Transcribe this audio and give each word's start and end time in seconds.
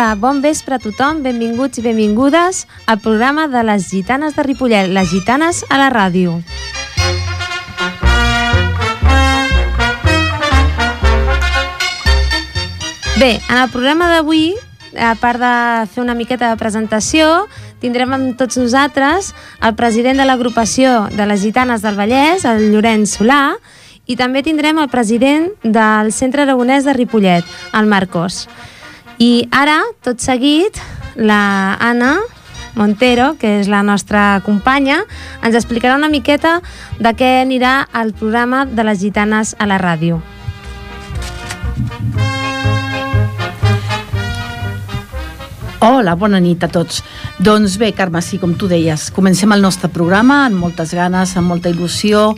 Hola, 0.00 0.14
bon 0.16 0.38
vespre 0.40 0.78
a 0.78 0.80
tothom, 0.80 1.18
benvinguts 1.20 1.76
i 1.76 1.82
benvingudes 1.84 2.62
al 2.88 3.02
programa 3.04 3.42
de 3.52 3.60
les 3.68 3.90
gitanes 3.90 4.32
de 4.32 4.44
Ripollet, 4.46 4.88
les 4.88 5.10
gitanes 5.10 5.58
a 5.68 5.76
la 5.76 5.90
ràdio. 5.92 6.38
Bé, 13.20 13.28
en 13.50 13.58
el 13.58 13.68
programa 13.68 14.08
d'avui, 14.14 14.54
a 14.96 15.12
part 15.20 15.36
de 15.44 15.52
fer 15.92 16.00
una 16.00 16.16
miqueta 16.16 16.48
de 16.48 16.56
presentació, 16.56 17.28
tindrem 17.84 18.16
amb 18.16 18.40
tots 18.40 18.56
nosaltres 18.56 19.34
el 19.60 19.76
president 19.76 20.24
de 20.24 20.24
l'agrupació 20.24 21.10
de 21.12 21.28
les 21.28 21.44
gitanes 21.44 21.84
del 21.84 22.00
Vallès, 22.00 22.48
el 22.48 22.70
Llorenç 22.72 23.18
Solà, 23.20 23.42
i 24.08 24.16
també 24.16 24.40
tindrem 24.40 24.80
el 24.80 24.88
president 24.88 25.50
del 25.60 26.08
Centre 26.08 26.48
Aragonès 26.48 26.88
de 26.88 26.96
Ripollet, 26.96 27.56
el 27.76 27.84
Marcos. 27.84 28.46
I 29.20 29.44
ara, 29.52 29.82
tot 30.00 30.22
seguit, 30.24 30.78
la 31.14 31.76
Anna 31.76 32.14
Montero, 32.72 33.34
que 33.36 33.58
és 33.60 33.68
la 33.68 33.82
nostra 33.84 34.40
companya, 34.46 35.02
ens 35.44 35.58
explicarà 35.58 35.98
una 36.00 36.08
miqueta 36.08 36.54
de 36.96 37.12
què 37.12 37.28
anirà 37.42 37.74
el 38.00 38.14
programa 38.16 38.64
de 38.64 38.86
les 38.88 39.04
gitanes 39.04 39.52
a 39.58 39.68
la 39.68 39.76
ràdio. 39.76 40.22
Hola, 45.80 46.12
bona 46.12 46.36
nit 46.44 46.60
a 46.60 46.68
tots. 46.68 46.98
Doncs 47.40 47.78
bé, 47.80 47.94
Carme, 47.96 48.20
sí, 48.20 48.36
com 48.36 48.50
tu 48.52 48.66
deies, 48.68 49.06
comencem 49.16 49.48
el 49.54 49.62
nostre 49.64 49.88
programa 49.88 50.42
amb 50.44 50.58
moltes 50.60 50.90
ganes, 50.92 51.30
amb 51.40 51.48
molta 51.48 51.70
il·lusió 51.72 52.34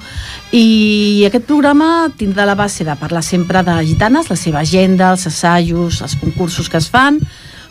i 0.54 1.24
aquest 1.26 1.48
programa 1.48 1.88
tindrà 2.14 2.44
la 2.46 2.54
base 2.54 2.86
de 2.86 2.94
parlar 3.00 3.24
sempre 3.26 3.64
de 3.66 3.74
gitanes, 3.88 4.28
la 4.30 4.36
seva 4.38 4.60
agenda, 4.60 5.08
els 5.10 5.26
assajos, 5.26 5.98
els 6.06 6.14
concursos 6.20 6.68
que 6.70 6.78
es 6.78 6.86
fan, 6.86 7.18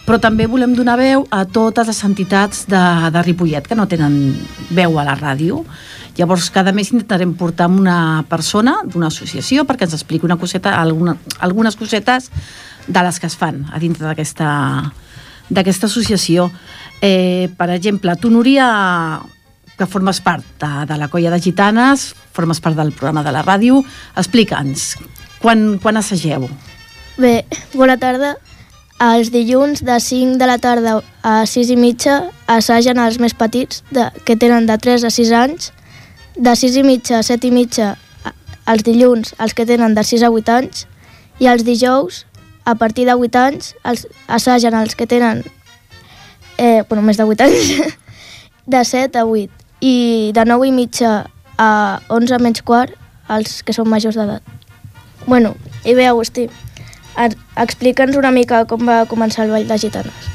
però 0.04 0.20
també 0.20 0.50
volem 0.52 0.74
donar 0.76 0.98
veu 1.00 1.24
a 1.32 1.46
totes 1.48 1.88
les 1.88 2.04
entitats 2.04 2.66
de, 2.68 2.82
de 3.16 3.22
Ripollet 3.30 3.70
que 3.70 3.78
no 3.80 3.88
tenen 3.88 4.18
veu 4.76 5.00
a 5.00 5.06
la 5.08 5.16
ràdio. 5.16 5.62
Llavors, 6.18 6.50
cada 6.52 6.74
mes 6.76 6.92
intentarem 6.92 7.32
portar 7.40 7.70
una 7.72 8.26
persona 8.28 8.82
d'una 8.84 9.08
associació 9.08 9.64
perquè 9.64 9.88
ens 9.88 9.96
expliqui 9.96 10.28
una 10.28 10.36
coseta, 10.36 10.76
alguna, 10.82 11.16
algunes 11.40 11.80
cosetes 11.80 12.28
de 12.92 13.06
les 13.08 13.22
que 13.24 13.32
es 13.32 13.40
fan 13.40 13.64
a 13.72 13.80
dintre 13.80 14.04
d'aquesta 14.10 14.52
d'aquesta 15.52 15.90
associació. 15.92 16.50
Eh, 17.02 17.50
per 17.58 17.70
exemple, 17.76 18.16
tu, 18.22 18.32
Núria, 18.32 18.68
que 19.78 19.88
formes 19.90 20.22
part 20.22 20.46
de, 20.62 20.72
de 20.88 20.98
la 20.98 21.10
colla 21.12 21.32
de 21.34 21.42
gitanes, 21.42 22.12
formes 22.34 22.62
part 22.62 22.78
del 22.78 22.94
programa 22.94 23.24
de 23.26 23.34
la 23.36 23.44
ràdio, 23.46 23.82
explica'ns, 24.16 24.96
quan, 25.42 25.80
quan 25.82 26.00
assageu? 26.00 26.48
Bé, 27.18 27.42
bona 27.74 27.98
tarda. 28.02 28.36
Els 29.02 29.32
dilluns 29.34 29.82
de 29.82 29.96
5 29.98 30.38
de 30.38 30.46
la 30.46 30.60
tarda 30.62 31.00
a 31.26 31.40
6 31.50 31.72
i 31.74 31.78
mitja 31.80 32.20
assagen 32.46 33.02
els 33.02 33.18
més 33.18 33.34
petits, 33.34 33.82
de, 33.90 34.06
que 34.26 34.38
tenen 34.38 34.70
de 34.70 34.78
3 34.78 35.08
a 35.10 35.10
6 35.10 35.32
anys. 35.40 35.72
De 36.38 36.54
6 36.56 36.78
i 36.78 36.84
mitja 36.86 37.18
a 37.20 37.26
7 37.26 37.50
i 37.50 37.52
mitja 37.56 37.96
els 38.70 38.86
dilluns 38.86 39.34
els 39.42 39.56
que 39.58 39.66
tenen 39.66 39.98
de 39.98 40.06
6 40.06 40.28
a 40.28 40.30
8 40.30 40.54
anys. 40.60 40.86
I 41.42 41.50
els 41.50 41.66
dijous 41.66 42.28
a 42.66 42.76
partir 42.76 43.06
de 43.06 43.16
8 43.16 43.42
anys 43.42 43.74
els, 43.84 44.08
assagen 44.28 44.76
els 44.78 44.96
que 44.96 45.08
tenen 45.08 45.44
eh, 46.58 46.84
bueno, 46.90 47.02
més 47.02 47.18
de 47.18 47.26
8 47.26 47.48
anys 47.48 47.98
de 48.74 48.84
7 48.86 49.20
a 49.20 49.26
8 49.26 49.50
i 49.82 50.32
de 50.36 50.46
9 50.46 50.68
i 50.70 50.74
mitja 50.76 51.14
a 51.58 51.72
11 52.10 52.42
menys 52.42 52.62
quart 52.66 52.94
els 53.32 53.62
que 53.64 53.74
són 53.74 53.88
majors 53.90 54.18
d'edat. 54.20 54.44
Bueno, 55.26 55.56
i 55.86 55.94
bé, 55.96 56.08
Agustí, 56.10 56.50
explica'ns 57.18 58.18
una 58.18 58.32
mica 58.34 58.66
com 58.70 58.84
va 58.88 59.06
començar 59.10 59.46
el 59.46 59.54
Ball 59.54 59.68
de 59.70 59.78
Gitanes. 59.80 60.30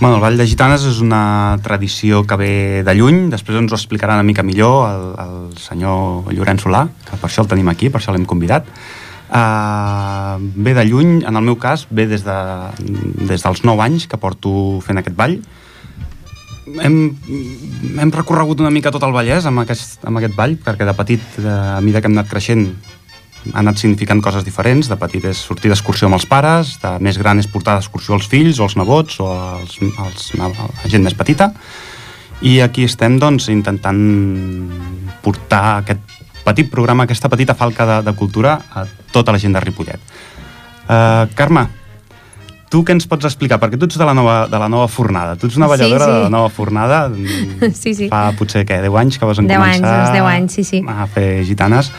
Bueno, 0.00 0.16
el 0.16 0.22
Ball 0.22 0.38
de 0.38 0.46
Gitanes 0.46 0.84
és 0.86 1.00
una 1.02 1.58
tradició 1.64 2.22
que 2.26 2.36
ve 2.38 2.52
de 2.86 2.94
lluny, 2.94 3.24
després 3.32 3.58
ens 3.58 3.72
ho 3.72 3.78
explicarà 3.78 4.14
una 4.14 4.26
mica 4.26 4.44
millor 4.46 4.84
el, 4.86 5.06
el 5.24 5.58
senyor 5.58 6.30
Llorenç 6.30 6.62
Solà, 6.62 6.84
que 7.08 7.18
per 7.18 7.26
això 7.30 7.42
el 7.42 7.50
tenim 7.50 7.70
aquí, 7.72 7.90
per 7.90 7.98
això 7.98 8.14
l'hem 8.14 8.28
convidat. 8.28 8.68
Uh, 9.28 10.40
ve 10.56 10.72
de 10.72 10.86
lluny, 10.88 11.18
en 11.28 11.36
el 11.36 11.44
meu 11.44 11.58
cas, 11.60 11.86
ve 11.90 12.06
des, 12.08 12.24
de, 12.24 12.36
des 13.28 13.42
dels 13.44 13.64
9 13.64 13.82
anys 13.84 14.06
que 14.08 14.16
porto 14.16 14.80
fent 14.84 15.00
aquest 15.00 15.16
ball. 15.18 15.36
Hem, 16.80 16.96
hem 18.00 18.12
recorregut 18.12 18.60
una 18.60 18.72
mica 18.72 18.92
tot 18.92 19.04
el 19.04 19.12
Vallès 19.12 19.44
amb 19.48 19.60
aquest, 19.64 20.00
amb 20.08 20.20
aquest 20.20 20.36
ball, 20.36 20.56
perquè 20.64 20.88
de 20.88 20.96
petit, 20.96 21.26
de, 21.36 21.52
a 21.76 21.82
mesura 21.84 22.00
que 22.00 22.08
hem 22.08 22.16
anat 22.16 22.32
creixent, 22.32 22.64
ha 23.52 23.60
anat 23.60 23.80
significant 23.80 24.22
coses 24.24 24.46
diferents. 24.48 24.88
De 24.88 24.96
petit 25.00 25.24
és 25.28 25.44
sortir 25.50 25.72
d'excursió 25.72 26.08
amb 26.08 26.18
els 26.18 26.26
pares, 26.28 26.76
de 26.82 26.94
més 27.04 27.20
gran 27.20 27.40
és 27.40 27.48
portar 27.52 27.76
d'excursió 27.76 28.16
als 28.16 28.28
fills 28.32 28.60
o 28.60 28.66
als 28.68 28.78
nebots 28.80 29.20
o 29.20 29.28
als, 29.32 29.76
als, 30.00 30.32
a 30.40 30.48
la 30.48 30.88
gent 30.88 31.04
més 31.04 31.16
petita. 31.18 31.52
I 32.48 32.60
aquí 32.62 32.84
estem 32.86 33.18
doncs, 33.18 33.48
intentant 33.52 34.00
portar 35.24 35.82
aquest 35.82 36.16
petit 36.48 36.70
programa, 36.72 37.04
aquesta 37.04 37.30
petita 37.30 37.54
falca 37.54 37.86
de, 37.86 37.98
de 38.08 38.16
cultura 38.16 38.58
a 38.72 38.86
tota 39.12 39.34
la 39.34 39.40
gent 39.42 39.56
de 39.56 39.62
Ripollet. 39.64 40.00
Uh, 40.88 41.28
Carme, 41.36 41.66
tu 42.72 42.82
què 42.84 42.94
ens 42.96 43.06
pots 43.08 43.28
explicar? 43.28 43.58
Perquè 43.60 43.80
tu 43.80 43.88
ets 43.88 43.98
de 44.00 44.06
la 44.08 44.14
nova, 44.16 44.38
de 44.50 44.60
la 44.60 44.68
nova 44.72 44.88
fornada, 44.92 45.36
tu 45.40 45.48
ets 45.48 45.58
una 45.60 45.68
balladora 45.70 46.04
sí, 46.04 46.10
sí. 46.10 46.16
de 46.16 46.22
la 46.24 46.32
nova 46.32 46.52
fornada. 46.52 47.02
Sí, 47.82 47.94
sí. 47.94 48.08
Fa 48.10 48.28
potser, 48.38 48.64
què, 48.68 48.80
10 48.84 48.96
anys 49.00 49.18
que 49.18 49.28
vas 49.28 49.40
10 49.40 49.48
començar 49.48 49.92
anys, 49.92 50.14
10 50.14 50.30
anys, 50.32 50.56
sí, 50.56 50.64
sí. 50.64 50.82
a 50.88 51.06
fer 51.12 51.28
gitanes. 51.48 51.92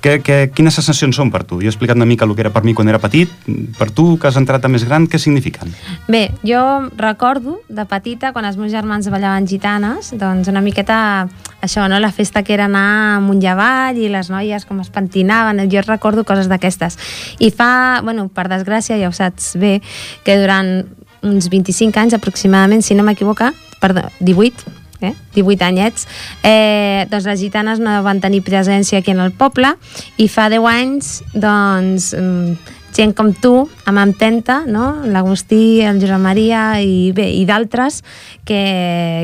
Que, 0.00 0.18
que, 0.24 0.36
quines 0.56 0.76
sensacions 0.78 1.16
són 1.16 1.28
per 1.32 1.42
tu? 1.44 1.58
Jo 1.60 1.68
he 1.68 1.72
explicat 1.72 1.98
una 1.98 2.08
mica 2.08 2.24
el 2.24 2.32
que 2.34 2.40
era 2.44 2.52
per 2.54 2.62
mi 2.64 2.72
quan 2.76 2.88
era 2.88 3.00
petit. 3.02 3.32
Per 3.76 3.90
tu, 3.92 4.14
que 4.20 4.30
has 4.30 4.38
entrat 4.40 4.64
a 4.64 4.70
més 4.72 4.86
gran, 4.88 5.04
què 5.10 5.20
signifiquen? 5.20 5.74
Bé, 6.08 6.30
jo 6.46 6.62
recordo 6.96 7.58
de 7.68 7.84
petita, 7.90 8.32
quan 8.32 8.48
els 8.48 8.56
meus 8.60 8.72
germans 8.72 9.10
ballaven 9.12 9.48
gitanes, 9.50 10.14
doncs 10.16 10.48
una 10.48 10.64
miqueta 10.64 11.28
això, 11.60 11.84
no? 11.92 12.00
la 12.00 12.12
festa 12.12 12.42
que 12.42 12.54
era 12.56 12.66
anar 12.70 13.18
amunt 13.18 13.42
i 13.44 13.50
avall 13.52 14.00
i 14.00 14.08
les 14.08 14.32
noies 14.32 14.64
com 14.64 14.80
es 14.80 14.88
pentinaven, 14.92 15.60
jo 15.70 15.84
recordo 15.84 16.24
coses 16.24 16.48
d'aquestes. 16.48 16.96
I 17.38 17.52
fa, 17.52 18.00
bueno, 18.02 18.28
per 18.32 18.48
desgràcia, 18.48 18.98
ja 19.00 19.12
ho 19.12 19.16
saps 19.16 19.52
bé, 19.60 19.78
que 20.24 20.40
durant 20.40 20.88
uns 21.22 21.50
25 21.52 22.00
anys 22.00 22.16
aproximadament, 22.16 22.82
si 22.82 22.96
no 22.96 23.04
m'equivoca, 23.04 23.52
perdó, 23.80 24.08
18, 24.20 24.79
eh? 25.02 25.14
18 25.34 25.66
anyets, 25.66 26.06
eh, 26.42 27.06
doncs 27.10 27.28
les 27.30 27.40
gitanes 27.40 27.80
no 27.82 28.00
van 28.06 28.20
tenir 28.20 28.42
presència 28.46 29.00
aquí 29.00 29.14
en 29.14 29.22
el 29.24 29.32
poble 29.32 29.74
i 30.18 30.28
fa 30.28 30.48
10 30.52 30.68
anys 30.70 31.14
doncs 31.34 32.12
mm, 32.16 32.79
gent 32.96 33.12
com 33.16 33.32
tu, 33.32 33.68
amb 33.88 34.02
Empenta, 34.02 34.60
no? 34.66 35.04
l'Agustí, 35.06 35.80
el 35.86 36.00
Josep 36.02 36.20
Maria 36.22 36.80
i, 36.82 37.10
bé, 37.16 37.28
i 37.38 37.44
d'altres, 37.48 38.00
que 38.46 38.60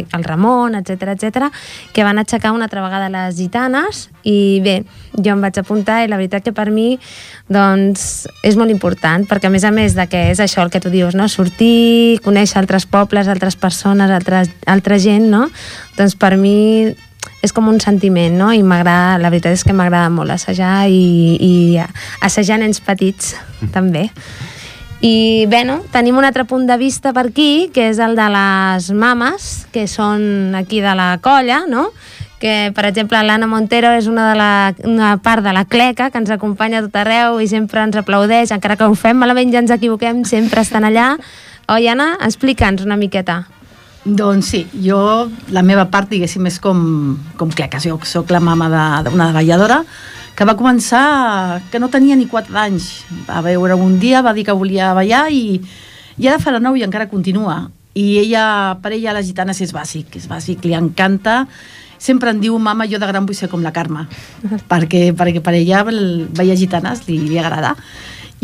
el 0.07 0.25
Ramon, 0.25 0.77
etc 0.79 1.15
etc, 1.15 1.49
que 1.93 2.05
van 2.07 2.21
aixecar 2.23 2.53
una 2.55 2.69
altra 2.69 2.85
vegada 2.85 3.11
les 3.13 3.37
gitanes 3.39 4.07
i 4.27 4.61
bé, 4.65 4.81
jo 5.17 5.35
em 5.35 5.43
vaig 5.43 5.59
apuntar 5.61 6.03
i 6.05 6.11
la 6.11 6.19
veritat 6.21 6.47
que 6.47 6.55
per 6.57 6.69
mi 6.75 6.97
doncs, 7.53 8.27
és 8.47 8.59
molt 8.59 8.75
important, 8.75 9.27
perquè 9.29 9.51
a 9.51 9.55
més 9.55 9.67
a 9.67 9.73
més 9.75 9.97
de 9.99 10.07
que 10.11 10.29
és 10.33 10.43
això 10.43 10.65
el 10.65 10.73
que 10.75 10.83
tu 10.83 10.93
dius, 10.93 11.15
no? 11.19 11.29
sortir, 11.31 12.21
conèixer 12.25 12.61
altres 12.63 12.87
pobles, 12.91 13.29
altres 13.29 13.59
persones, 13.59 14.11
altres, 14.11 14.53
altra 14.67 14.99
gent, 15.03 15.31
no? 15.31 15.47
doncs 15.97 16.17
per 16.19 16.37
mi 16.41 16.95
és 17.47 17.55
com 17.55 17.71
un 17.71 17.81
sentiment, 17.83 18.35
no? 18.37 18.51
I 18.53 18.65
m'agrada, 18.67 19.17
la 19.23 19.31
veritat 19.33 19.57
és 19.57 19.65
que 19.65 19.77
m'agrada 19.77 20.11
molt 20.13 20.35
assajar 20.35 20.89
i, 20.91 21.39
i 21.41 21.53
assajar 22.27 22.61
nens 22.61 22.83
petits, 22.85 23.35
mm. 23.63 23.73
també. 23.75 24.09
I 25.07 25.47
bé, 25.53 25.63
no? 25.69 25.83
tenim 25.93 26.17
un 26.17 26.25
altre 26.25 26.47
punt 26.49 26.65
de 26.67 26.77
vista 26.81 27.13
per 27.13 27.29
aquí, 27.29 27.69
que 27.73 27.91
és 27.93 27.99
el 28.03 28.17
de 28.17 28.29
les 28.33 28.91
mames, 28.97 29.67
que 29.73 29.85
són 29.87 30.57
aquí 30.57 30.81
de 30.81 30.95
la 30.97 31.17
colla, 31.23 31.65
no? 31.69 31.91
que, 32.41 32.71
per 32.77 32.85
exemple, 32.89 33.21
l'Anna 33.25 33.49
Montero 33.49 33.93
és 33.97 34.09
una, 34.11 34.31
de 34.31 34.37
la, 34.37 34.51
una 34.85 35.17
part 35.23 35.45
de 35.45 35.53
la 35.57 35.65
cleca 35.65 36.11
que 36.11 36.21
ens 36.21 36.33
acompanya 36.33 36.83
a 36.83 36.87
tot 36.87 36.99
arreu 37.01 37.41
i 37.41 37.49
sempre 37.49 37.85
ens 37.85 37.97
aplaudeix, 37.97 38.53
encara 38.53 38.77
que 38.77 38.89
ho 38.89 38.97
fem 38.97 39.17
malament 39.21 39.53
ja 39.55 39.63
ens 39.65 39.73
equivoquem, 39.73 40.25
sempre 40.29 40.65
estan 40.65 40.85
allà. 40.89 41.15
Oi, 41.73 41.89
Anna? 41.91 42.13
Explica'ns 42.23 42.85
una 42.85 43.01
miqueta. 43.01 43.45
Doncs 44.07 44.47
sí, 44.47 44.61
jo, 44.85 44.99
la 45.51 45.65
meva 45.67 45.89
part, 45.91 46.07
diguéssim, 46.13 46.45
és 46.47 46.61
com, 46.63 46.79
com 47.35 47.51
cleca. 47.51 47.81
Jo 47.83 47.97
soc 48.07 48.31
la 48.31 48.39
mama 48.39 48.69
d'una 49.03 49.33
balladora 49.35 49.81
que 50.37 50.45
va 50.47 50.55
començar, 50.55 51.63
que 51.73 51.81
no 51.81 51.89
tenia 51.91 52.15
ni 52.15 52.29
4 52.31 52.55
anys. 52.61 52.91
Va 53.27 53.41
veure 53.43 53.75
un 53.75 53.97
dia, 53.99 54.23
va 54.23 54.35
dir 54.37 54.45
que 54.47 54.55
volia 54.55 54.93
ballar 54.95 55.25
i, 55.33 55.59
i 56.21 56.29
ara 56.29 56.39
farà 56.39 56.61
9 56.63 56.79
i 56.79 56.85
encara 56.87 57.09
continua. 57.11 57.65
I 57.97 58.21
ella, 58.21 58.77
per 58.85 58.93
ella, 58.93 59.17
les 59.17 59.27
gitanes 59.27 59.59
és 59.65 59.73
bàsic, 59.75 60.15
és 60.21 60.29
bàsic, 60.31 60.63
li 60.69 60.77
encanta. 60.77 61.47
Sempre 61.99 62.31
em 62.31 62.43
diu, 62.45 62.59
mama, 62.63 62.87
jo 62.87 63.01
de 63.01 63.09
gran 63.09 63.27
vull 63.27 63.35
ser 63.35 63.49
com 63.49 63.65
la 63.65 63.73
Carme, 63.73 64.05
perquè, 64.71 65.09
perquè 65.17 65.43
per 65.43 65.57
ella 65.57 65.83
ballar 65.83 66.61
gitanes 66.61 67.09
li, 67.09 67.19
li 67.27 67.41
agrada. 67.43 67.75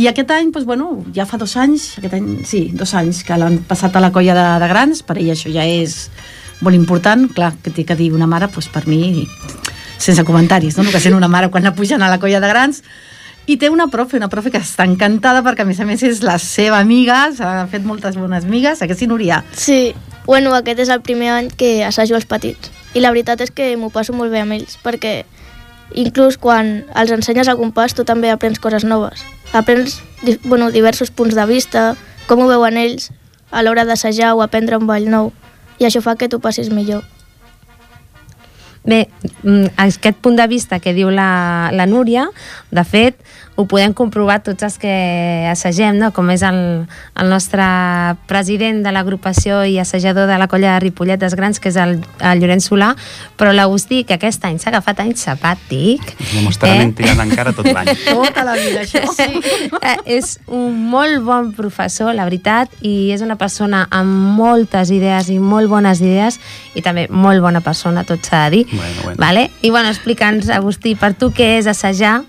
I 0.01 0.09
aquest 0.09 0.31
any, 0.33 0.51
doncs, 0.53 0.67
bueno, 0.67 1.05
ja 1.15 1.27
fa 1.29 1.37
dos 1.41 1.57
anys, 1.61 1.99
aquest 2.01 2.15
any, 2.17 2.29
sí, 2.49 2.71
dos 2.73 2.95
anys 2.97 3.23
que 3.29 3.37
l'han 3.37 3.61
passat 3.69 3.97
a 3.97 4.01
la 4.01 4.13
colla 4.13 4.35
de, 4.39 4.47
de 4.63 4.69
grans, 4.71 5.03
per 5.05 5.19
ella 5.21 5.37
això 5.37 5.53
ja 5.53 5.67
és 5.69 6.09
molt 6.63 6.79
important, 6.79 7.27
clar, 7.35 7.53
que 7.61 7.73
té 7.75 7.85
que 7.85 7.99
dir 7.99 8.13
una 8.17 8.29
mare, 8.31 8.49
doncs 8.49 8.71
per 8.73 8.87
mi, 8.89 9.27
sense 9.99 10.25
comentaris, 10.25 10.79
no? 10.79 10.89
que 10.89 11.01
sent 11.03 11.15
una 11.15 11.29
mare 11.29 11.51
quan 11.51 11.67
la 11.67 11.75
pugen 11.77 12.03
a 12.03 12.09
la 12.11 12.19
colla 12.23 12.41
de 12.41 12.49
grans, 12.49 12.83
I 13.47 13.57
té 13.59 13.71
una 13.75 13.89
profe, 13.91 14.17
una 14.17 14.29
profe 14.31 14.53
que 14.55 14.61
està 14.63 14.85
encantada 14.87 15.41
perquè 15.43 15.65
a 15.65 15.67
més 15.67 15.81
a 15.83 15.87
més 15.87 16.03
és 16.07 16.21
la 16.23 16.37
seva 16.39 16.79
amiga, 16.79 17.25
s'ha 17.35 17.67
fet 17.73 17.83
moltes 17.83 18.15
bones 18.15 18.47
amigues, 18.47 18.83
a 18.83 18.87
que 18.87 18.95
sí, 18.95 19.09
Núria? 19.11 19.41
Sí, 19.59 19.97
bueno, 20.29 20.53
aquest 20.55 20.85
és 20.85 20.93
el 20.95 21.03
primer 21.03 21.33
any 21.35 21.49
que 21.51 21.83
assajo 21.83 22.15
els 22.15 22.29
petits. 22.31 22.71
I 22.95 23.03
la 23.03 23.11
veritat 23.11 23.43
és 23.43 23.51
que 23.51 23.73
m'ho 23.77 23.91
passo 23.91 24.15
molt 24.15 24.31
bé 24.31 24.45
amb 24.45 24.55
ells, 24.55 24.79
perquè 24.85 25.25
inclús 25.95 26.39
quan 26.39 26.85
els 26.95 27.13
ensenyes 27.15 27.49
a 27.49 27.57
compàs 27.59 27.95
tu 27.95 28.05
també 28.09 28.31
aprens 28.31 28.61
coses 28.61 28.85
noves. 28.85 29.25
Aprens 29.53 30.01
bueno, 30.45 30.71
diversos 30.71 31.11
punts 31.11 31.35
de 31.35 31.47
vista, 31.47 31.93
com 32.27 32.41
ho 32.41 32.49
veuen 32.49 32.79
ells 32.79 33.11
a 33.51 33.63
l'hora 33.63 33.85
d'assajar 33.85 34.35
o 34.35 34.43
aprendre 34.43 34.79
un 34.79 34.87
ball 34.87 35.09
nou. 35.11 35.33
I 35.79 35.89
això 35.89 36.03
fa 36.05 36.17
que 36.17 36.29
tu 36.29 36.41
passis 36.41 36.71
millor. 36.71 37.03
Bé, 38.85 39.07
mm, 39.43 39.79
aquest 39.79 40.19
punt 40.19 40.37
de 40.37 40.47
vista 40.51 40.81
que 40.81 40.95
diu 40.95 41.11
la, 41.11 41.71
la 41.73 41.87
Núria, 41.87 42.27
de 42.71 42.83
fet, 42.85 43.19
ho 43.55 43.67
podem 43.69 43.93
comprovar 43.93 44.41
tots 44.43 44.65
els 44.65 44.79
que 44.81 44.93
assagem, 45.51 45.99
no? 46.01 46.09
com 46.17 46.31
és 46.33 46.43
el, 46.47 46.59
el 47.21 47.29
nostre 47.29 47.65
president 48.31 48.81
de 48.85 48.93
l'agrupació 48.95 49.61
i 49.69 49.77
assajador 49.79 50.27
de 50.31 50.39
la 50.41 50.49
colla 50.49 50.73
de 50.75 50.85
Ripollet 50.87 51.21
dels 51.21 51.37
Grans, 51.37 51.61
que 51.61 51.69
és 51.69 51.77
el, 51.77 51.99
el 52.01 52.41
Llorenç 52.41 52.71
Solà, 52.71 52.93
però 53.37 53.53
l'Agustí, 53.53 54.03
que 54.09 54.17
aquest 54.17 54.45
any 54.49 54.57
s'ha 54.63 54.73
agafat 54.73 55.05
any 55.05 55.13
sabàtic... 55.21 56.15
No 56.33 56.47
m'estarà 56.47 56.81
eh? 56.81 56.89
tirant 56.97 57.21
encara 57.27 57.53
tot 57.57 57.69
l'any. 57.69 57.93
Tota 58.23 58.45
la 58.47 58.57
vida, 58.57 58.87
això. 58.87 59.03
Sí, 59.13 59.41
eh, 59.83 59.97
és 60.17 60.39
un 60.49 60.79
molt 60.89 61.21
bon 61.27 61.53
professor, 61.57 62.15
la 62.17 62.25
veritat, 62.29 62.73
i 62.81 63.13
és 63.13 63.23
una 63.25 63.37
persona 63.41 63.85
amb 63.93 64.33
moltes 64.39 64.93
idees 64.95 65.29
i 65.33 65.39
molt 65.43 65.69
bones 65.69 66.01
idees 66.01 66.41
i 66.79 66.85
també 66.85 67.07
molt 67.13 67.45
bona 67.45 67.61
persona, 67.61 68.07
tot 68.09 68.25
s'ha 68.25 68.47
de 68.47 68.57
dir. 68.57 68.67
Bueno, 68.73 69.01
bueno. 69.05 69.21
Vale? 69.21 69.49
I 69.61 69.71
bueno, 69.71 69.93
explica'ns, 69.93 70.49
Agustí, 70.53 70.97
per 70.97 71.13
tu 71.19 71.33
què 71.37 71.59
és 71.61 71.69
assajar 71.69 72.23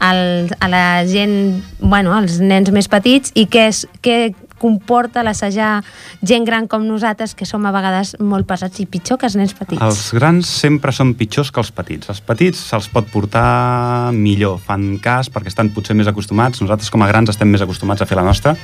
el, 0.00 0.50
a 0.60 0.68
la 0.68 1.06
gent, 1.08 1.62
bueno, 1.80 2.12
als 2.16 2.40
nens 2.40 2.70
més 2.74 2.88
petits 2.88 3.32
i 3.34 3.46
què, 3.50 3.68
és, 3.72 3.84
què 4.04 4.34
comporta 4.60 5.22
l'assajar 5.24 5.82
gent 6.24 6.46
gran 6.48 6.66
com 6.68 6.84
nosaltres, 6.86 7.34
que 7.36 7.46
som 7.48 7.64
a 7.68 7.72
vegades 7.74 8.14
molt 8.20 8.48
pesats 8.48 8.80
i 8.80 8.86
pitjor 8.88 9.20
que 9.20 9.28
els 9.28 9.36
nens 9.36 9.54
petits. 9.56 9.82
Els 9.82 10.12
grans 10.16 10.48
sempre 10.48 10.94
són 10.96 11.14
pitjors 11.18 11.52
que 11.52 11.60
els 11.60 11.72
petits. 11.76 12.08
Els 12.12 12.22
petits 12.24 12.60
se'ls 12.70 12.88
pot 12.92 13.08
portar 13.12 14.12
millor, 14.16 14.58
fan 14.64 14.96
cas 15.02 15.30
perquè 15.32 15.52
estan 15.52 15.72
potser 15.76 15.96
més 15.98 16.08
acostumats. 16.08 16.62
Nosaltres 16.64 16.92
com 16.92 17.04
a 17.04 17.10
grans 17.10 17.32
estem 17.32 17.50
més 17.52 17.64
acostumats 17.64 18.02
a 18.02 18.08
fer 18.08 18.18
la 18.18 18.26
nostra. 18.26 18.56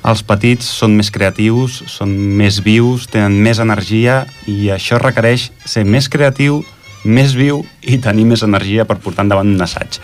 Els 0.00 0.22
petits 0.24 0.64
són 0.64 0.94
més 0.96 1.10
creatius, 1.12 1.82
són 1.92 2.14
més 2.38 2.62
vius, 2.64 3.04
tenen 3.12 3.36
més 3.44 3.60
energia 3.60 4.22
i 4.48 4.70
això 4.72 4.96
requereix 4.98 5.50
ser 5.68 5.84
més 5.84 6.08
creatiu, 6.08 6.62
més 7.04 7.34
viu 7.36 7.60
i 7.84 7.98
tenir 8.00 8.24
més 8.28 8.42
energia 8.44 8.86
per 8.88 8.96
portar 9.04 9.26
endavant 9.26 9.52
un 9.52 9.60
assaig. 9.60 10.00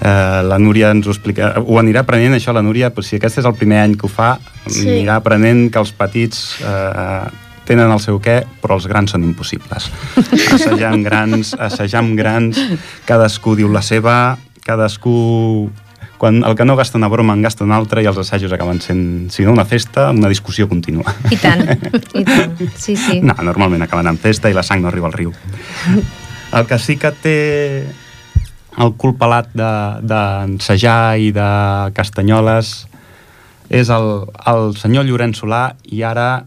Eh, 0.00 0.42
la 0.44 0.58
Núria 0.60 0.90
ens 0.92 1.06
ho 1.08 1.10
explica, 1.14 1.54
ho 1.62 1.78
anirà 1.80 2.02
aprenent 2.04 2.36
això 2.36 2.52
la 2.52 2.62
Núria, 2.62 2.90
però 2.92 3.02
si 3.06 3.16
aquest 3.16 3.38
és 3.40 3.46
el 3.48 3.54
primer 3.56 3.78
any 3.84 3.96
que 3.96 4.06
ho 4.06 4.12
fa, 4.12 4.36
Sí. 4.66 4.82
anirà 4.88 5.16
aprenent 5.20 5.70
que 5.72 5.78
els 5.78 5.92
petits 5.94 6.56
eh, 6.60 7.28
tenen 7.66 7.90
el 7.90 8.00
seu 8.02 8.18
què, 8.20 8.40
però 8.62 8.74
els 8.76 8.86
grans 8.90 9.10
són 9.14 9.24
impossibles. 9.24 9.88
Assajar 10.56 10.92
amb 10.92 11.04
grans, 11.06 11.54
assajar 11.58 12.02
amb 12.02 12.16
grans, 12.18 12.58
cadascú 13.06 13.56
diu 13.56 13.72
la 13.72 13.82
seva, 13.82 14.36
cadascú... 14.66 15.70
Quan 16.16 16.38
el 16.48 16.54
que 16.56 16.64
no 16.64 16.76
gasta 16.76 16.96
una 16.96 17.08
broma 17.12 17.34
en 17.36 17.42
gasta 17.44 17.62
una 17.62 17.76
altra 17.76 18.00
i 18.00 18.06
els 18.08 18.16
assajos 18.16 18.50
acaben 18.56 18.78
sent, 18.80 19.28
si 19.30 19.44
no 19.44 19.52
una 19.52 19.66
festa, 19.68 20.06
una 20.16 20.30
discussió 20.32 20.64
contínua. 20.66 21.12
I 21.28 21.36
tant, 21.36 21.60
i 22.16 22.22
tant. 22.24 22.54
Sí, 22.74 22.94
sí. 22.96 23.18
No, 23.20 23.34
normalment 23.44 23.84
acaben 23.84 24.08
en 24.08 24.16
festa 24.16 24.48
i 24.48 24.54
la 24.56 24.62
sang 24.64 24.80
no 24.80 24.88
arriba 24.88 25.10
al 25.10 25.12
riu. 25.12 25.34
El 26.56 26.64
que 26.66 26.78
sí 26.80 26.96
que 26.96 27.10
té 27.12 27.36
el 28.78 28.92
cul 29.00 29.14
pelat 29.16 29.48
de- 29.56 30.00
d'ensejar 30.04 31.16
i 31.18 31.30
de 31.32 31.48
castanyoles 31.96 32.86
és 33.70 33.88
el, 33.90 34.26
el 34.46 34.76
senyor 34.76 35.06
Llorenç 35.08 35.40
Solà 35.40 35.74
i 35.90 36.02
ara 36.06 36.44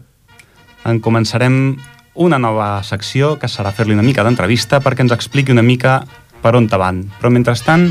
en 0.88 1.00
començarem 1.04 1.76
una 2.14 2.38
nova 2.38 2.82
secció 2.84 3.34
que 3.38 3.48
serà 3.48 3.72
fer-li 3.72 3.94
una 3.96 4.04
mica 4.06 4.24
d'entrevista 4.24 4.80
perquè 4.80 5.04
ens 5.04 5.12
expliqui 5.12 5.52
una 5.52 5.62
mica 5.64 6.00
per 6.40 6.54
on 6.56 6.66
van. 6.68 7.04
Però 7.20 7.30
mentrestant, 7.30 7.90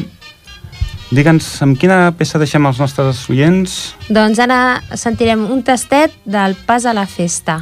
digue'ns 1.11 1.61
amb 1.65 1.77
quina 1.79 2.11
peça 2.17 2.39
deixem 2.41 2.65
els 2.65 2.79
nostres 2.81 3.21
oients? 3.29 3.95
Doncs 4.09 4.39
ara 4.39 4.81
sentirem 4.95 5.45
un 5.51 5.63
tastet 5.63 6.13
del 6.25 6.55
pas 6.65 6.85
a 6.85 6.93
la 6.93 7.05
festa. 7.05 7.61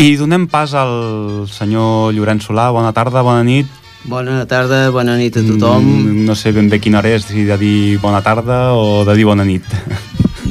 I 0.00 0.16
donem 0.16 0.46
pas 0.48 0.72
al 0.72 1.44
senyor 1.52 2.14
Llorenç 2.16 2.46
Solà. 2.46 2.70
Bona 2.72 2.88
tarda, 2.96 3.20
bona 3.20 3.42
nit. 3.44 3.68
Bona 4.08 4.46
tarda, 4.48 4.86
bona 4.94 5.18
nit 5.20 5.36
a 5.36 5.42
tothom. 5.44 5.84
Mm, 5.84 6.22
no 6.24 6.32
sé 6.32 6.54
ben 6.56 6.70
bé 6.72 6.78
quina 6.80 7.02
hora 7.02 7.10
és, 7.12 7.26
si 7.28 7.44
de 7.44 7.58
dir 7.60 7.98
bona 8.00 8.22
tarda 8.24 8.72
o 8.72 9.04
de 9.04 9.18
dir 9.18 9.26
bona 9.28 9.44
nit. 9.44 9.66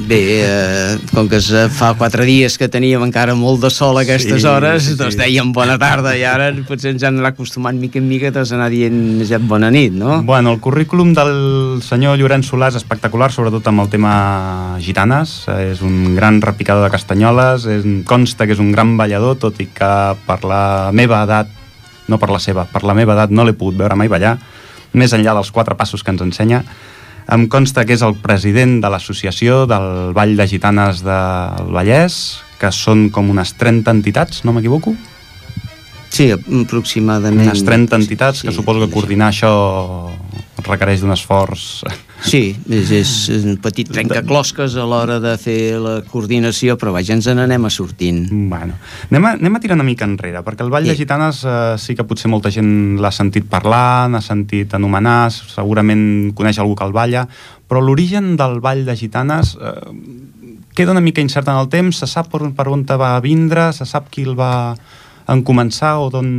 Bé, 0.10 0.42
eh, 0.42 0.98
com 1.14 1.28
que 1.30 1.38
es 1.38 1.52
fa 1.78 1.92
quatre 1.94 2.24
dies 2.26 2.56
que 2.58 2.66
teníem 2.72 3.04
encara 3.06 3.36
molt 3.38 3.62
de 3.62 3.70
sol 3.70 4.00
a 4.00 4.02
aquestes 4.02 4.42
Sí, 4.42 4.48
hores, 4.50 4.88
sí, 4.88 4.96
doncs 4.98 5.14
dèiem 5.20 5.52
bona 5.54 5.76
tarda 5.78 6.16
i 6.18 6.24
ara 6.26 6.48
potser 6.66 6.96
ens 6.96 7.06
anat 7.06 7.28
acostumant 7.30 7.78
mica 7.78 8.02
en 8.02 8.08
mica 8.10 8.32
a 8.34 8.42
anar 8.58 8.72
dient 8.74 9.22
ja 9.30 9.38
bona 9.38 9.70
nit, 9.70 9.94
no? 9.94 10.24
Bueno, 10.26 10.56
el 10.56 10.60
currículum 10.66 11.14
del 11.14 11.84
senyor 11.86 12.18
Llorenç 12.18 12.50
Solà 12.50 12.72
és 12.74 12.80
espectacular, 12.82 13.30
sobretot 13.30 13.70
amb 13.70 13.86
el 13.86 13.94
tema 13.94 14.16
gitanes. 14.82 15.44
Eh, 15.46 15.70
És 15.76 15.86
un 15.86 16.16
gran 16.16 16.42
repicador 16.42 16.88
de 16.88 16.90
castanyoles, 16.90 17.70
és, 17.70 17.86
consta 18.10 18.48
que 18.48 18.58
és 18.58 18.60
un 18.60 18.72
gran 18.72 18.98
ballador, 18.98 19.38
tot 19.38 19.62
i 19.62 19.70
que 19.70 19.94
per 20.26 20.42
la 20.42 20.90
meva 20.92 21.22
edat, 21.28 21.54
no 22.08 22.18
per 22.18 22.34
la 22.34 22.42
seva, 22.42 22.66
per 22.66 22.82
la 22.82 22.98
meva 22.98 23.14
edat 23.14 23.30
no 23.30 23.46
l'he 23.46 23.54
pogut 23.54 23.78
veure 23.78 23.94
mai 24.00 24.10
ballar, 24.10 24.40
més 24.94 25.14
enllà 25.14 25.38
dels 25.38 25.52
quatre 25.54 25.78
passos 25.78 26.02
que 26.02 26.10
ens 26.10 26.26
ensenya. 26.26 26.64
Em 27.30 27.46
consta 27.52 27.84
que 27.86 27.94
és 27.94 28.02
el 28.06 28.16
president 28.24 28.80
de 28.82 28.90
l'associació 28.90 29.66
del 29.70 30.16
Vall 30.18 30.34
de 30.40 30.48
Gitanes 30.50 31.04
del 31.06 31.70
Vallès, 31.76 32.42
que 32.58 32.72
són 32.74 33.10
com 33.14 33.30
unes 33.30 33.54
30 33.60 33.94
entitats, 33.94 34.42
no 34.48 34.56
m'equivoco? 34.56 34.96
Sí, 36.10 36.32
aproximadament. 36.34 37.46
Unes 37.46 37.62
30 37.68 38.00
entitats, 38.02 38.42
sí, 38.42 38.50
que 38.50 38.56
suposo 38.56 38.82
que 38.82 38.92
coordinar 38.94 39.30
això 39.30 39.52
requereix 40.66 41.06
d'un 41.06 41.14
esforç... 41.14 41.86
Sí, 42.26 42.42
és, 42.68 42.90
és 42.92 43.12
un 43.38 43.58
petit 43.64 43.88
trencaclosques 43.90 44.76
a 44.76 44.86
l'hora 44.88 45.20
de 45.24 45.34
fer 45.40 45.80
la 45.80 46.00
coordinació, 46.08 46.76
però 46.80 46.92
vaja, 46.96 47.16
ens 47.16 47.30
n'anem 47.32 47.68
a 47.68 47.72
sortint. 47.72 48.26
Bueno, 48.52 48.76
anem 49.10 49.28
a, 49.30 49.34
anem 49.38 49.56
a 49.56 49.62
tirar 49.64 49.78
una 49.78 49.88
mica 49.88 50.08
enrere, 50.08 50.44
perquè 50.46 50.66
el 50.66 50.74
Vall 50.74 50.88
sí. 50.88 50.92
de 50.92 51.00
Gitanes 51.00 51.42
eh, 51.48 51.58
sí 51.80 51.96
que 51.96 52.06
potser 52.08 52.32
molta 52.32 52.52
gent 52.54 53.00
l'ha 53.00 53.14
sentit 53.16 53.48
parlar, 53.50 54.10
n'ha 54.12 54.24
sentit 54.26 54.76
anomenar, 54.76 55.32
segurament 55.32 56.34
coneix 56.36 56.60
algú 56.60 56.76
que 56.80 56.88
el 56.88 56.96
balla, 56.96 57.26
però 57.70 57.84
l'origen 57.84 58.36
del 58.40 58.60
Vall 58.64 58.84
de 58.88 58.98
Gitanes 59.00 59.56
eh, 59.56 59.76
queda 60.76 60.96
una 60.96 61.04
mica 61.04 61.24
incert 61.24 61.48
en 61.48 61.60
el 61.60 61.70
temps, 61.72 62.04
se 62.04 62.10
sap 62.10 62.32
per, 62.32 62.44
per 62.56 62.68
on 62.72 62.84
va 62.84 63.18
vindre, 63.24 63.72
se 63.74 63.88
sap 63.88 64.12
qui 64.12 64.28
el 64.28 64.36
va 64.40 64.76
en 65.30 65.46
començar 65.46 66.00
o 66.02 66.10
d'on... 66.14 66.32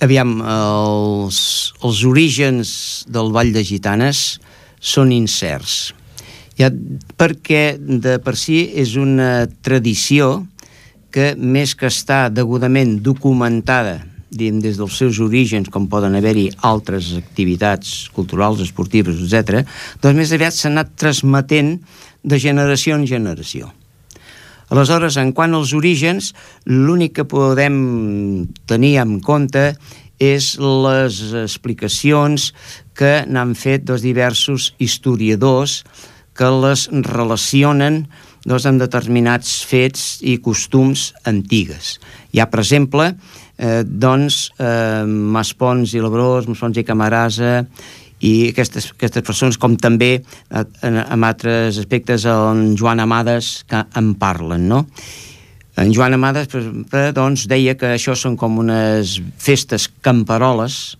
Aviam, 0.00 0.38
els, 0.40 1.38
els 1.84 1.98
orígens 2.08 2.70
del 3.12 3.34
Vall 3.34 3.50
de 3.52 3.60
Gitanes 3.68 4.40
són 4.80 5.12
incerts. 5.12 5.92
Ja, 6.58 6.68
perquè 7.16 7.78
de 7.78 8.18
per 8.20 8.34
si 8.36 8.64
és 8.76 8.96
una 9.00 9.46
tradició 9.64 10.46
que 11.10 11.34
més 11.36 11.74
que 11.74 11.88
està 11.88 12.28
degudament 12.32 12.98
documentada 13.04 14.00
diguem, 14.30 14.60
des 14.62 14.78
dels 14.78 14.96
seus 14.96 15.18
orígens, 15.20 15.68
com 15.70 15.88
poden 15.90 16.14
haver-hi 16.14 16.48
altres 16.66 17.12
activitats 17.18 18.08
culturals, 18.14 18.62
esportives, 18.62 19.18
etc., 19.18 19.64
doncs 20.02 20.16
més 20.16 20.34
aviat 20.36 20.54
s'ha 20.54 20.70
anat 20.70 20.94
transmetent 20.98 21.76
de 22.22 22.38
generació 22.38 22.96
en 22.96 23.06
generació. 23.10 23.72
Aleshores, 24.70 25.16
en 25.18 25.32
quant 25.34 25.56
als 25.58 25.72
orígens, 25.74 26.30
l'únic 26.64 27.16
que 27.18 27.26
podem 27.26 28.46
tenir 28.70 29.00
en 29.02 29.18
compte 29.18 29.72
és 30.22 30.52
les 30.60 31.18
explicacions 31.40 32.50
que 32.96 33.24
n'han 33.26 33.54
fet 33.58 33.86
dos 33.88 34.02
diversos 34.02 34.74
historiadors 34.78 35.82
que 36.36 36.48
les 36.62 36.86
relacionen 37.10 38.04
doncs, 38.46 38.66
amb 38.66 38.80
determinats 38.80 39.60
fets 39.68 40.20
i 40.24 40.38
costums 40.40 41.10
antigues. 41.28 41.98
Hi 42.32 42.40
ha, 42.40 42.48
per 42.48 42.62
exemple, 42.62 43.10
eh, 43.58 43.82
doncs, 43.84 44.50
eh, 44.58 45.04
Maspons 45.04 45.94
i 45.94 46.00
Labrós, 46.00 46.48
Maspons 46.48 46.80
i 46.80 46.86
Camarasa, 46.86 47.66
i 48.20 48.50
aquestes, 48.50 48.90
aquestes 48.96 49.24
persones, 49.24 49.58
com 49.60 49.76
també 49.80 50.12
eh, 50.20 50.64
en, 50.82 51.00
en 51.00 51.24
altres 51.24 51.80
aspectes 51.80 52.24
en 52.28 52.76
Joan 52.76 53.00
Amades, 53.00 53.64
que 53.68 53.84
en 53.96 54.14
parlen, 54.20 54.68
no? 54.68 54.86
En 55.80 55.92
Joan 55.96 56.16
Amades 56.16 56.48
per 56.50 56.60
exemple, 56.60 57.04
doncs, 57.16 57.46
deia 57.48 57.76
que 57.78 57.94
això 57.94 58.16
són 58.18 58.36
com 58.36 58.58
unes 58.60 59.18
festes 59.40 59.88
camperoles 60.04 60.99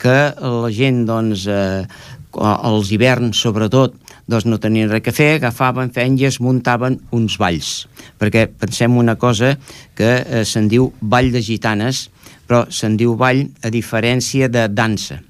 que 0.00 0.16
la 0.38 0.72
gent 0.74 1.04
doncs, 1.08 1.46
eh, 1.46 1.84
als 2.34 2.90
hiverns 2.90 3.38
sobretot 3.38 3.94
doncs 4.26 4.48
no 4.48 4.58
tenien 4.58 4.90
res 4.90 5.06
a 5.06 5.14
fer, 5.14 5.34
agafaven, 5.36 5.92
feien 5.94 6.16
i 6.18 6.26
es 6.26 6.40
muntaven 6.42 6.98
uns 7.14 7.38
balls 7.38 7.84
perquè 8.18 8.48
pensem 8.48 8.96
una 8.96 9.14
cosa 9.20 9.54
que 9.94 10.10
eh, 10.22 10.44
se'n 10.48 10.66
diu 10.68 10.90
ball 11.00 11.30
de 11.34 11.44
gitanes 11.44 12.08
però 12.46 12.64
se'n 12.72 12.98
diu 13.00 13.14
ball 13.18 13.44
a 13.64 13.72
diferència 13.72 14.50
de 14.52 14.66
dansa. 14.68 15.20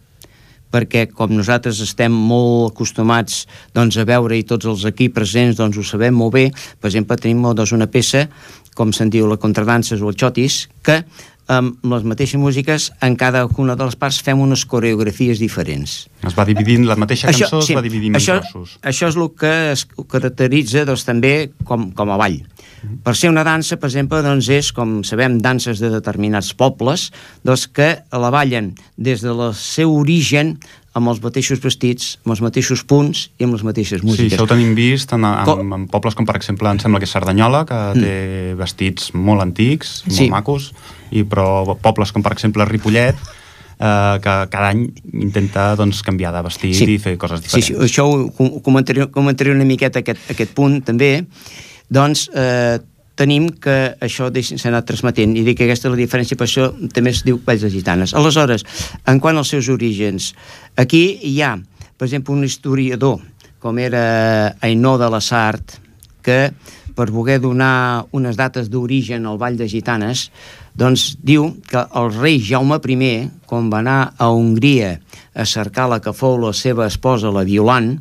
Perquè 0.74 1.06
com 1.14 1.30
nosaltres 1.30 1.78
estem 1.84 2.14
molt 2.14 2.72
acostumats 2.72 3.44
doncs, 3.76 3.98
a 4.00 4.06
veure 4.08 4.34
i 4.34 4.46
tots 4.46 4.66
els 4.66 4.82
aquí 4.88 5.06
presents 5.14 5.60
doncs, 5.60 5.78
ho 5.78 5.86
sabem 5.86 6.16
molt 6.18 6.34
bé, 6.34 6.48
per 6.80 6.90
exemple 6.90 7.18
tenim 7.20 7.44
doncs, 7.52 7.74
una 7.76 7.86
peça 7.86 8.26
com 8.74 8.90
se'n 8.90 9.12
diu 9.14 9.28
la 9.30 9.38
contradanses 9.38 10.02
o 10.02 10.10
el 10.10 10.18
xotis, 10.18 10.64
que 10.82 11.04
amb 11.50 11.84
les 11.92 12.04
mateixes 12.08 12.40
músiques, 12.40 12.90
en 13.04 13.16
cada 13.20 13.44
una 13.60 13.76
de 13.76 13.84
les 13.84 13.96
parts 14.00 14.20
fem 14.24 14.40
unes 14.40 14.64
coreografies 14.68 15.40
diferents. 15.42 15.96
Es 16.24 16.36
va 16.36 16.46
dividint, 16.48 16.86
la 16.88 16.96
mateixa 16.96 17.28
cançó 17.28 17.46
això, 17.46 17.62
sí, 17.66 17.74
es 17.74 17.78
va 17.78 17.84
dividir 17.84 18.14
això, 18.16 18.38
en 18.38 18.46
trossos. 18.46 18.78
Això 18.82 19.10
és 19.12 19.18
el 19.20 19.30
que 19.38 19.52
es 19.72 19.86
caracteritza 20.10 20.86
doncs, 20.88 21.04
també 21.04 21.34
com, 21.68 21.90
com 21.92 22.10
a 22.10 22.16
ball. 22.16 22.40
Mm 22.40 22.88
-hmm. 22.88 23.02
Per 23.02 23.16
ser 23.16 23.30
una 23.30 23.44
dansa, 23.44 23.76
per 23.76 23.88
exemple, 23.88 24.22
doncs 24.22 24.48
és, 24.48 24.72
com 24.72 25.02
sabem, 25.04 25.38
danses 25.38 25.78
de 25.78 25.90
determinats 25.90 26.54
pobles, 26.54 27.12
doncs 27.42 27.68
que 27.68 28.04
la 28.12 28.30
ballen 28.30 28.74
des 28.96 29.20
del 29.20 29.54
seu 29.54 29.94
origen 29.94 30.58
amb 30.94 31.10
els 31.10 31.20
mateixos 31.22 31.58
vestits, 31.62 32.18
amb 32.22 32.34
els 32.36 32.40
mateixos 32.40 32.84
punts 32.86 33.28
i 33.38 33.46
amb 33.46 33.56
les 33.56 33.64
mateixes 33.66 34.02
músiques. 34.06 34.30
Sí, 34.30 34.36
això 34.36 34.46
ho 34.46 34.50
tenim 34.50 34.76
vist 34.78 35.12
en, 35.12 35.24
en, 35.26 35.44
com... 35.44 35.72
en 35.74 35.86
pobles 35.90 36.14
com, 36.14 36.26
per 36.28 36.36
exemple, 36.38 36.70
em 36.70 36.78
sembla 36.78 37.00
que 37.02 37.08
és 37.08 37.14
Cerdanyola, 37.16 37.64
que 37.66 37.74
mm. 37.74 38.04
té 38.04 38.54
vestits 38.60 39.10
molt 39.14 39.42
antics, 39.42 40.04
molt 40.06 40.20
sí. 40.20 40.28
macos, 40.30 40.70
i 41.14 41.24
però 41.28 41.76
pobles 41.80 42.12
com 42.12 42.24
per 42.24 42.34
exemple 42.34 42.66
Ripollet 42.68 43.18
eh, 43.78 44.16
que 44.22 44.34
cada 44.52 44.70
any 44.70 44.86
intenta 45.12 45.72
doncs, 45.78 46.02
canviar 46.06 46.32
de 46.34 46.42
vestit 46.46 46.76
sí. 46.78 46.88
i 46.94 46.98
fer 47.02 47.16
coses 47.20 47.44
diferents. 47.44 47.70
Sí, 47.70 47.74
sí 47.74 47.86
això 47.88 48.06
ho 48.08 48.50
comentaré, 48.64 49.08
comentaré 49.14 49.54
una 49.54 49.68
miqueta 49.68 50.02
aquest, 50.02 50.26
aquest 50.34 50.54
punt 50.56 50.80
també 50.86 51.16
doncs 51.92 52.28
eh, 52.34 52.80
tenim 53.14 53.48
que 53.62 53.94
això 54.02 54.30
s'ha 54.34 54.70
anat 54.70 54.88
transmetent 54.88 55.36
i 55.38 55.44
dic 55.46 55.60
que 55.60 55.68
aquesta 55.68 55.88
és 55.88 55.94
la 55.94 56.00
diferència, 56.00 56.38
per 56.38 56.48
això 56.48 56.70
també 56.94 57.12
es 57.14 57.22
diu 57.26 57.38
Valls 57.46 57.62
de 57.62 57.70
Gitanes. 57.70 58.14
Aleshores, 58.18 58.64
en 59.06 59.20
quant 59.22 59.38
als 59.38 59.52
seus 59.54 59.68
orígens, 59.70 60.32
aquí 60.76 61.04
hi 61.22 61.36
ha, 61.42 61.54
per 61.96 62.08
exemple, 62.08 62.34
un 62.34 62.42
historiador 62.44 63.20
com 63.62 63.78
era 63.78 64.56
Ainó 64.60 64.98
de 64.98 65.08
la 65.08 65.22
Sart, 65.24 65.78
que 66.24 66.50
per 66.94 67.08
voler 67.10 67.38
donar 67.40 68.04
unes 68.14 68.36
dates 68.36 68.68
d'origen 68.70 69.24
al 69.26 69.38
Vall 69.38 69.56
de 69.56 69.68
Gitanes 69.70 70.28
doncs 70.74 71.14
diu 71.22 71.52
que 71.70 71.84
el 71.94 72.10
rei 72.16 72.40
Jaume 72.42 72.80
I, 72.82 73.30
quan 73.46 73.70
va 73.70 73.78
anar 73.78 74.14
a 74.18 74.28
Hongria 74.34 74.98
a 75.34 75.44
cercar 75.46 75.88
la 75.88 76.00
que 76.02 76.12
fou 76.12 76.36
la 76.38 76.52
seva 76.52 76.86
esposa, 76.86 77.30
la 77.30 77.44
Violant, 77.46 78.00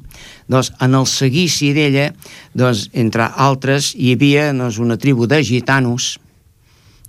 doncs 0.49 0.71
en 0.81 0.97
el 0.97 1.05
seguici 1.05 1.73
d'ella, 1.73 2.11
doncs, 2.53 2.89
entre 2.93 3.29
altres, 3.29 3.93
hi 3.95 4.13
havia 4.13 4.51
doncs, 4.53 4.79
una 4.79 4.97
tribu 4.97 5.27
de 5.27 5.43
gitanos, 5.43 6.17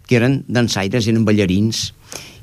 que 0.06 0.21
eren 0.21 0.42
dansaires, 0.49 1.09
eren 1.09 1.25
ballarins, 1.25 1.94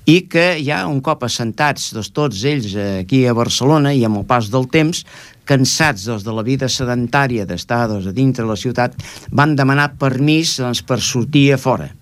i 0.09 0.23
que 0.25 0.57
ja 0.65 0.81
un 0.89 0.97
cop 1.05 1.21
assentats 1.23 1.91
doncs, 1.93 2.09
tots 2.09 2.41
ells 2.49 2.73
aquí 3.03 3.27
a 3.29 3.37
Barcelona 3.37 3.93
i 3.93 4.01
amb 4.03 4.23
el 4.23 4.25
pas 4.25 4.49
del 4.49 4.65
temps, 4.65 5.05
cansats 5.45 6.09
doncs, 6.09 6.25
de 6.25 6.33
la 6.33 6.41
vida 6.41 6.69
sedentària 6.69 7.45
d'estar 7.45 7.85
doncs, 7.85 8.09
a 8.09 8.17
dintre 8.17 8.47
de 8.47 8.49
la 8.49 8.57
ciutat, 8.57 8.97
van 9.29 9.53
demanar 9.53 9.91
permís 10.01 10.57
doncs, 10.57 10.81
per 10.81 10.97
sortir 11.05 11.51
a 11.53 11.61
fora 11.61 11.93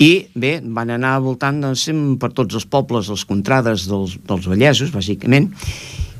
i 0.00 0.12
bé, 0.32 0.58
van 0.64 0.90
anar 0.94 1.18
voltant 1.20 1.60
doncs, 1.60 1.88
per 2.20 2.32
tots 2.32 2.56
els 2.56 2.64
pobles, 2.64 3.10
les 3.12 3.24
contrades 3.28 3.84
dels, 3.90 4.16
dels 4.26 4.46
Vallesos, 4.48 4.94
bàsicament, 4.94 5.50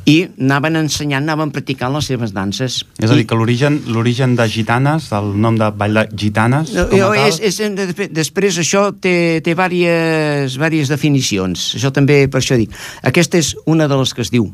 i 0.09 0.17
anaven 0.41 0.77
ensenyant, 0.81 1.25
anaven 1.25 1.53
practicant 1.55 1.93
les 1.95 2.09
seves 2.11 2.35
danses. 2.37 2.81
És 3.01 3.11
a 3.11 3.17
dir, 3.17 3.27
que 3.29 3.37
l'origen 3.39 3.79
l'origen 3.93 4.35
de 4.37 4.47
gitanes, 4.53 5.11
el 5.17 5.33
nom 5.41 5.57
de 5.61 5.71
ball 5.77 5.97
de 5.97 6.07
gitanes, 6.13 6.73
com 6.75 7.05
a 7.05 7.11
tal... 7.15 7.17
És, 7.29 7.41
és, 7.41 8.13
després 8.17 8.61
això 8.61 8.91
té, 8.93 9.41
té 9.45 9.55
diverses, 9.55 10.57
diverses 10.57 10.93
definicions, 10.93 11.67
això 11.81 11.93
també 11.95 12.23
per 12.29 12.41
això 12.43 12.61
dic. 12.61 12.77
Aquesta 13.07 13.41
és 13.41 13.55
una 13.71 13.89
de 13.89 14.01
les 14.01 14.15
que 14.17 14.25
es 14.27 14.33
diu. 14.35 14.49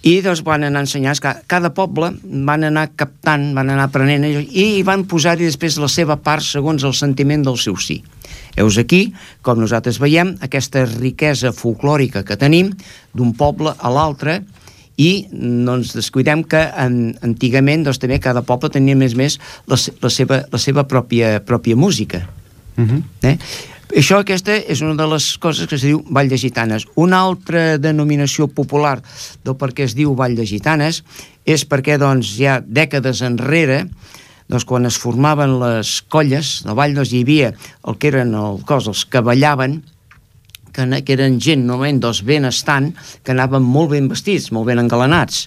I 0.00 0.14
doncs 0.24 0.40
van 0.46 0.64
anar 0.64 0.86
ensenyant, 0.86 1.18
cada 1.46 1.74
poble 1.76 2.14
van 2.24 2.64
anar 2.64 2.86
captant, 2.96 3.50
van 3.54 3.68
anar 3.68 3.90
aprenent 3.90 4.24
i 4.24 4.80
van 4.86 5.04
posar-hi 5.04 5.44
després 5.44 5.76
la 5.82 5.90
seva 5.92 6.16
part 6.24 6.46
segons 6.46 6.86
el 6.88 6.96
sentiment 6.96 7.44
del 7.44 7.60
seu 7.60 7.76
sí. 7.76 7.98
Heus 8.56 8.78
aquí, 8.78 9.12
com 9.42 9.60
nosaltres 9.60 10.00
veiem, 10.02 10.34
aquesta 10.42 10.84
riquesa 10.88 11.52
folclòrica 11.54 12.24
que 12.26 12.38
tenim 12.40 12.72
d'un 13.14 13.34
poble 13.38 13.74
a 13.76 13.92
l'altre 13.92 14.40
i 15.00 15.26
no 15.32 15.78
ens 15.78 15.94
descuidem 15.96 16.44
que 16.44 16.60
en, 16.60 17.16
antigament 17.24 17.86
doncs, 17.86 18.00
també 18.02 18.20
cada 18.20 18.42
poble 18.46 18.72
tenia 18.72 18.98
més 18.98 19.16
més 19.16 19.38
la, 19.70 19.78
la, 20.02 20.10
seva, 20.12 20.42
la 20.52 20.60
seva 20.60 20.84
pròpia, 20.84 21.38
pròpia 21.46 21.76
música. 21.76 22.26
Uh 22.76 22.82
mhm. 22.82 22.96
-huh. 22.96 23.28
eh? 23.28 23.38
Això 23.90 24.20
aquesta 24.20 24.54
és 24.54 24.80
una 24.86 24.94
de 24.94 25.06
les 25.10 25.24
coses 25.42 25.66
que 25.66 25.74
es 25.74 25.82
diu 25.82 26.04
Vall 26.14 26.28
de 26.30 26.38
Gitanes. 26.38 26.84
Una 26.94 27.18
altra 27.18 27.76
denominació 27.78 28.46
popular 28.46 29.00
del 29.42 29.56
per 29.58 29.72
què 29.74 29.82
es 29.82 29.96
diu 29.98 30.14
Vall 30.14 30.36
de 30.38 30.46
Gitanes 30.46 31.02
és 31.44 31.64
perquè 31.66 31.98
doncs, 31.98 32.36
ja 32.38 32.60
dècades 32.62 33.22
enrere 33.26 33.88
doncs, 34.50 34.66
quan 34.66 34.88
es 34.88 34.98
formaven 34.98 35.58
les 35.62 36.00
colles 36.10 36.60
de 36.66 36.74
ball, 36.76 36.94
doncs, 36.96 37.14
hi 37.14 37.22
havia 37.24 37.52
el 37.86 37.98
que 37.98 38.10
eren 38.10 38.34
el 38.34 38.62
cos, 38.66 38.88
els 38.90 39.04
que 39.06 39.22
ballaven, 39.22 39.80
que, 40.74 40.86
que 41.06 41.16
eren 41.16 41.38
gent 41.42 41.66
normalment 41.66 42.02
doncs, 42.02 42.24
benestant, 42.26 42.90
que 43.22 43.34
anaven 43.34 43.62
molt 43.62 43.94
ben 43.94 44.10
vestits, 44.10 44.50
molt 44.54 44.70
ben 44.70 44.82
engalanats. 44.82 45.46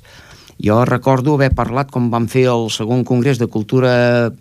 Jo 0.64 0.84
recordo 0.88 1.34
haver 1.36 1.52
parlat 1.58 1.90
com 1.92 2.12
vam 2.14 2.30
fer 2.32 2.46
el 2.52 2.70
segon 2.72 3.04
congrés 3.04 3.42
de 3.42 3.50
cultura 3.52 4.32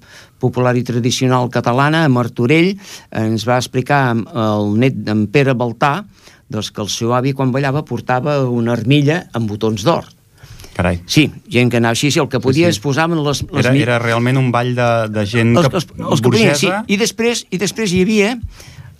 popular 0.42 0.76
i 0.76 0.84
tradicional 0.86 1.50
catalana 1.50 2.04
a 2.04 2.12
Martorell, 2.12 2.74
ens 3.10 3.46
va 3.48 3.58
explicar 3.58 4.04
el 4.14 4.74
net 4.78 5.02
d'en 5.06 5.26
Pere 5.32 5.56
Baltà 5.58 6.02
doncs 6.52 6.70
que 6.70 6.82
el 6.84 6.90
seu 6.92 7.14
avi 7.16 7.32
quan 7.32 7.54
ballava 7.54 7.86
portava 7.88 8.42
una 8.44 8.76
armilla 8.76 9.24
amb 9.32 9.48
botons 9.48 9.86
d'or 9.86 10.10
Carai. 10.72 11.02
Sí, 11.04 11.26
gent 11.52 11.68
que 11.70 11.76
anava 11.82 11.92
així, 11.92 12.10
sí, 12.10 12.18
el 12.22 12.28
que 12.32 12.40
podia 12.40 12.70
sí. 12.70 12.78
es 12.78 12.80
posaven 12.80 13.20
les... 13.24 13.42
les 13.50 13.64
Era, 13.66 13.72
mi- 13.74 13.82
era 13.84 13.98
realment 14.00 14.38
un 14.40 14.50
ball 14.54 14.74
de, 14.74 14.86
de 15.12 15.26
gent 15.28 15.50
els, 15.56 15.68
que, 15.68 15.76
els, 15.82 15.86
els 15.98 16.22
que 16.24 16.30
podien, 16.30 16.54
sí. 16.56 16.70
burgesa. 16.70 16.84
I 16.88 16.96
després, 16.96 17.44
I 17.52 17.60
després 17.60 17.92
hi 17.92 18.00
havia 18.06 18.30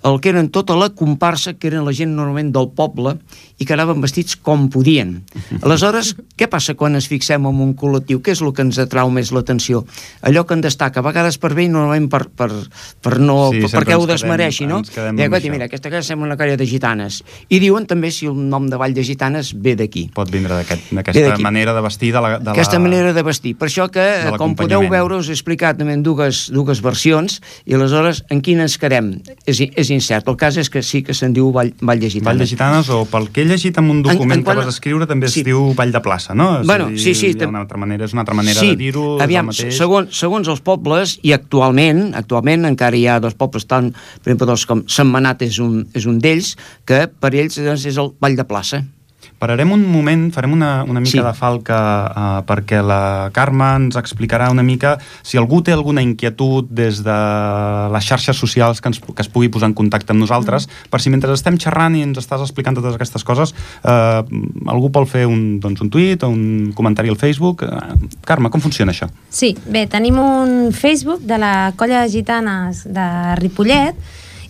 el 0.02 0.18
que 0.20 0.32
eren 0.32 0.50
tota 0.50 0.74
la 0.78 0.90
comparsa, 0.90 1.54
que 1.54 1.70
eren 1.70 1.84
la 1.86 1.94
gent 1.94 2.14
normalment 2.16 2.52
del 2.54 2.70
poble, 2.74 3.16
i 3.62 3.66
que 3.66 3.76
anaven 3.76 4.02
vestits 4.02 4.34
com 4.36 4.66
podien. 4.72 5.20
Aleshores, 5.64 6.14
què 6.38 6.48
passa 6.50 6.74
quan 6.78 6.98
ens 6.98 7.06
fixem 7.10 7.46
en 7.46 7.60
un 7.62 7.74
col·lectiu? 7.78 8.22
Què 8.24 8.34
és 8.34 8.42
el 8.42 8.50
que 8.56 8.64
ens 8.66 8.80
atrau 8.82 9.12
més 9.14 9.30
l'atenció? 9.34 9.84
Allò 10.26 10.42
que 10.48 10.56
en 10.58 10.64
destaca, 10.64 11.00
a 11.00 11.06
vegades 11.06 11.38
per 11.38 11.52
bé 11.54 11.68
i 11.68 11.70
normalment 11.70 12.08
per, 12.10 12.24
per, 12.26 12.50
per 13.02 13.18
no, 13.22 13.52
Sí, 13.52 13.62
per, 13.62 13.82
perquè 13.82 13.98
ho 13.98 14.06
desmereixi, 14.08 14.66
no? 14.66 14.82
"Guati, 14.82 15.46
això." 15.46 15.52
mira, 15.52 15.68
aquesta 15.70 15.90
casa 15.92 16.12
sembla 16.12 16.32
una 16.32 16.36
colla 16.40 16.56
de 16.56 16.66
gitanes. 16.66 17.22
I 17.48 17.60
diuen 17.62 17.86
també 17.86 18.10
si 18.10 18.26
el 18.26 18.38
nom 18.48 18.68
de 18.70 18.78
Vall 18.80 18.94
de 18.94 19.04
Gitanes 19.06 19.52
ve 19.54 19.76
d'aquí. 19.78 20.08
Pot 20.14 20.30
vindre 20.32 20.58
d'aquesta 20.58 21.38
manera 21.42 21.74
de 21.74 21.82
vestir 21.84 22.12
de 22.12 22.20
la, 22.20 22.38
de 22.38 22.50
Aquesta 22.50 22.78
la... 22.80 22.84
manera 22.88 23.12
de 23.12 23.22
vestir. 23.22 23.54
Per 23.58 23.68
això 23.68 23.88
que, 23.92 24.06
com 24.38 24.56
podeu 24.58 24.82
veure, 24.90 25.20
us 25.20 25.30
he 25.30 25.36
explicat 25.36 25.78
també 25.78 25.94
en 25.94 26.02
dues, 26.02 26.48
dues 26.52 26.82
versions, 26.82 27.40
i 27.66 27.76
aleshores 27.78 28.24
en 28.32 28.42
quina 28.42 28.66
ens 28.66 28.78
quedem? 28.80 29.14
És, 29.46 29.60
és 29.60 29.91
incert. 29.92 30.26
El 30.28 30.36
cas 30.36 30.56
és 30.56 30.68
que 30.70 30.82
sí 30.82 31.02
que 31.02 31.14
se'n 31.14 31.32
diu 31.32 31.50
Vall, 31.52 31.72
Vall 31.80 32.00
de 32.00 32.08
Gitanes. 32.10 32.24
Vall 32.26 32.38
de 32.38 32.46
Gitanes, 32.46 32.88
o 32.90 33.04
pel 33.06 33.30
que 33.30 33.42
he 33.42 33.44
llegit 33.44 33.78
en 33.78 33.84
un 33.90 33.98
En- 33.98 34.02
document 34.02 34.38
en 34.38 34.44
quant 34.44 34.56
que 34.56 34.62
a- 34.62 34.64
vas 34.66 34.74
escriure, 34.74 35.06
també 35.06 35.26
es 35.26 35.32
Sí. 35.32 35.42
diu 35.42 35.74
Vall 35.74 35.92
de 35.92 36.00
Plaça, 36.02 36.34
no? 36.34 36.60
És 36.60 36.66
Bueno, 36.66 36.88
dir, 36.88 36.98
sí, 36.98 37.14
sí, 37.14 37.26
hi 37.28 37.30
ha 37.34 37.38
tam- 37.38 37.50
una 37.50 37.60
altra 37.60 37.78
manera, 37.78 38.04
és 38.04 38.12
una 38.12 38.22
altra 38.22 38.34
manera 38.34 38.58
sí, 38.60 38.70
de 38.70 38.76
dir-ho, 38.76 39.16
el 39.16 39.22
aviam, 39.22 39.46
mateix. 39.46 39.76
segons, 39.76 40.16
segons 40.16 40.48
els 40.48 40.60
pobles, 40.60 41.18
i 41.22 41.32
actualment, 41.32 42.14
actualment 42.14 42.64
encara 42.64 42.96
hi 42.96 43.06
ha 43.06 43.20
dos 43.20 43.34
pobles, 43.34 43.66
tant, 43.66 43.92
per 43.92 44.32
exemple, 44.32 44.46
dos 44.46 44.66
com 44.66 44.82
Sentmenat 44.86 45.42
és 45.42 45.58
un, 45.58 45.86
és 45.94 46.06
un 46.06 46.18
d'ells, 46.18 46.56
que 46.84 47.06
per 47.08 47.34
ells 47.34 47.56
doncs, 47.56 47.84
és 47.86 47.96
el 47.96 48.12
Vall 48.20 48.36
de 48.36 48.44
Plaça. 48.44 48.84
Pararem 49.42 49.72
un 49.74 49.82
moment, 49.90 50.28
farem 50.30 50.52
una, 50.54 50.84
una 50.86 51.00
mica 51.02 51.16
Sí. 51.16 51.18
de 51.18 51.32
falca 51.34 51.78
uh, 52.06 52.42
perquè 52.46 52.78
la 52.78 53.28
Carme 53.34 53.72
ens 53.80 53.96
explicarà 53.98 54.46
una 54.54 54.62
mica 54.62 54.92
si 55.26 55.36
algú 55.40 55.58
té 55.66 55.72
alguna 55.74 56.00
inquietud 56.04 56.68
des 56.70 57.00
de 57.02 57.16
les 57.90 58.06
xarxes 58.06 58.38
socials 58.38 58.78
que, 58.80 58.92
ens, 58.92 59.00
que 59.02 59.22
es 59.24 59.28
pugui 59.28 59.48
posar 59.50 59.72
en 59.72 59.74
contacte 59.74 60.14
amb 60.14 60.22
nosaltres, 60.22 60.68
Mm. 60.68 60.90
per 60.94 61.00
si 61.02 61.10
mentre 61.10 61.32
estem 61.34 61.58
xerrant 61.58 61.96
i 61.98 62.02
ens 62.06 62.18
estàs 62.22 62.40
explicant 62.40 62.76
totes 62.78 62.94
aquestes 62.94 63.24
coses, 63.26 63.50
uh, 63.82 64.22
algú 64.70 64.90
vol 64.94 65.06
fer 65.10 65.26
un, 65.26 65.58
doncs, 65.58 65.80
un 65.82 65.90
tuit 65.90 66.22
o 66.22 66.28
un 66.30 66.70
comentari 66.76 67.08
al 67.10 67.16
Facebook. 67.18 67.62
Uh, 67.66 67.98
Carme, 68.24 68.48
com 68.48 68.60
funciona 68.62 68.92
això? 68.94 69.08
Sí, 69.28 69.56
bé, 69.66 69.88
tenim 69.90 70.18
un 70.22 70.70
Facebook 70.72 71.26
de 71.26 71.38
la 71.38 71.72
colla 71.74 72.02
de 72.06 72.10
gitanes 72.14 72.84
de 72.86 73.34
Ripollet 73.42 73.96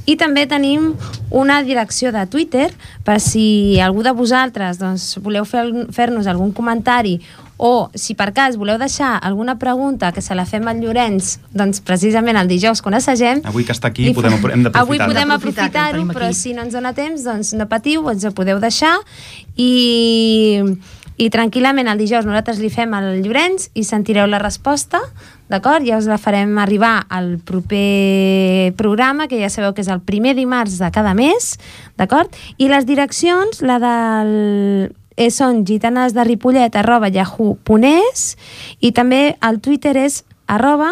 i 0.07 0.17
també 0.19 0.47
tenim 0.51 0.93
una 1.31 1.61
direcció 1.63 2.11
de 2.13 2.25
Twitter 2.27 2.73
per 3.07 3.21
si 3.23 3.79
algú 3.81 4.03
de 4.03 4.11
vosaltres 4.13 4.79
doncs, 4.81 5.19
voleu 5.23 5.45
fer- 5.47 5.87
fer-nos 5.95 6.27
algun 6.27 6.51
comentari 6.53 7.21
o 7.63 7.89
si 7.95 8.17
per 8.19 8.33
cas 8.35 8.57
voleu 8.59 8.75
deixar 8.81 9.13
alguna 9.23 9.55
pregunta 9.61 10.11
que 10.11 10.21
se 10.21 10.35
la 10.35 10.43
fem 10.45 10.67
al 10.67 10.81
Llorenç 10.83 11.37
doncs 11.55 11.79
precisament 11.87 12.37
el 12.41 12.49
dijous 12.51 12.83
quan 12.83 12.95
assagem 12.99 13.45
Avui 13.47 13.63
que 13.63 13.71
està 13.71 13.93
aquí 13.93 14.09
podem, 14.17 14.35
hem 14.35 14.65
d'aprofitar. 14.67 14.83
Avui 14.83 14.99
podem 14.99 15.31
aprofitar-ho, 15.37 16.03
però 16.11 16.33
si 16.35 16.55
no 16.57 16.63
ens 16.67 16.75
dona 16.75 16.91
temps, 16.93 17.23
doncs 17.23 17.53
no 17.55 17.69
patiu, 17.71 18.03
ens 18.11 18.25
ho 18.27 18.33
podeu 18.35 18.59
deixar 18.59 18.97
i, 19.57 20.59
i 21.23 21.29
tranquil·lament 21.31 21.87
el 21.93 22.01
dijous 22.03 22.27
nosaltres 22.27 22.59
li 22.59 22.71
fem 22.73 22.93
al 22.99 23.21
Llorenç 23.23 23.69
i 23.79 23.85
sentireu 23.87 24.27
la 24.27 24.41
resposta, 24.43 24.99
d'acord? 25.53 25.85
Ja 25.87 26.01
us 26.01 26.09
la 26.11 26.19
farem 26.21 26.57
arribar 26.59 27.05
al 27.13 27.37
proper 27.45 28.73
programa, 28.81 29.29
que 29.29 29.41
ja 29.41 29.53
sabeu 29.53 29.75
que 29.77 29.85
és 29.85 29.93
el 29.93 30.03
primer 30.03 30.35
dimarts 30.39 30.79
de 30.81 30.91
cada 30.95 31.15
mes, 31.15 31.55
d'acord? 32.01 32.33
I 32.59 32.73
les 32.73 32.89
direccions, 32.89 33.63
la 33.63 33.79
del 33.83 34.35
eh, 35.17 35.31
són 35.31 35.65
gitanes 35.69 36.17
de 36.17 36.25
Ripollet 36.27 36.77
arroba 36.77 37.13
yahoo.es 37.13 38.29
i 38.81 38.93
també 38.97 39.25
el 39.45 39.61
Twitter 39.61 39.97
és 40.01 40.23
arroba 40.51 40.91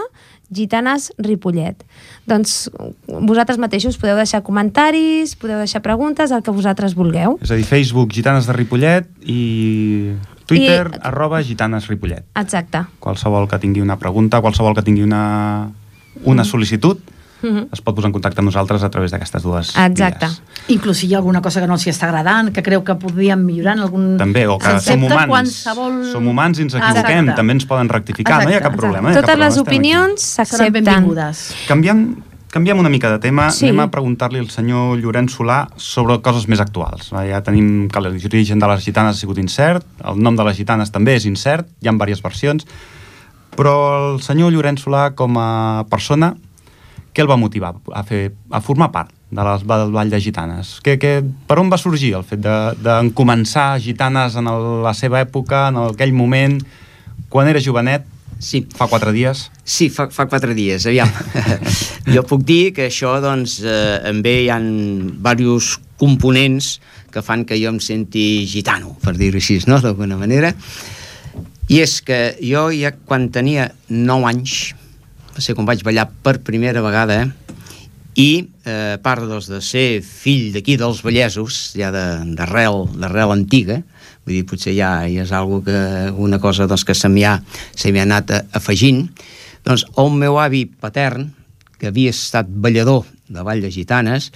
gitanes 0.51 1.13
Ripollet. 1.19 1.85
Doncs 2.27 2.69
vosaltres 3.07 3.59
mateixos 3.63 3.99
podeu 4.01 4.19
deixar 4.19 4.43
comentaris, 4.47 5.37
podeu 5.39 5.63
deixar 5.63 5.83
preguntes, 5.83 6.35
el 6.35 6.43
que 6.43 6.55
vosaltres 6.55 6.97
vulgueu. 6.99 7.39
És 7.43 7.53
a 7.55 7.59
dir, 7.59 7.67
Facebook 7.67 8.13
Gitanes 8.15 8.51
de 8.51 8.57
Ripollet 8.57 9.07
i 9.23 10.13
Twitter 10.51 10.91
I- 10.95 10.99
arroba 11.09 11.43
Gitanes 11.43 11.87
Ripollet. 11.89 12.25
Exacte. 12.35 12.85
qualsevol 12.99 13.49
que 13.49 13.59
tingui 13.63 13.81
una 13.81 13.97
pregunta, 13.99 14.41
qualsevol 14.41 14.75
que 14.75 14.83
tingui 14.83 15.03
una, 15.07 15.71
una 16.25 16.45
sol·licitud, 16.45 16.99
Mhm. 17.43 17.69
es 17.73 17.81
pot 17.81 17.95
posar 17.97 18.09
en 18.11 18.13
contacte 18.13 18.43
amb 18.43 18.49
nosaltres 18.51 18.83
a 18.85 18.91
través 18.93 19.11
d'aquestes 19.15 19.43
dues 19.43 19.71
Exacte. 19.75 20.27
vies. 20.27 20.43
Inclús 20.69 20.99
si 20.99 21.07
hi 21.07 21.15
ha 21.15 21.17
alguna 21.17 21.41
cosa 21.41 21.63
que 21.63 21.67
no 21.67 21.73
els 21.79 21.87
està 21.87 22.05
agradant, 22.11 22.53
que 22.53 22.63
creu 22.63 22.85
que 22.85 22.95
podríem 23.01 23.41
millorar 23.43 23.79
en 23.79 23.81
algun 23.87 24.19
També, 24.19 24.47
o 24.47 24.59
que 24.59 24.79
som 24.81 25.03
humans, 25.03 25.27
qualsevol... 25.27 26.13
som 26.13 26.27
humans 26.29 26.59
i 26.59 26.63
ens 26.69 26.75
equivoquem, 26.75 27.25
Exacte. 27.25 27.37
també 27.37 27.53
ens 27.55 27.65
poden 27.65 27.89
rectificar, 27.89 28.45
no 28.45 28.51
hi 28.51 28.55
ha 28.55 28.61
cap 28.61 28.75
Exacte, 28.75 28.77
problema. 28.77 29.09
no 29.09 29.09
hi 29.09 29.13
ha 29.13 29.15
cap 29.15 29.25
Totes 29.25 29.37
problema, 29.39 29.49
les 29.49 29.59
opinions 29.59 30.21
s'accepten. 30.21 30.85
Canviant, 31.67 32.17
canviem 32.51 32.79
una 32.79 32.89
mica 32.91 33.11
de 33.11 33.19
tema, 33.23 33.51
Sí. 33.51 33.67
anem 33.69 33.81
a 33.81 33.91
preguntar-li 33.91 34.39
al 34.39 34.51
senyor 34.51 34.99
Llorenç 34.99 35.37
Solà 35.37 35.69
sobre 35.77 36.19
coses 36.21 36.49
més 36.49 36.61
actuals. 36.61 37.11
Ja 37.11 37.43
tenim 37.43 37.89
que 37.89 38.01
l'origen 38.01 38.59
de 38.59 38.67
les 38.67 38.85
gitanes 38.85 39.17
ha 39.17 39.21
sigut 39.21 39.39
incert, 39.39 39.87
el 40.05 40.21
nom 40.21 40.37
de 40.37 40.45
les 40.45 40.57
gitanes 40.57 40.91
també 40.91 41.15
és 41.15 41.27
incert, 41.27 41.69
hi 41.81 41.89
ha 41.89 41.93
diverses 41.93 42.23
versions, 42.23 42.67
però 43.57 44.15
el 44.15 44.21
senyor 44.23 44.53
Llorenç 44.53 44.83
Solà, 44.85 45.15
com 45.15 45.37
a 45.39 45.85
persona, 45.91 46.35
què 47.15 47.23
el 47.23 47.31
va 47.31 47.37
motivar 47.37 47.75
a, 47.93 48.03
fer, 48.03 48.33
a 48.51 48.61
formar 48.61 48.91
part 48.93 49.11
de 49.31 49.43
les, 49.43 49.65
del 49.67 49.91
Vall 49.93 50.11
de 50.11 50.21
Gitanes? 50.21 50.81
Que, 50.81 50.99
que, 50.99 51.23
per 51.47 51.59
on 51.59 51.71
va 51.71 51.79
sorgir 51.79 52.15
el 52.15 52.23
fet 52.25 52.41
de, 52.41 52.75
de 52.79 53.11
començar 53.15 53.81
Gitanes 53.83 54.37
en 54.37 54.47
el, 54.47 54.83
la 54.85 54.95
seva 54.95 55.21
època, 55.21 55.69
en 55.69 55.77
aquell 55.89 56.13
moment, 56.13 56.61
quan 57.29 57.49
era 57.51 57.63
jovenet, 57.63 58.07
Sí, 58.41 58.63
fa 58.73 58.87
quatre 58.89 59.13
dies? 59.13 59.51
Sí, 59.69 59.91
fa, 59.93 60.07
fa 60.09 60.25
quatre 60.31 60.55
dies, 60.57 60.87
aviam. 60.89 61.11
jo 62.15 62.23
puc 62.25 62.47
dir 62.49 62.73
que 62.73 62.87
això, 62.89 63.19
doncs, 63.21 63.59
eh, 63.61 64.01
en 64.09 64.23
ve 64.25 64.39
hi 64.47 64.49
ha 64.49 64.57
diversos 65.37 65.77
components 66.01 66.79
que 67.13 67.21
fan 67.21 67.45
que 67.45 67.59
jo 67.61 67.69
em 67.75 67.81
senti 67.85 68.47
gitano, 68.49 68.95
per 69.05 69.13
dir-ho 69.19 69.37
així, 69.37 69.59
no?, 69.69 69.77
d'alguna 69.85 70.17
manera. 70.17 70.55
I 71.71 71.83
és 71.85 72.01
que 72.03 72.21
jo 72.41 72.71
ja 72.73 72.95
quan 72.97 73.29
tenia 73.35 73.69
9 73.93 74.31
anys, 74.33 74.57
va 75.37 75.45
ser 75.45 75.55
quan 75.59 75.69
vaig 75.69 75.85
ballar 75.87 76.09
per 76.25 76.39
primera 76.47 76.81
vegada, 76.83 77.21
i 78.19 78.31
eh, 78.65 78.97
part 79.05 79.29
doncs, 79.29 79.51
de 79.53 79.61
ser 79.63 80.01
fill 80.03 80.49
d'aquí 80.57 80.81
dels 80.81 81.05
Vallesos, 81.05 81.61
ja 81.79 81.93
d'arrel 81.93 82.87
d'arrel 82.97 83.37
antiga, 83.37 83.83
vull 84.25 84.37
dir, 84.37 84.47
potser 84.49 84.75
ja, 84.77 84.93
ja 85.11 85.25
és 85.25 85.33
algo 85.37 85.61
que, 85.65 85.79
una 86.17 86.41
cosa 86.43 86.69
doncs, 86.71 86.85
que 86.87 86.97
se 86.97 87.09
m'hi 87.09 87.25
ha, 87.29 87.37
ha 87.41 88.03
anat 88.03 88.31
a, 88.31 88.43
afegint, 88.61 89.07
doncs 89.67 89.87
el 90.01 90.13
meu 90.17 90.39
avi 90.41 90.67
patern, 90.67 91.31
que 91.81 91.89
havia 91.89 92.13
estat 92.13 92.49
ballador 92.49 93.07
de 93.31 93.45
Vall 93.47 93.63
de 93.63 93.71
Gitanes, 93.71 94.31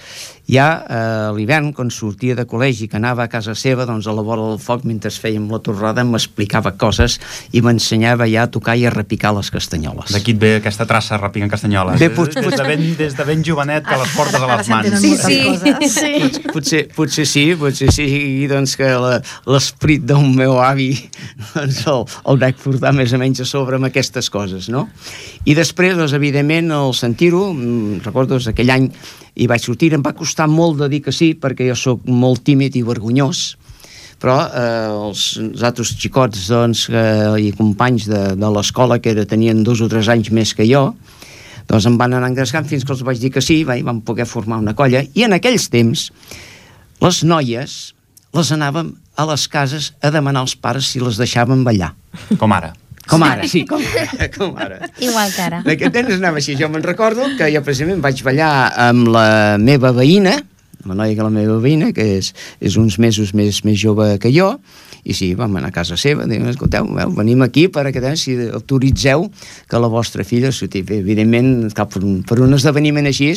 ja 0.47 0.67
eh, 0.87 1.29
l'hivern, 1.35 1.73
quan 1.75 1.91
sortia 1.91 2.35
de 2.37 2.45
col·legi, 2.47 2.87
que 2.89 2.95
anava 2.97 3.25
a 3.25 3.29
casa 3.31 3.53
seva, 3.59 3.85
doncs 3.85 4.07
a 4.07 4.13
la 4.15 4.23
vora 4.23 4.45
del 4.53 4.59
foc, 4.63 4.85
mentre 4.87 5.11
fèiem 5.11 5.49
la 5.51 5.59
torrada, 5.59 6.05
m'explicava 6.07 6.71
coses 6.79 7.19
i 7.51 7.61
m'ensenyava 7.65 8.27
ja 8.31 8.45
a 8.47 8.51
tocar 8.51 8.77
i 8.79 8.85
a 8.87 8.93
repicar 8.93 9.33
les 9.35 9.51
castanyoles. 9.51 10.13
D'aquí 10.15 10.33
et 10.35 10.39
ve 10.41 10.53
aquesta 10.61 10.87
traça 10.87 11.19
ràpida 11.19 11.45
en 11.45 11.51
castanyoles. 11.51 11.99
Bé, 11.99 12.07
Des, 12.09 12.15
pot- 12.15 12.33
des, 12.39 12.55
de 12.55 12.63
ben, 12.67 12.85
des 12.97 13.15
de 13.19 13.25
ben 13.27 13.43
jovenet 13.43 13.83
que 13.85 13.99
les 13.99 14.15
portes 14.15 14.41
a 14.41 14.49
les 14.55 14.69
mans. 14.71 14.99
Sí, 15.01 15.13
sí. 15.19 15.89
Sí. 15.89 16.41
potser, 16.53 16.85
potser 16.95 17.25
sí, 17.27 17.45
potser 17.59 17.91
sí, 17.93 18.05
i 18.45 18.47
doncs 18.47 18.77
que 18.79 18.87
la- 18.95 19.19
l'esperit 19.51 20.05
del 20.07 20.23
meu 20.35 20.57
avi 20.63 20.93
doncs 21.53 21.81
el, 21.91 22.05
el 22.31 22.39
vaig 22.41 22.55
portar 22.63 22.93
més 22.95 23.11
o 23.13 23.19
menys 23.21 23.41
a 23.43 23.47
sobre 23.49 23.75
amb 23.79 23.89
aquestes 23.89 24.29
coses, 24.31 24.69
no? 24.71 24.85
I 25.45 25.53
després, 25.57 25.95
doncs, 25.97 26.13
evidentment, 26.17 26.71
el 26.73 26.93
sentir-ho, 26.97 27.49
mm, 27.53 27.99
recordo 28.05 28.35
doncs, 28.35 28.47
aquell 28.53 28.71
any 28.73 28.84
i 29.35 29.47
vaig 29.51 29.63
sortir, 29.63 29.91
em 29.95 30.03
va 30.05 30.15
costar 30.15 30.47
molt 30.51 30.79
de 30.83 30.89
dir 30.91 31.01
que 31.05 31.13
sí, 31.15 31.33
perquè 31.39 31.67
jo 31.69 31.77
sóc 31.79 32.05
molt 32.07 32.45
tímid 32.47 32.77
i 32.79 32.83
vergonyós, 32.87 33.43
però 34.21 34.37
eh, 34.47 35.09
els, 35.09 35.25
els 35.41 35.65
altres 35.67 35.91
xicots 35.99 36.47
doncs, 36.51 36.85
eh, 36.89 37.35
i 37.47 37.51
companys 37.57 38.07
de, 38.11 38.23
de 38.39 38.51
l'escola 38.55 38.99
que 39.03 39.11
era, 39.11 39.27
tenien 39.27 39.63
dos 39.65 39.83
o 39.83 39.89
tres 39.91 40.09
anys 40.11 40.31
més 40.35 40.55
que 40.55 40.67
jo, 40.69 40.87
doncs 41.67 41.89
em 41.89 41.97
van 41.99 42.13
anar 42.13 42.29
engrescant 42.31 42.67
fins 42.69 42.85
que 42.85 42.93
els 42.95 43.03
vaig 43.05 43.19
dir 43.19 43.33
que 43.33 43.43
sí, 43.43 43.63
va, 43.67 43.77
i 43.77 43.85
vam 43.85 44.03
poder 44.05 44.27
formar 44.29 44.61
una 44.61 44.75
colla, 44.77 45.03
i 45.13 45.27
en 45.27 45.35
aquells 45.35 45.67
temps 45.73 46.09
les 47.03 47.23
noies 47.27 47.75
les 48.35 48.51
anàvem 48.51 48.93
a 49.15 49.25
les 49.29 49.45
cases 49.51 49.93
a 50.03 50.11
demanar 50.11 50.43
als 50.43 50.55
pares 50.59 50.91
si 50.91 50.99
les 50.99 51.19
deixaven 51.19 51.63
ballar. 51.63 51.93
Com 52.39 52.51
ara. 52.55 52.73
Com 53.09 53.23
ara, 53.25 53.45
sí, 53.47 53.63
com 53.69 53.81
ara. 53.85 54.27
Com 54.37 54.57
ara. 54.57 54.79
Igual 54.97 55.31
que 55.35 55.43
ara. 55.45 55.61
En 55.61 55.71
aquest 55.75 55.93
temps 55.93 56.15
anava 56.17 56.41
així. 56.41 56.55
Jo 56.57 56.69
me'n 56.73 56.83
recordo 56.85 57.27
que 57.37 57.51
jo 57.53 57.61
precisament 57.65 58.01
vaig 58.03 58.23
ballar 58.25 58.51
amb 58.89 59.11
la 59.13 59.27
meva 59.61 59.93
veïna, 59.95 60.39
la 60.85 60.97
noia 60.97 61.17
que 61.17 61.25
la 61.25 61.33
meva 61.33 61.59
veïna, 61.61 61.91
que 61.93 62.05
és, 62.17 62.31
és 62.61 62.77
uns 62.81 62.97
mesos 63.01 63.33
més, 63.37 63.61
més 63.65 63.77
jove 63.81 64.15
que 64.21 64.33
jo, 64.33 64.55
I 65.05 65.13
sí, 65.13 65.29
vam 65.37 65.53
anar 65.59 65.69
a 65.69 65.75
casa 65.75 65.97
seva, 65.99 66.25
diem, 66.29 66.47
escolteu, 66.49 66.87
veu, 66.97 67.11
venim 67.13 67.43
aquí 67.45 67.67
perquè 67.69 68.01
eh, 68.01 68.15
si 68.17 68.35
autoritzeu 68.49 69.27
que 69.69 69.81
la 69.81 69.89
vostra 69.91 70.25
filla 70.25 70.51
surti. 70.55 70.81
Evidentment, 70.97 71.69
cap 71.77 71.93
per 71.93 72.01
un, 72.03 72.19
per 72.25 72.39
un 72.41 72.57
esdeveniment 72.57 73.05
així, 73.09 73.31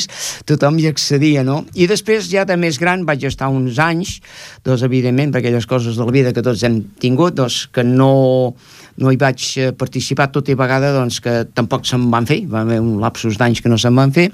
tothom 0.49 0.79
hi 0.81 0.89
accedia, 0.89 1.45
no? 1.45 1.61
I 1.77 1.89
després, 1.91 2.27
ja 2.31 2.47
de 2.49 2.57
més 2.57 2.81
gran, 2.81 3.05
vaig 3.05 3.27
estar 3.29 3.51
uns 3.53 3.77
anys, 3.83 4.17
doncs, 4.65 4.83
evidentment, 4.87 5.33
per 5.33 5.43
aquelles 5.43 5.69
coses 5.69 5.97
de 5.99 6.05
la 6.05 6.15
vida 6.15 6.33
que 6.33 6.45
tots 6.45 6.65
hem 6.65 6.81
tingut, 6.99 7.37
doncs, 7.37 7.67
que 7.73 7.85
no 7.85 8.11
no 8.99 9.13
hi 9.13 9.19
vaig 9.19 9.45
eh, 9.59 9.69
participar 9.79 10.27
tot 10.33 10.49
i 10.51 10.57
vegada 10.59 10.91
doncs, 10.95 11.19
que 11.23 11.45
tampoc 11.55 11.87
se'n 11.87 12.09
van 12.11 12.27
fer, 12.27 12.41
va 12.51 12.63
haver 12.65 12.79
un 12.83 12.97
lapsus 13.01 13.37
d'anys 13.39 13.61
que 13.63 13.71
no 13.71 13.77
se'n 13.79 13.95
van 13.95 14.11
fer, 14.15 14.27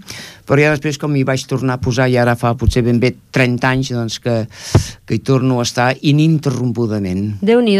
però 0.48 0.62
ja 0.62 0.74
després 0.74 0.98
com 1.02 1.13
hi 1.15 1.26
vaig 1.28 1.45
tornar 1.50 1.78
a 1.78 1.84
posar 1.84 2.08
i 2.10 2.17
ara 2.21 2.36
fa 2.39 2.56
potser 2.58 2.82
ben 2.86 3.00
bé 3.02 3.13
30 3.36 3.69
anys 3.69 3.93
doncs, 3.93 4.19
que, 4.24 4.38
que 5.06 5.17
hi 5.17 5.21
torno 5.26 5.60
a 5.60 5.67
estar 5.67 5.91
ininterrompudament. 6.02 7.24
Déu 7.41 7.61
nhi 7.61 7.75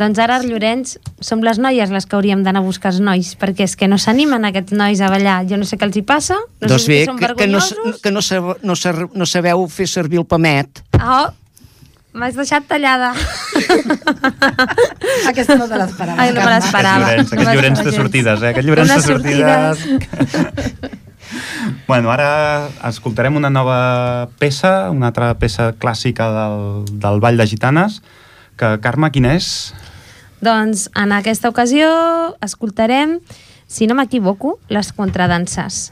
Doncs 0.00 0.18
ara, 0.18 0.38
Llorenç, 0.42 0.96
som 1.20 1.42
les 1.44 1.58
noies 1.58 1.90
les 1.90 2.06
que 2.06 2.16
hauríem 2.16 2.42
d'anar 2.42 2.62
a 2.62 2.64
buscar 2.64 2.92
els 2.92 3.00
nois, 3.00 3.34
perquè 3.36 3.64
és 3.68 3.76
que 3.76 3.88
no 3.88 3.98
s'animen 3.98 4.44
aquests 4.48 4.72
nois 4.72 5.00
a 5.00 5.10
ballar. 5.12 5.44
Jo 5.48 5.56
no 5.60 5.64
sé 5.64 5.76
què 5.76 5.84
els 5.86 5.96
hi 5.96 6.02
passa, 6.02 6.38
no 6.60 6.68
doncs 6.68 6.86
sé 6.86 6.92
bé, 6.92 7.00
si 7.00 7.10
són 7.10 7.18
que, 7.20 7.34
que, 7.36 7.46
no, 7.46 7.60
que 8.02 8.10
no, 8.10 8.20
no, 8.62 8.76
sabeu, 8.76 9.10
no 9.14 9.26
sabeu 9.26 9.66
fer 9.68 9.86
servir 9.86 10.18
el 10.22 10.26
pamet. 10.26 10.82
Oh, 10.98 11.28
m'has 12.12 12.34
deixat 12.34 12.66
tallada. 12.66 13.12
Aquesta 15.30 15.56
no 15.58 15.68
te 15.70 15.78
l'esperava. 15.78 16.16
Ai, 16.18 16.32
no 16.34 16.40
me 16.42 16.54
l'esperava. 16.56 17.12
Aquest 17.12 17.34
Llorenç, 17.34 17.36
No 17.36 17.42
aquest 17.44 17.54
Llorenç 17.60 17.84
de 17.86 17.92
sortides, 17.94 18.42
eh? 18.42 18.50
Aquest 18.54 18.66
Llorenç 18.66 18.88
de 18.88 18.94
Unes 18.96 19.06
sortides... 19.12 19.76
bueno, 21.90 22.10
ara 22.10 22.70
escoltarem 22.88 23.36
una 23.38 23.50
nova 23.50 24.28
peça, 24.42 24.90
una 24.90 25.10
altra 25.12 25.34
peça 25.38 25.70
clàssica 25.78 26.30
del, 26.34 26.58
del 27.02 27.20
Ball 27.22 27.38
de 27.38 27.46
Gitanes, 27.46 28.00
que, 28.60 28.74
Carme, 28.84 29.10
quina 29.14 29.34
és? 29.38 29.72
Doncs 30.44 30.88
en 30.96 31.14
aquesta 31.16 31.50
ocasió 31.52 31.88
escoltarem, 32.44 33.18
si 33.70 33.88
no 33.88 33.96
m'equivoco, 33.96 34.58
les 34.72 34.92
contradanses. 34.96 35.90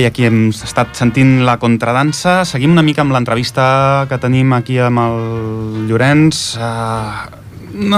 I 0.00 0.06
aquí 0.08 0.24
hem 0.24 0.48
estat 0.48 0.94
sentint 0.96 1.42
la 1.44 1.58
contradansa. 1.60 2.40
Seguim 2.48 2.72
una 2.72 2.84
mica 2.84 3.04
amb 3.04 3.12
l'entrevista 3.12 4.06
que 4.08 4.18
tenim 4.22 4.54
aquí 4.56 4.78
amb 4.80 5.02
el 5.02 5.84
Llorenç. 5.90 6.40
Uh, 6.56 7.40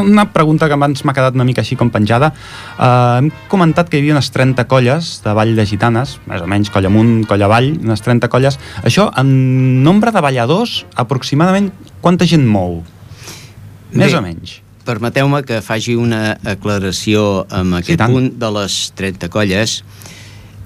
una, 0.02 0.26
pregunta 0.34 0.68
que 0.68 0.76
abans 0.76 1.04
m'ha 1.06 1.14
quedat 1.16 1.36
una 1.38 1.46
mica 1.48 1.62
així 1.62 1.78
com 1.78 1.90
penjada. 1.94 2.32
Uh, 2.76 3.20
hem 3.20 3.30
comentat 3.52 3.88
que 3.88 3.98
hi 3.98 4.02
havia 4.02 4.16
unes 4.16 4.32
30 4.34 4.66
colles 4.70 5.12
de 5.24 5.34
ball 5.38 5.54
de 5.56 5.66
gitanes, 5.68 6.18
més 6.28 6.42
o 6.42 6.48
menys 6.50 6.72
colla 6.74 6.90
amunt, 6.90 7.22
colla 7.30 7.46
avall, 7.48 7.72
unes 7.78 8.02
30 8.04 8.30
colles. 8.32 8.58
Això, 8.82 9.08
en 9.22 9.30
nombre 9.86 10.12
de 10.14 10.24
balladors, 10.24 10.82
aproximadament 10.98 11.70
quanta 12.04 12.28
gent 12.28 12.46
mou? 12.48 12.80
Més 13.92 14.10
Bé, 14.10 14.18
o 14.18 14.24
menys. 14.24 14.58
Permeteu-me 14.82 15.44
que 15.46 15.60
faci 15.62 15.94
una 15.94 16.38
aclaració 16.42 17.44
amb 17.54 17.78
aquest 17.78 18.00
tant. 18.02 18.10
punt 18.10 18.32
de 18.42 18.50
les 18.58 18.80
30 18.98 19.30
colles. 19.30 19.82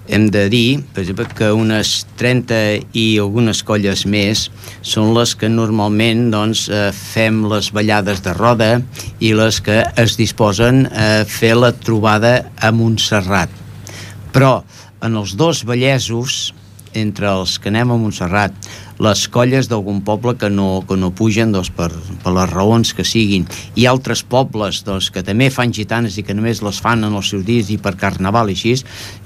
Hem 0.09 0.29
de 0.31 0.45
dir, 0.53 0.81
per 0.95 1.03
exemple, 1.03 1.27
que 1.35 1.49
unes 1.51 2.05
30 2.21 2.59
i 2.95 3.07
algunes 3.19 3.63
colles 3.67 4.05
més 4.07 4.47
són 4.87 5.11
les 5.17 5.35
que 5.39 5.51
normalment 5.51 6.29
doncs, 6.31 6.69
eh, 6.71 6.91
fem 6.95 7.43
les 7.51 7.73
ballades 7.75 8.23
de 8.23 8.35
roda 8.37 8.71
i 9.19 9.33
les 9.35 9.59
que 9.61 9.83
es 9.99 10.17
disposen 10.19 10.87
a 10.87 11.25
fer 11.27 11.57
la 11.59 11.73
trobada 11.75 12.53
a 12.63 12.71
Montserrat. 12.71 13.51
Però 14.33 14.61
en 15.03 15.19
els 15.19 15.35
dos 15.37 15.65
vallesos, 15.67 16.55
entre 16.97 17.29
els 17.31 17.59
que 17.61 17.71
anem 17.73 17.93
a 17.93 17.99
Montserrat, 18.01 18.57
les 19.03 19.27
colles 19.29 19.69
d'algun 19.69 20.01
poble 20.07 20.37
que 20.41 20.49
no, 20.51 20.83
que 20.89 20.97
no 20.97 21.13
pugen 21.15 21.53
doncs, 21.53 21.71
per, 21.77 21.91
per 22.23 22.33
les 22.33 22.49
raons 22.53 22.95
que 22.97 23.05
siguin, 23.05 23.45
i 23.77 23.87
altres 23.91 24.25
pobles 24.25 24.83
doncs, 24.87 25.11
que 25.13 25.25
també 25.27 25.51
fan 25.53 25.75
gitanes 25.77 26.17
i 26.17 26.25
que 26.25 26.37
només 26.37 26.65
les 26.65 26.81
fan 26.83 27.05
en 27.05 27.15
els 27.15 27.33
seus 27.35 27.45
dies 27.47 27.71
i 27.75 27.79
per 27.83 27.97
carnaval 28.01 28.51
i 28.51 28.57
així, 28.57 28.75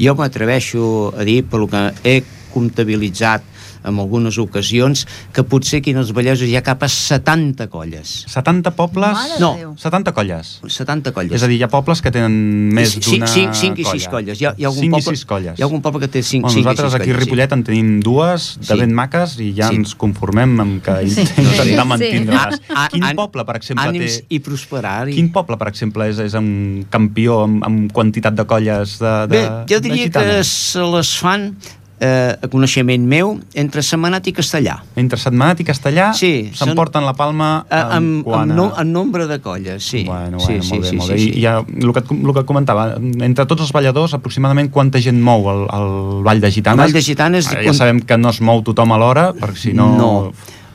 jo 0.00 0.16
m'atreveixo 0.18 0.84
a 1.14 1.26
dir, 1.28 1.40
pel 1.46 1.68
que 1.70 1.86
he 2.02 2.20
comptabilitzat 2.50 3.46
en 3.84 3.98
algunes 3.98 4.36
ocasions 4.38 5.06
que 5.32 5.42
potser 5.44 5.80
aquí 5.80 5.90
en 5.94 5.98
els 6.02 6.12
Vallesos 6.12 6.48
hi 6.48 6.56
ha 6.56 6.62
cap 6.62 6.82
a 6.82 6.88
70 6.88 7.68
colles 7.72 8.24
70 8.28 8.70
pobles... 8.76 9.12
Mare 9.16 9.38
No. 9.40 9.54
Déu. 9.56 9.70
70 9.78 10.12
colles. 10.12 10.60
70 10.66 11.12
colles 11.16 11.32
És 11.38 11.42
a 11.42 11.48
dir, 11.48 11.56
hi 11.60 11.62
ha 11.64 11.68
pobles 11.72 12.02
que 12.04 12.10
tenen 12.12 12.34
més 12.74 12.92
Sí, 12.98 13.00
d'una 13.18 13.26
5 13.30 13.80
i 13.80 13.84
6 13.84 13.84
colla. 13.86 14.10
colles 14.10 14.40
hi 14.40 14.44
ha, 14.46 14.54
hi 14.58 14.64
ha 14.64 14.68
algun 14.68 14.84
5 14.84 14.96
poble, 14.98 15.14
i 15.14 15.16
6 15.16 15.24
colles. 15.30 15.58
hi 15.58 15.62
ha 15.62 15.66
algun 15.68 15.82
poble 15.84 16.00
que 16.04 16.08
té 16.12 16.22
5 16.22 16.42
Bueno, 16.42 16.52
cinc 16.54 16.60
i 16.60 16.64
nosaltres 16.66 16.92
sis 16.92 17.00
aquí 17.00 17.10
a 17.10 17.14
colles, 17.14 17.24
Ripollet 17.24 17.52
en 17.56 17.64
tenim 17.64 17.88
dues 18.04 18.48
de 18.60 18.66
Sí. 18.74 18.78
ben 18.80 18.92
maques 18.94 19.38
i 19.40 19.50
ja 19.56 19.68
Sí. 19.70 19.76
ens 19.80 19.94
conformem 19.94 20.60
amb 20.60 20.82
que 20.84 20.96
Sí. 21.08 21.20
intentar 21.20 21.66
Sí. 21.66 21.88
mantindre-les. 21.94 22.60
Quin 22.90 23.04
an- 23.04 23.16
poble, 23.16 23.44
per 23.46 23.56
exemple, 23.56 23.86
ànims 23.88 24.18
té... 24.20 24.24
i 24.28 24.38
prosperar 24.40 25.08
i... 25.08 25.14
Quin 25.14 25.32
poble, 25.32 25.56
per 25.56 25.68
exemple, 25.68 26.08
és, 26.10 26.18
és 26.18 26.34
un 26.34 26.84
campió 26.90 27.42
amb, 27.44 27.64
amb 27.64 27.92
quantitat 27.92 28.34
de 28.34 28.44
colles 28.46 28.98
de, 28.98 29.14
de, 29.26 29.36
Bé, 29.36 29.42
jo 29.70 29.80
de 29.80 29.88
diria 29.88 30.10
que 30.10 30.44
se 30.44 30.80
les 30.82 31.16
fan 31.18 31.54
eh, 32.00 32.32
a 32.40 32.48
coneixement 32.48 33.04
meu 33.06 33.34
entre 33.54 33.82
Setmanat 33.84 34.26
i 34.26 34.32
Castellà 34.32 34.78
Entre 34.96 35.18
Setmanat 35.20 35.60
i 35.60 35.66
Castellà 35.68 36.10
Sí, 36.16 36.50
s'emporten 36.56 37.04
la 37.06 37.12
palma 37.14 37.50
Eh, 37.70 37.76
en, 37.78 37.92
amb, 37.96 38.28
a... 38.34 38.44
no, 38.46 38.70
en 38.80 38.92
nombre 38.92 39.26
de 39.28 39.38
colles, 39.40 39.84
sí. 39.84 40.04
Bueno, 40.08 40.40
sí, 40.40 40.56
bueno, 40.58 40.62
sí, 40.64 40.70
molt 40.74 40.82
bé, 40.82 40.88
sí, 40.90 40.96
molt 40.96 41.06
sí, 41.08 41.12
bé. 41.12 41.18
sí. 41.18 41.28
I, 41.30 41.38
i 41.38 41.42
ja, 41.44 41.58
el, 41.60 41.92
que, 41.92 42.02
el 42.16 42.34
que 42.34 42.44
comentava, 42.48 42.86
entre 42.98 43.44
tots 43.46 43.62
els 43.66 43.72
balladors, 43.76 44.14
aproximadament 44.16 44.70
quanta 44.72 44.98
gent 45.02 45.20
mou 45.20 45.46
el, 45.52 45.66
el 45.76 45.90
Vall 46.26 46.40
de 46.40 46.50
Gitanes? 46.50 46.80
El 46.80 46.88
Vall 46.90 46.96
de 46.98 47.02
Gitanes- 47.06 47.50
Ara 47.52 47.62
Ja 47.68 47.74
sabem 47.76 48.00
que 48.00 48.16
no 48.18 48.30
es 48.32 48.40
mou 48.40 48.62
tothom 48.66 48.92
alhora, 48.96 49.30
perquè 49.36 49.56
si 49.68 49.72
no... 49.76 49.90
no. 49.98 50.10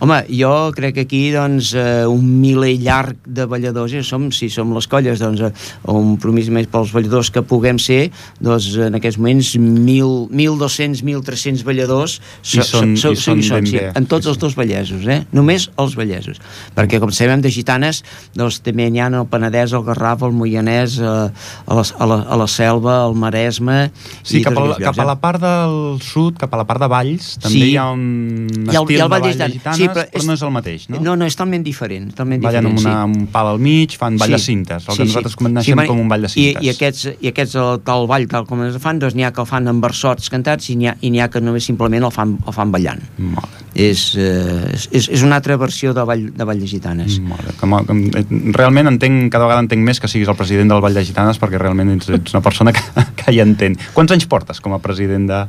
Home, 0.03 0.17
jo 0.27 0.71
crec 0.75 0.93
que 0.97 1.03
aquí 1.05 1.21
doncs, 1.31 1.69
eh, 1.73 2.03
un 2.05 2.25
miler 2.41 2.73
llarg 2.84 3.15
de 3.25 3.45
balladors, 3.47 3.93
ja 3.95 4.01
som, 4.03 4.27
si 4.36 4.49
som 4.51 4.73
les 4.75 4.88
colles, 4.91 5.21
doncs, 5.23 5.39
eh, 5.39 5.51
un 5.88 6.17
promís 6.19 6.49
més 6.51 6.67
pels 6.67 6.91
balladors 6.91 7.29
que 7.31 7.41
puguem 7.41 7.79
ser, 7.79 8.12
doncs 8.43 8.67
en 8.75 8.97
aquests 8.99 9.17
moments 9.17 9.53
1.000, 9.55 10.27
1.200, 10.36 10.99
1.300 11.01 11.63
balladors 11.63 12.17
I 12.43 12.60
són- 12.67 12.91
i 12.93 13.15
són 13.15 13.39
ben 13.39 13.65
sí, 13.65 13.77
bé. 13.79 13.91
en 13.95 14.05
tots 14.05 14.27
els 14.27 14.38
dos 14.38 14.53
vallesos, 14.55 15.08
eh? 15.08 15.21
només 15.31 15.69
els 15.77 15.95
vallesos, 15.95 16.41
perquè 16.75 16.99
com 16.99 17.10
sabem 17.15 17.39
de 17.41 17.49
gitanes, 17.49 18.03
doncs 18.36 18.60
també 18.62 18.89
n'hi 18.91 18.99
ha 18.99 19.08
el 19.08 19.25
Penedès, 19.31 19.71
el 19.73 19.84
Garraf, 19.88 20.23
el 20.27 20.34
Moianès, 20.36 20.99
eh, 20.99 21.05
a, 21.08 21.73
la, 21.73 21.84
a, 21.97 22.05
la, 22.05 22.19
a 22.29 22.36
la 22.43 22.47
Selva, 22.47 23.05
el 23.08 23.15
Maresme... 23.15 23.91
Sí, 24.23 24.39
i 24.39 24.43
cap, 24.43 24.58
a, 24.58 24.65
aquests 24.75 24.84
cap 24.84 24.99
a 24.99 25.03
llocs, 25.03 25.08
la 25.08 25.15
part 25.21 25.41
del 25.41 26.01
sud, 26.03 26.36
cap 26.38 26.53
a 26.53 26.58
la 26.58 26.65
part 26.67 26.81
de 26.84 26.88
Valls, 26.91 27.38
també 27.39 27.55
Sí. 27.55 27.71
hi 27.71 27.77
ha 27.77 27.89
un 27.91 28.47
Hi 28.51 28.75
ha 28.75 28.79
el- 28.81 28.84
estil 28.84 28.97
hi 28.97 28.99
ha 28.99 29.05
el 29.05 29.10
de 29.10 29.15
Vall 29.15 29.21
de 29.23 29.31
Gitanes. 29.31 29.53
Gitanes, 29.55 29.85
Sí, 29.86 29.89
però, 29.93 30.04
però 30.10 30.19
és- 30.21 30.26
no 30.28 30.34
és 30.34 30.41
el 30.48 30.52
mateix, 30.56 30.88
no? 30.89 31.00
No, 31.06 31.15
no, 31.15 31.26
és 31.30 31.36
talment 31.39 31.63
diferent, 31.63 32.10
talment 32.17 32.41
Ballen 32.43 32.65
amb, 32.65 32.76
diferent, 32.78 32.95
una, 32.95 33.04
amb 33.06 33.17
un 33.21 33.28
pal 33.32 33.48
al 33.54 33.60
mig, 33.60 33.95
fan 34.02 34.17
ball 34.17 34.36
de 34.36 34.39
cintes, 34.41 34.88
el 34.89 34.98
que 34.98 35.06
nosaltres 35.06 35.36
coneixem 35.39 35.76
bueno, 35.80 35.88
com 35.93 36.00
un 36.02 36.10
ball 36.12 36.26
de 36.28 36.30
cintes. 36.34 36.62
I, 36.63 36.65
i 36.67 36.74
aquests, 36.74 37.08
i 37.21 37.32
aquests 37.32 37.56
el, 37.62 37.80
tal 37.88 38.08
ball, 38.12 38.28
tal 38.32 38.45
com 38.50 38.63
es 38.67 38.78
fan, 38.84 39.00
doncs 39.00 39.15
n'hi 39.15 39.24
ha 39.28 39.32
que 39.36 39.41
el 39.45 39.48
fan 39.50 39.67
amb 39.71 39.84
versots 39.86 40.30
cantats 40.34 40.69
i 40.74 40.76
n'hi 40.80 40.88
ha, 40.91 40.98
i 41.02 41.13
ha 41.19 41.30
que 41.30 41.41
només 41.41 41.63
simplement 41.63 42.04
el 42.04 42.12
fan, 42.12 42.38
el 42.45 42.54
fan 42.54 42.71
ballant. 42.74 43.02
Molt. 43.17 43.62
És, 43.76 44.15
eh, 44.15 44.71
és, 44.91 45.10
és 45.12 45.21
una 45.24 45.36
altra 45.36 45.58
versió 45.60 45.93
de 45.93 46.04
ball, 46.08 46.30
de 46.36 46.43
ball 46.48 46.60
de 46.60 46.67
gitanes. 46.67 47.19
A- 47.19 47.54
com, 47.60 47.74
eh, 47.76 48.26
realment 48.56 48.88
entenc, 48.88 49.30
cada 49.32 49.45
vegada 49.50 49.60
entenc 49.65 49.84
més 49.84 50.00
que 50.00 50.08
siguis 50.08 50.30
el 50.32 50.36
president 50.39 50.69
del 50.71 50.80
Vall 50.82 50.93
de 50.95 51.04
Gitanes 51.04 51.39
perquè 51.41 51.60
realment 51.60 51.91
ets, 51.98 52.08
ets 52.10 52.34
una 52.34 52.41
persona 52.41 52.71
que, 52.71 52.80
que 53.19 53.34
hi 53.36 53.41
entén. 53.43 53.76
Quants 53.93 54.12
anys 54.15 54.26
portes 54.32 54.62
com 54.63 54.74
a 54.74 54.80
president 54.80 55.28
de, 55.28 55.41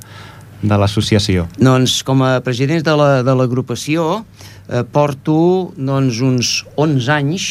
de 0.63 0.77
l'associació? 0.79 1.47
Doncs 1.59 2.03
com 2.07 2.23
a 2.23 2.41
president 2.41 2.85
de 2.85 2.95
la- 2.97 3.23
de 3.23 3.35
l'agrupació 3.35 4.25
eh, 4.69 4.83
porto 4.91 5.73
doncs, 5.77 6.21
uns 6.21 6.65
11 6.77 7.09
anys 7.13 7.49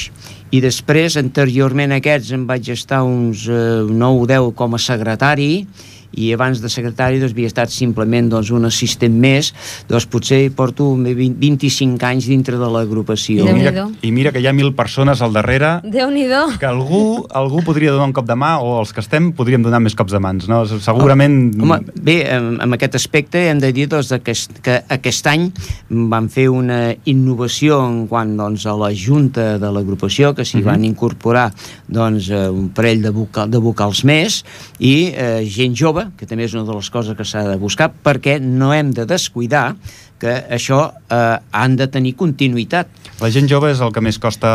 i 0.51 0.61
després, 0.61 1.17
anteriorment 1.17 1.91
a 1.91 1.97
aquests, 1.99 2.31
em 2.31 2.45
vaig 2.47 2.69
estar 2.69 3.03
uns 3.03 3.47
eh, 3.49 3.83
9 3.89 4.21
o 4.21 4.25
10 4.25 4.53
com 4.55 4.75
a 4.75 4.79
secretari 4.79 5.65
i 6.15 6.32
abans 6.34 6.62
de 6.63 6.69
secretari 6.71 7.19
doncs, 7.19 7.34
havia 7.36 7.47
estat 7.51 7.69
simplement 7.73 8.30
doncs, 8.32 8.49
un 8.56 8.65
assistent 8.65 9.13
més, 9.19 9.51
doncs 9.89 10.06
potser 10.08 10.49
porto 10.56 10.91
20, 10.95 11.36
25 11.39 12.06
anys 12.08 12.28
dintre 12.32 12.58
de 12.58 12.69
l'agrupació. 12.71 13.45
I 13.49 13.54
mira. 13.54 13.88
I 14.01 14.12
mira 14.15 14.32
que 14.32 14.39
hi 14.39 14.47
ha 14.47 14.54
mil 14.56 14.73
persones 14.75 15.21
al 15.21 15.34
darrere 15.36 15.82
Déu-n'hi-do. 15.84 16.58
que 16.60 16.65
algú, 16.65 17.25
algú 17.36 17.62
podria 17.67 17.91
donar 17.91 18.08
un 18.08 18.13
cop 18.15 18.25
de 18.28 18.36
mà 18.39 18.56
o 18.63 18.80
els 18.80 18.93
que 18.95 19.04
estem 19.04 19.32
podríem 19.36 19.62
donar 19.65 19.80
més 19.84 19.95
cops 19.95 20.12
de 20.15 20.19
mans, 20.23 20.47
no? 20.47 20.63
Segurament... 20.65 21.54
Home, 21.62 21.82
bé, 22.01 22.21
en, 22.36 22.56
en 22.63 22.73
aquest 22.78 22.95
aspecte 22.95 23.47
hem 23.49 23.60
de 23.60 23.71
dir 23.75 23.88
doncs, 23.91 24.12
aquest, 24.15 24.60
que 24.63 24.80
aquest 24.95 25.28
any 25.28 25.49
van 25.89 26.30
fer 26.32 26.47
una 26.49 26.93
innovació 27.06 27.82
en 27.86 28.06
quant 28.08 28.36
doncs, 28.38 28.65
a 28.69 28.75
la 28.80 28.91
junta 28.95 29.58
de 29.60 29.71
l'agrupació, 29.71 30.34
que 30.36 30.45
s'hi 30.45 30.60
Mhm. 30.62 30.65
van 30.65 30.86
incorporar 30.86 31.49
doncs, 31.88 32.30
eh, 32.30 32.49
un 32.49 32.69
parell 32.69 33.01
de, 33.04 33.10
vocal, 33.12 33.49
de 33.51 33.58
vocals 33.60 34.04
més 34.08 34.43
i 34.80 35.12
eh, 35.13 35.43
gent 35.45 35.75
jove, 35.75 36.04
que 36.17 36.27
també 36.29 36.45
és 36.47 36.55
una 36.55 36.65
de 36.67 36.75
les 36.77 36.89
coses 36.93 37.17
que 37.17 37.25
s'ha 37.27 37.45
de 37.47 37.57
buscar, 37.61 37.89
perquè 37.89 38.37
no 38.43 38.73
hem 38.75 38.93
de 38.95 39.07
descuidar 39.09 39.75
que 40.19 40.32
això 40.56 40.80
eh, 41.12 41.38
han 41.51 41.75
de 41.75 41.88
tenir 41.91 42.15
continuïtat. 42.15 42.88
La 43.21 43.30
gent 43.32 43.47
jove 43.47 43.69
és 43.71 43.80
el 43.84 43.91
que 43.95 44.01
més 44.04 44.17
costa 44.19 44.49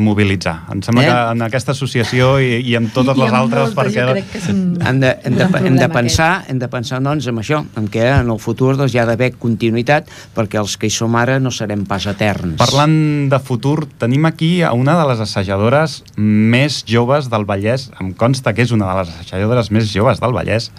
mobilitzar. 0.00 0.54
Em 0.72 0.80
sembla 0.84 1.04
Eh? 1.04 1.06
que 1.08 1.16
en 1.34 1.44
aquesta 1.46 1.72
associació 1.72 2.34
i, 2.40 2.60
i 2.64 2.74
en 2.76 2.88
totes 2.92 3.16
I 3.16 3.22
les 3.22 3.32
amb 3.32 3.40
altres... 3.42 3.74
moltes, 3.74 3.76
perquè 3.76 4.50
un... 4.52 4.62
hem 4.80 5.00
de, 5.00 5.12
hem 5.24 5.38
de, 5.38 5.48
hem 5.60 5.78
de 5.80 5.88
pensar, 5.92 6.30
hem 6.48 6.60
de 6.60 6.68
pensar 6.72 7.00
doncs, 7.04 7.28
en 7.28 7.40
això, 7.40 7.62
en 7.80 7.88
què 7.92 8.06
en 8.14 8.32
el 8.32 8.40
futur 8.40 8.74
doncs, 8.76 8.94
hi 8.94 9.00
ha 9.02 9.06
d'haver 9.08 9.32
continuïtat 9.40 10.10
perquè 10.36 10.60
els 10.60 10.76
que 10.80 10.88
hi 10.88 10.94
som 10.94 11.16
ara 11.20 11.38
no 11.40 11.52
serem 11.54 11.84
pas 11.88 12.08
eterns. 12.10 12.58
Parlant 12.60 13.28
de 13.32 13.40
futur, 13.44 13.86
tenim 14.00 14.28
aquí 14.28 14.52
a 14.62 14.72
una 14.76 14.98
de 15.00 15.08
les 15.12 15.24
assajadores 15.24 16.02
més 16.16 16.82
joves 16.88 17.30
del 17.32 17.48
Vallès. 17.48 17.90
Em 18.00 18.12
consta 18.16 18.52
que 18.56 18.64
és 18.64 18.72
una 18.72 18.90
de 18.90 19.00
les 19.02 19.16
assajadores 19.20 19.72
més 19.74 19.88
joves 19.92 20.20
del 20.20 20.36
Vallès, 20.36 20.70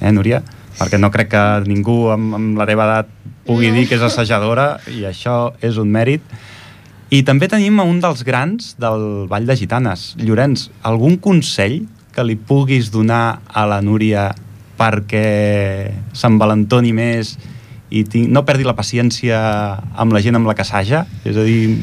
eh, 0.00 0.12
Núria? 0.12 0.42
Perquè 0.80 1.00
no 1.00 1.10
crec 1.12 1.32
que 1.34 1.44
ningú 1.68 2.06
amb, 2.12 2.36
amb 2.38 2.60
la 2.60 2.66
teva 2.68 2.86
edat 2.88 3.10
pugui 3.50 3.68
No. 3.70 3.74
dir 3.80 3.88
que 3.90 3.98
és 3.98 4.02
assajadora 4.06 4.78
i 4.86 5.02
això 5.08 5.52
és 5.60 5.76
un 5.82 5.90
mèrit. 5.90 6.22
I 7.10 7.24
també 7.26 7.48
tenim 7.50 7.80
un 7.82 7.98
dels 7.98 8.22
grans 8.22 8.76
del 8.78 9.26
Vall 9.26 9.46
de 9.48 9.56
Gitanes. 9.58 10.14
Llorenç, 10.22 10.68
algun 10.86 11.16
consell 11.18 11.80
que 12.14 12.22
li 12.22 12.36
puguis 12.38 12.92
donar 12.94 13.40
a 13.50 13.66
la 13.66 13.80
Núria 13.82 14.28
perquè 14.78 15.90
s'envalentoni 16.14 16.92
més 16.94 17.34
i 17.90 18.04
tinc, 18.06 18.28
no 18.30 18.44
perdi 18.46 18.64
la 18.64 18.76
paciència 18.78 19.36
amb 19.98 20.14
la 20.14 20.20
gent 20.22 20.38
amb 20.38 20.46
la 20.46 20.54
que 20.54 20.62
assaja? 20.62 21.04
És 21.26 21.36
a 21.36 21.42
dir, 21.42 21.76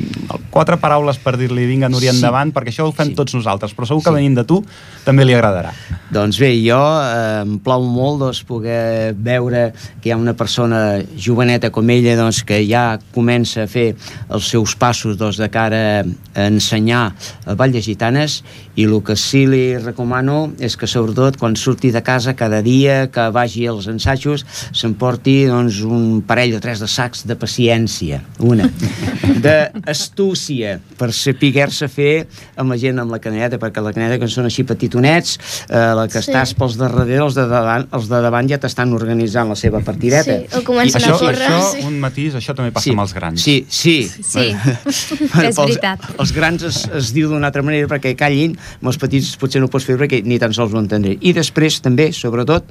quatre 0.49 0.77
paraules 0.79 1.19
per 1.19 1.35
dir-li 1.37 1.65
vinga, 1.67 1.89
Núria, 1.89 2.11
Sí. 2.11 2.17
endavant, 2.17 2.53
perquè 2.53 2.71
això 2.71 2.87
ho 2.87 2.91
fem 2.91 3.09
Sí. 3.09 3.15
tots 3.15 3.35
nosaltres, 3.35 3.75
però 3.75 3.85
segur 3.85 4.03
que 4.03 4.09
Sí. 4.09 4.15
venint 4.15 4.35
de 4.35 4.43
tu 4.43 4.63
també 5.03 5.25
li 5.25 5.33
agradarà. 5.33 5.73
Doncs 6.09 6.39
bé, 6.39 6.53
jo 6.63 6.79
eh, 6.79 7.41
em 7.41 7.59
plau 7.59 7.83
molt 7.83 8.19
doncs, 8.19 8.43
poder 8.43 9.13
veure 9.13 9.73
que 10.01 10.09
hi 10.09 10.11
ha 10.11 10.17
una 10.17 10.33
persona 10.33 11.03
joveneta 11.17 11.69
com 11.69 11.89
ella 11.89 12.15
doncs, 12.15 12.43
que 12.43 12.65
ja 12.65 12.97
comença 13.13 13.63
a 13.63 13.67
fer 13.67 13.95
els 14.29 14.47
seus 14.47 14.75
passos 14.75 15.17
doncs, 15.17 15.37
de 15.37 15.49
cara 15.49 16.05
a 16.33 16.47
ensenyar 16.47 17.13
a 17.45 17.53
Vall 17.55 17.71
de 17.71 17.81
Gitanes 17.81 18.43
i 18.77 18.85
el 18.85 18.93
que 19.03 19.15
sí 19.17 19.43
li 19.49 19.77
recomano 19.81 20.51
és 20.61 20.75
que 20.77 20.85
sobretot 20.87 21.37
quan 21.41 21.55
surti 21.57 21.89
de 21.91 22.03
casa 22.05 22.35
cada 22.37 22.61
dia 22.61 23.07
que 23.09 23.23
vagi 23.33 23.65
als 23.67 23.87
ensajos 23.89 24.45
s'emporti 24.71 25.47
doncs, 25.49 25.79
un 25.81 26.21
parell 26.21 26.53
o 26.57 26.61
tres 26.61 26.79
de 26.83 26.87
sacs 26.87 27.25
de 27.27 27.35
paciència, 27.35 28.21
una 28.39 28.69
d'astúcia 29.43 30.77
per 30.97 31.09
saber-se 31.15 31.87
fer 31.91 32.27
amb 32.59 32.71
la 32.73 32.77
gent 32.81 32.99
amb 33.01 33.11
la 33.13 33.19
canelleta 33.23 33.59
perquè 33.61 33.81
la 33.83 33.93
canelleta 33.95 34.19
que 34.23 34.29
són 34.31 34.47
així 34.49 34.65
petitonets 34.67 35.37
eh, 35.69 35.93
la 35.97 36.05
que 36.07 36.17
Sí. 36.21 36.31
estàs 36.31 36.53
pels 36.57 36.75
de 36.77 36.83
darrere 36.87 37.21
els 37.23 37.35
de 37.37 37.45
davant, 37.49 37.85
els 37.93 38.07
de 38.09 38.21
davant 38.25 38.47
ja 38.49 38.57
t'estan 38.61 38.93
organitzant 38.97 39.49
la 39.51 39.55
seva 39.59 39.79
partideta 39.85 40.37
Sí, 40.41 40.47
o 40.57 40.63
comencen 40.65 41.01
això, 41.01 41.15
a 41.15 41.19
córrer. 41.19 41.45
això, 41.49 41.59
sí. 41.75 41.83
un 41.87 41.99
matís, 42.01 42.33
això 42.35 42.55
també 42.57 42.71
passa 42.75 42.89
amb 42.91 43.03
els 43.03 43.13
grans. 43.13 43.41
Sí, 43.41 43.57
sí. 43.69 43.97
Sí, 44.07 44.47
Bueno, 44.53 45.49
és 45.49 45.55
pels- 45.55 45.57
veritat. 45.77 45.99
Els 46.19 46.31
grans 46.33 46.63
es, 46.67 46.79
es 46.93 47.11
diu 47.15 47.29
d'una 47.29 47.47
altra 47.51 47.61
manera 47.63 47.87
perquè 47.87 48.15
callin, 48.17 48.57
amb 48.79 48.91
els 48.91 48.99
petits 49.01 49.35
potser 49.39 49.61
no 49.61 49.69
ho 49.69 49.73
pots 49.73 49.87
fer 49.87 49.97
perquè 49.99 50.23
ni 50.25 50.39
tan 50.41 50.55
sols 50.55 50.75
ho 50.75 50.81
entendré. 50.81 51.17
I 51.21 51.33
després 51.35 51.79
també, 51.83 52.11
sobretot, 52.15 52.69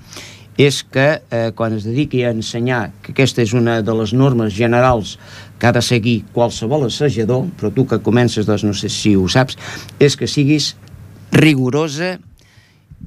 és 0.57 0.81
que 0.89 1.07
eh, 1.31 1.51
quan 1.57 1.77
es 1.77 1.85
dediqui 1.85 2.23
a 2.25 2.33
ensenyar, 2.33 2.91
que 3.05 3.13
aquesta 3.13 3.43
és 3.45 3.53
una 3.57 3.81
de 3.85 3.97
les 3.97 4.15
normes 4.17 4.55
generals 4.57 5.17
que 5.61 5.69
ha 5.69 5.75
de 5.77 5.83
seguir 5.85 6.23
qualsevol 6.33 6.87
assajador, 6.89 7.45
però 7.61 7.73
tu 7.73 7.85
que 7.89 8.01
comences, 8.05 8.49
doncs 8.49 8.65
no 8.65 8.73
sé 8.77 8.89
si 8.93 9.15
ho 9.17 9.29
saps, 9.29 9.59
és 10.01 10.17
que 10.17 10.29
siguis 10.29 10.75
rigorosa 11.37 12.17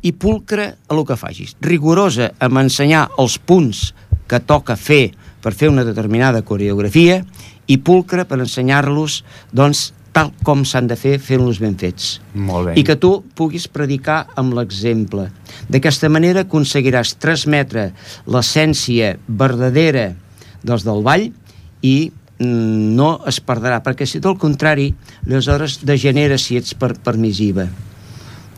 i 0.06 0.14
pulcre 0.14 0.76
a 0.76 0.94
el 0.94 1.06
que 1.06 1.18
facis. 1.18 1.56
Rigorosa 1.62 2.32
amb 2.40 2.62
ensenyar 2.62 3.08
els 3.18 3.40
punts 3.42 3.90
que 4.30 4.40
toca 4.40 4.78
fer 4.78 5.10
per 5.42 5.56
fer 5.58 5.72
una 5.72 5.86
determinada 5.88 6.44
coreografia 6.46 7.24
i 7.70 7.78
pulcre 7.82 8.26
per 8.30 8.40
ensenyar-los 8.44 9.24
doncs, 9.56 9.90
tal 10.16 10.32
com 10.46 10.64
s'han 10.66 10.88
de 10.90 10.98
fer 11.00 11.18
fent-los 11.22 11.60
ben 11.62 11.76
fets. 11.80 12.18
Molt 12.34 12.70
bé. 12.70 12.78
I 12.80 12.86
que 12.88 12.98
tu 13.00 13.12
puguis 13.38 13.68
predicar 13.72 14.24
amb 14.40 14.56
l'exemple. 14.58 15.30
D'aquesta 15.70 16.10
manera 16.12 16.46
aconseguiràs 16.46 17.16
transmetre 17.22 17.90
l'essència 18.30 19.16
verdadera 19.28 20.10
dels 20.66 20.86
del 20.88 21.04
ball 21.06 21.30
i 21.86 21.98
mm, 22.40 22.96
no 22.98 23.12
es 23.30 23.40
perdrà, 23.44 23.80
perquè 23.86 24.08
si 24.10 24.22
del 24.24 24.40
contrari, 24.42 24.90
aleshores 25.28 25.80
degenera 25.88 26.40
si 26.42 26.60
ets 26.60 26.76
per, 26.76 26.96
permissiva. 27.04 27.70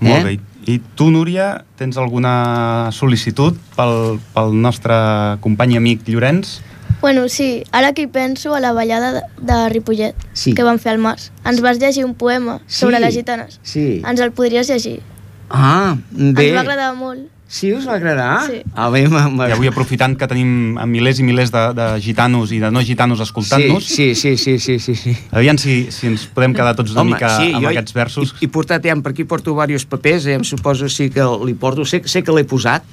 Molt 0.02 0.26
bé. 0.26 0.40
I 0.70 0.78
tu, 0.94 1.08
Núria, 1.10 1.64
tens 1.78 1.98
alguna 1.98 2.92
sol·licitud 2.94 3.56
pel, 3.74 4.20
pel 4.36 4.52
nostre 4.62 4.98
company 5.42 5.80
amic 5.80 6.06
Llorenç? 6.06 6.60
Bueno, 7.02 7.28
sí, 7.30 7.64
ara 7.72 7.94
que 7.94 8.04
hi 8.04 8.08
penso 8.08 8.54
a 8.54 8.60
la 8.60 8.74
ballada 8.74 9.12
de, 9.14 9.22
de 9.42 9.70
Ripollet, 9.70 10.16
Sí. 10.34 10.54
que 10.54 10.64
van 10.64 10.78
fer 10.80 10.92
al 10.94 11.00
març. 11.02 11.32
Ens 11.46 11.62
vas 11.62 11.80
llegir 11.82 12.06
un 12.06 12.14
poema 12.14 12.60
sobre 12.68 12.98
Sí, 12.98 13.02
les 13.04 13.16
gitanes. 13.16 13.60
sí. 13.64 14.02
Ens 14.06 14.20
el 14.22 14.32
podries 14.32 14.68
llegir. 14.70 15.02
Ah, 15.50 15.98
bé. 16.12 16.50
Ens 16.50 16.56
va 16.56 16.62
agradar 16.62 16.94
molt. 16.96 17.28
Sí, 17.52 17.74
us 17.74 17.84
va 17.86 17.96
agradar? 17.98 18.46
Sí. 18.48 18.62
Ah, 18.76 18.90
bé, 18.90 19.02
m- 19.10 19.18
m- 19.28 19.48
I 19.50 19.52
avui 19.52 19.68
aprofitant 19.68 20.14
que 20.16 20.28
tenim 20.30 20.78
milers 20.88 21.20
i 21.20 21.24
milers 21.28 21.50
de, 21.52 21.74
de 21.76 21.88
gitanos 22.00 22.54
i 22.56 22.60
de 22.62 22.70
no 22.72 22.80
gitanos 22.80 23.20
escoltant-nos, 23.20 23.84
Sí, 23.84 24.16
sí, 24.16 24.38
sí, 24.38 24.58
sí, 24.58 24.80
sí, 24.80 24.96
sí. 24.96 25.18
aviam 25.32 25.58
si, 25.58 25.92
si 25.92 26.08
ens 26.08 26.28
podem 26.32 26.54
quedar 26.56 26.78
tots 26.78 26.94
una 26.96 27.04
mica 27.04 27.28
amb 27.42 27.60
jo 27.66 27.68
aquests 27.74 27.94
versos. 27.94 28.36
He, 28.40 28.46
he 28.46 28.48
portat, 28.48 28.86
ja, 28.88 28.96
per 29.04 29.12
aquí 29.12 29.26
porto 29.26 29.52
diversos 29.52 29.86
papers, 29.86 30.28
eh, 30.28 30.36
em 30.40 30.46
suposo 30.46 30.88
sí 30.88 31.10
que 31.10 31.26
li 31.44 31.54
porto, 31.54 31.84
sé, 31.84 32.00
sé 32.06 32.24
que 32.24 32.32
l'he 32.32 32.46
posat, 32.46 32.84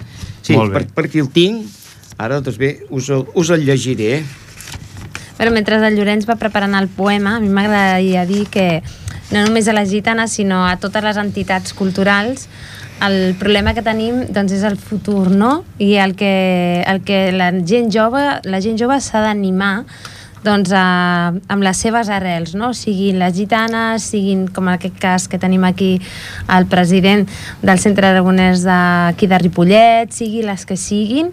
sí, 0.43 0.57
Molt 0.57 0.73
bé. 0.73 0.81
per, 0.81 0.93
per 0.93 1.05
aquí 1.05 1.21
el 1.21 1.29
tinc, 1.31 1.63
ara, 2.19 2.41
doncs 2.43 2.59
bé, 2.59 2.75
us 2.91 3.09
el, 3.15 3.25
us 3.39 3.51
el 3.55 3.65
llegiré. 3.65 4.23
Però 5.39 5.53
mentre 5.55 5.79
el 5.79 5.95
Llorenç 5.95 6.27
va 6.27 6.37
preparant 6.37 6.75
el 6.75 6.91
poema, 6.91 7.37
a 7.37 7.41
mi 7.41 7.49
m'agradaria 7.49 8.27
dir 8.27 8.49
que 8.51 8.83
no 9.31 9.45
només 9.45 9.69
a 9.69 9.77
les 9.77 9.91
gitanes, 9.93 10.35
sinó 10.35 10.65
a 10.67 10.77
totes 10.83 11.05
les 11.05 11.21
entitats 11.21 11.75
culturals, 11.79 12.49
el 13.07 13.37
problema 13.39 13.75
que 13.77 13.85
tenim 13.87 14.25
doncs, 14.35 14.57
és 14.57 14.65
el 14.67 14.75
futur, 14.77 15.29
no? 15.31 15.63
I 15.79 15.95
el 16.03 16.17
que, 16.19 16.83
el 16.83 17.05
que 17.07 17.29
la 17.31 17.53
gent 17.63 17.93
jove, 17.95 18.25
la 18.43 18.63
gent 18.65 18.81
jove 18.81 18.99
s'ha 19.05 19.23
d'animar 19.23 19.85
doncs, 20.43 20.73
a, 20.75 21.35
amb 21.51 21.65
les 21.67 21.81
seves 21.83 22.11
arrels, 22.15 22.55
no? 22.59 22.73
siguin 22.77 23.19
les 23.19 23.35
gitanes, 23.37 24.07
siguin, 24.13 24.47
com 24.55 24.69
en 24.69 24.77
aquest 24.77 24.99
cas 25.03 25.27
que 25.31 25.39
tenim 25.39 25.65
aquí 25.67 25.97
el 26.55 26.69
president 26.71 27.27
del 27.63 27.83
Centre 27.83 28.11
Aragonès 28.11 28.63
d'aquí 28.67 29.31
de 29.31 29.41
Ripollet, 29.43 30.15
sigui 30.15 30.45
les 30.47 30.67
que 30.67 30.79
siguin, 30.79 31.33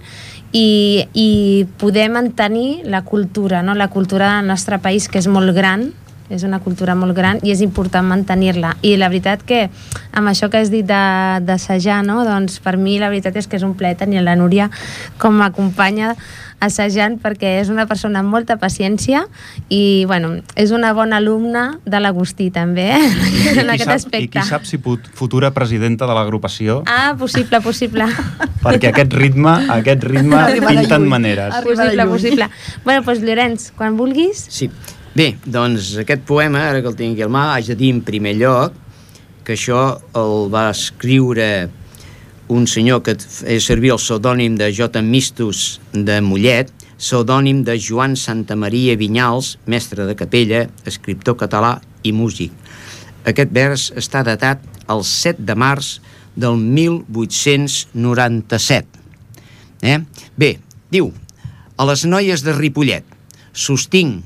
i, 0.55 1.03
i 1.13 1.65
poder 1.81 2.07
mantenir 2.13 2.85
la 2.87 3.01
cultura, 3.03 3.59
no? 3.61 3.75
la 3.75 3.89
cultura 3.91 4.37
del 4.37 4.47
nostre 4.47 4.79
país, 4.79 5.09
que 5.11 5.19
és 5.19 5.27
molt 5.27 5.51
gran, 5.55 5.89
és 6.31 6.41
una 6.47 6.57
cultura 6.63 6.95
molt 6.97 7.13
gran 7.13 7.37
i 7.45 7.51
és 7.53 7.59
important 7.61 8.07
mantenir-la. 8.07 8.71
I 8.81 8.95
la 8.97 9.11
veritat 9.11 9.43
que 9.45 9.67
amb 10.15 10.31
això 10.31 10.47
que 10.49 10.57
has 10.63 10.71
dit 10.73 10.87
de- 10.87 11.41
d'assajar, 11.45 11.99
no? 12.07 12.23
doncs 12.25 12.57
per 12.63 12.77
mi 12.81 12.95
la 13.03 13.11
veritat 13.11 13.35
és 13.37 13.45
que 13.51 13.59
és 13.59 13.67
un 13.67 13.75
plaer 13.77 13.97
tenir 13.99 14.23
la 14.25 14.33
Núria 14.39 14.71
com 15.21 15.37
a 15.45 15.51
companya 15.53 16.15
assajant 16.65 17.19
perquè 17.21 17.59
és 17.59 17.69
una 17.69 17.83
persona 17.85 18.21
amb 18.23 18.31
molta 18.31 18.55
paciència 18.57 19.25
i 19.69 20.05
bueno, 20.07 20.37
és 20.55 20.71
una 20.73 20.93
bona 20.97 21.17
alumna 21.19 21.65
de 21.85 21.99
l'Agustí 21.99 22.47
també, 22.49 22.87
eh? 22.95 23.03
I 23.03 23.59
en 23.59 23.67
qui 23.67 23.75
aquest 23.75 23.83
sap, 23.85 23.91
I 23.91 23.99
aspecte. 23.99 24.39
qui 24.39 24.47
sap 24.47 24.65
si 24.65 24.79
futura 24.79 25.51
presidenta 25.53 26.07
de 26.07 26.15
l'agrupació, 26.15 26.81
Ah, 26.87 27.13
possible, 27.19 27.59
possible. 27.61 28.07
perquè 28.65 28.91
aquest 28.91 29.15
ritme, 29.15 29.55
aquest 29.77 30.03
ritme 30.09 30.41
pinten 30.65 31.07
maneres. 31.11 31.61
Possible, 31.65 32.07
possible. 32.11 32.49
Bueno, 32.83 33.05
doncs 33.05 33.23
Llorenç, 33.25 33.71
quan 33.77 33.97
vulguis, 33.99 34.45
Sí. 34.49 34.69
Bé, 35.15 35.29
doncs 35.45 35.93
aquest 36.01 36.25
poema, 36.27 36.65
ara 36.69 36.81
que 36.83 36.89
el 36.91 36.95
tinc 36.99 37.13
aquí 37.15 37.23
al 37.23 37.31
mà, 37.31 37.53
haig 37.53 37.69
de 37.71 37.75
dir 37.79 37.93
en 37.93 38.01
primer 38.03 38.33
lloc 38.35 38.73
que 39.47 39.53
això 39.55 40.01
el 40.17 40.49
va 40.51 40.65
escriure 40.73 41.69
un 42.51 42.67
senyor 42.67 42.99
que 43.05 43.15
feia 43.15 43.61
servir 43.63 43.93
el 43.93 44.01
pseudònim 44.01 44.57
de 44.59 44.67
J. 44.75 45.01
Mistus 45.01 45.79
de 45.93 46.19
Mollet, 46.21 46.73
pseudònim 46.97 47.63
de 47.63 47.77
Joan 47.79 48.17
Santa 48.19 48.57
Maria 48.59 48.97
Vinyals, 48.99 49.55
mestre 49.65 50.05
de 50.05 50.15
capella, 50.19 50.65
escriptor 50.85 51.37
català 51.39 51.77
i 52.03 52.11
músic. 52.11 52.51
Aquest 53.25 53.55
vers 53.55 53.87
està 53.97 54.21
datat 54.25 54.61
el 54.91 55.01
7 55.01 55.41
de 55.47 55.55
març 55.57 55.95
del 56.35 56.57
1897. 56.57 58.87
Eh? 59.81 59.99
Bé, 60.37 60.59
diu, 60.91 61.13
a 61.77 61.85
les 61.89 62.05
noies 62.07 62.43
de 62.45 62.53
Ripollet, 62.55 63.03
sostinc, 63.51 64.23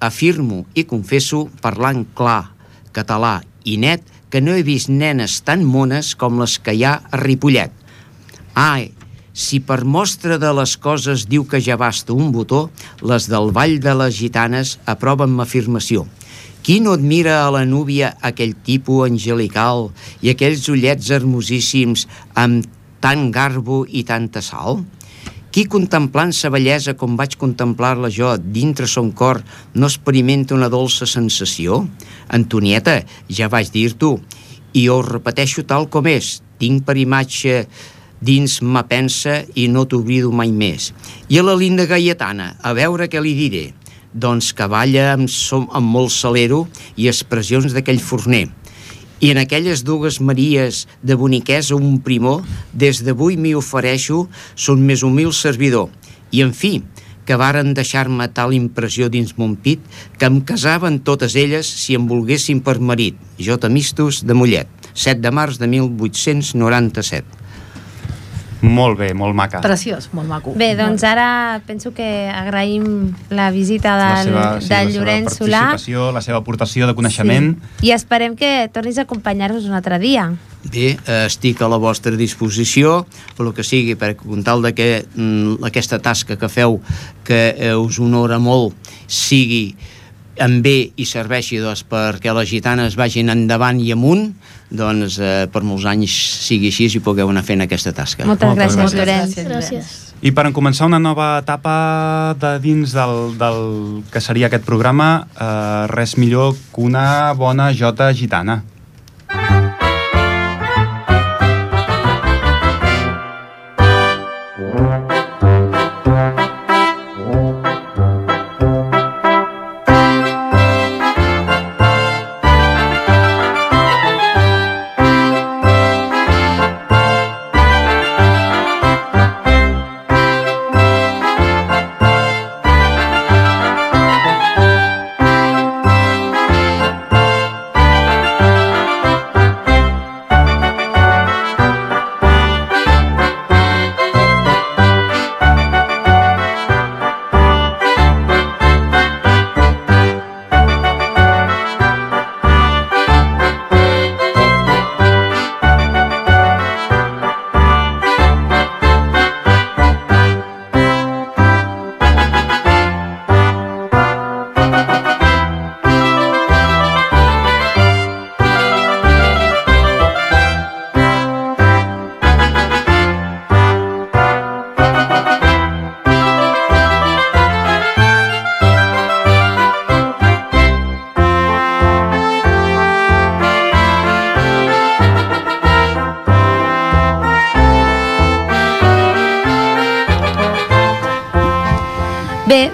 afirmo 0.00 0.64
i 0.74 0.84
confesso, 0.88 1.48
parlant 1.62 2.06
clar, 2.16 2.50
català 2.96 3.42
i 3.68 3.76
net, 3.78 4.02
que 4.30 4.40
no 4.40 4.54
he 4.54 4.62
vist 4.66 4.88
nenes 4.88 5.42
tan 5.46 5.64
mones 5.66 6.14
com 6.16 6.40
les 6.40 6.58
que 6.62 6.72
hi 6.74 6.84
ha 6.86 7.00
a 7.02 7.16
Ripollet. 7.20 7.70
Ai, 8.54 8.90
si 9.34 9.60
per 9.62 9.84
mostra 9.84 10.38
de 10.42 10.50
les 10.54 10.76
coses 10.76 11.26
diu 11.30 11.46
que 11.48 11.60
ja 11.62 11.76
basta 11.80 12.14
un 12.14 12.30
botó, 12.34 12.68
les 13.02 13.28
del 13.30 13.50
Vall 13.56 13.78
de 13.82 13.94
les 13.98 14.16
Gitanes 14.18 14.78
aproven 14.90 15.30
m'afirmació. 15.34 16.06
Qui 16.62 16.76
no 16.84 16.92
admira 16.92 17.38
a 17.40 17.50
la 17.54 17.62
núvia 17.64 18.12
aquell 18.20 18.52
tipus 18.66 19.06
angelical 19.06 19.88
i 20.20 20.28
aquells 20.32 20.66
ullets 20.68 21.08
hermosíssims 21.08 22.04
amb 22.36 22.66
tant 23.00 23.30
garbo 23.32 23.86
i 23.88 24.02
tanta 24.04 24.42
sal? 24.44 24.82
Qui 25.50 25.64
contemplant 25.66 26.30
sa 26.36 26.50
bellesa 26.52 26.92
com 27.00 27.16
vaig 27.18 27.38
contemplar-la 27.40 28.10
jo 28.12 28.34
dintre 28.38 28.86
son 28.86 29.08
cor 29.16 29.40
no 29.74 29.88
experimenta 29.88 30.54
una 30.54 30.68
dolça 30.70 31.08
sensació? 31.08 31.80
Antonieta, 32.28 33.00
ja 33.26 33.48
vaig 33.50 33.72
dir-t'ho, 33.74 34.12
i 34.76 34.86
ho 34.86 35.00
repeteixo 35.02 35.64
tal 35.66 35.88
com 35.90 36.06
és, 36.06 36.38
tinc 36.60 36.84
per 36.86 36.94
imatge 37.00 37.64
dins 38.20 38.60
ma 38.60 38.84
pensa 38.84 39.40
i 39.56 39.66
no 39.72 39.86
t'oblido 39.88 40.30
mai 40.30 40.52
més. 40.52 40.92
I 41.32 41.40
a 41.40 41.44
la 41.48 41.56
linda 41.56 41.88
Gaietana, 41.88 42.52
a 42.60 42.76
veure 42.76 43.08
què 43.08 43.24
li 43.24 43.32
diré. 43.34 43.64
Doncs 44.12 44.52
que 44.56 44.66
balla 44.66 45.12
amb, 45.14 45.28
som, 45.30 45.68
amb 45.72 45.86
molt 45.86 46.10
salero 46.14 46.64
i 46.96 47.06
expressions 47.10 47.74
d'aquell 47.74 48.00
forner. 48.02 48.48
I 49.20 49.34
en 49.34 49.38
aquelles 49.38 49.84
dues 49.84 50.18
Maries 50.24 50.86
de 51.04 51.14
boniquesa 51.14 51.76
un 51.76 51.98
primor, 52.00 52.40
des 52.72 53.02
d'avui 53.04 53.36
m'hi 53.36 53.52
ofereixo, 53.54 54.24
son 54.56 54.80
més 54.86 55.04
humil 55.04 55.34
servidor. 55.36 55.90
I 56.32 56.40
en 56.46 56.54
fi, 56.56 56.80
que 57.28 57.36
varen 57.38 57.74
deixar-me 57.76 58.26
tal 58.34 58.54
impressió 58.56 59.06
dins 59.12 59.36
mon 59.38 59.52
pit 59.54 59.84
que 60.18 60.26
em 60.26 60.40
casaven 60.42 60.98
totes 61.06 61.36
elles 61.38 61.68
si 61.68 61.94
em 61.94 62.08
volguessin 62.10 62.64
per 62.64 62.80
marit. 62.80 63.20
J. 63.38 63.68
Mistus 63.70 64.24
de 64.26 64.34
Mollet, 64.34 64.66
7 64.94 65.20
de 65.22 65.30
març 65.30 65.60
de 65.60 65.68
1897. 65.70 67.39
Molt 68.60 68.98
bé, 68.98 69.12
molt 69.16 69.34
maca. 69.36 69.62
Preciós, 69.64 70.10
molt 70.12 70.28
maco. 70.28 70.52
Bé, 70.58 70.74
doncs 70.76 71.04
ara 71.08 71.60
penso 71.66 71.94
que 71.96 72.28
agraïm 72.28 73.14
la 73.32 73.48
visita 73.54 73.96
del, 74.00 74.34
sí, 74.60 74.68
del 74.68 74.90
la 74.90 74.92
Llorenç 74.92 75.32
seva 75.32 75.36
Solà 75.38 75.62
participació, 75.70 76.10
la 76.12 76.22
seva 76.24 76.40
aportació 76.42 76.88
de 76.90 76.94
coneixement. 76.98 77.54
Sí. 77.80 77.88
i 77.88 77.94
esperem 77.96 78.36
que 78.36 78.68
tornis 78.74 79.00
a 79.00 79.06
acompanyar-nos 79.08 79.68
un 79.68 79.78
altre 79.78 79.98
dia. 80.02 80.28
Bé, 80.60 80.90
eh, 80.92 81.22
estic 81.24 81.62
a 81.64 81.70
la 81.72 81.78
vostra 81.80 82.12
disposició, 82.20 83.06
per 83.36 83.46
lo 83.46 83.54
que 83.56 83.64
sigui, 83.64 83.96
per 83.96 84.12
tal 84.44 84.60
de 84.66 84.74
que 84.76 84.90
mm, 85.14 85.64
aquesta 85.64 85.98
tasca 86.04 86.36
que 86.36 86.52
feu, 86.52 86.82
que 87.24 87.40
eh, 87.56 87.72
us 87.74 87.98
honora 87.98 88.38
molt, 88.38 88.76
sigui 89.08 89.72
en 90.40 90.60
bé 90.64 90.76
i 90.96 91.06
serveixi 91.08 91.60
doncs, 91.60 91.84
perquè 91.88 92.32
les 92.36 92.48
gitanes 92.50 92.96
vagin 92.98 93.32
endavant 93.32 93.80
i 93.80 93.90
amunt, 93.92 94.30
doncs 94.70 95.18
eh, 95.20 95.46
per 95.52 95.62
molts 95.66 95.86
anys 95.90 96.14
sigui 96.46 96.70
així 96.72 96.88
i 96.96 97.02
pugueu 97.04 97.30
anar 97.30 97.44
fent 97.46 97.64
aquesta 97.66 97.92
tasca. 97.96 98.26
Moltes, 98.28 98.48
Moltes 98.48 98.76
gràcies, 98.76 98.94
gràcies. 98.96 98.96
Llorenç. 99.00 99.36
Gràcies. 99.50 99.90
I 100.20 100.34
per 100.36 100.50
començar 100.52 100.84
una 100.84 100.98
nova 101.00 101.38
etapa 101.40 102.34
de 102.40 102.56
dins 102.60 102.92
del, 102.92 103.14
del 103.40 103.60
que 104.12 104.20
seria 104.20 104.50
aquest 104.50 104.66
programa, 104.66 105.26
eh, 105.32 105.86
res 105.92 106.16
millor 106.20 106.52
que 106.74 106.84
una 106.84 107.32
bona 107.36 107.70
jota 107.72 108.10
gitana. 108.12 108.60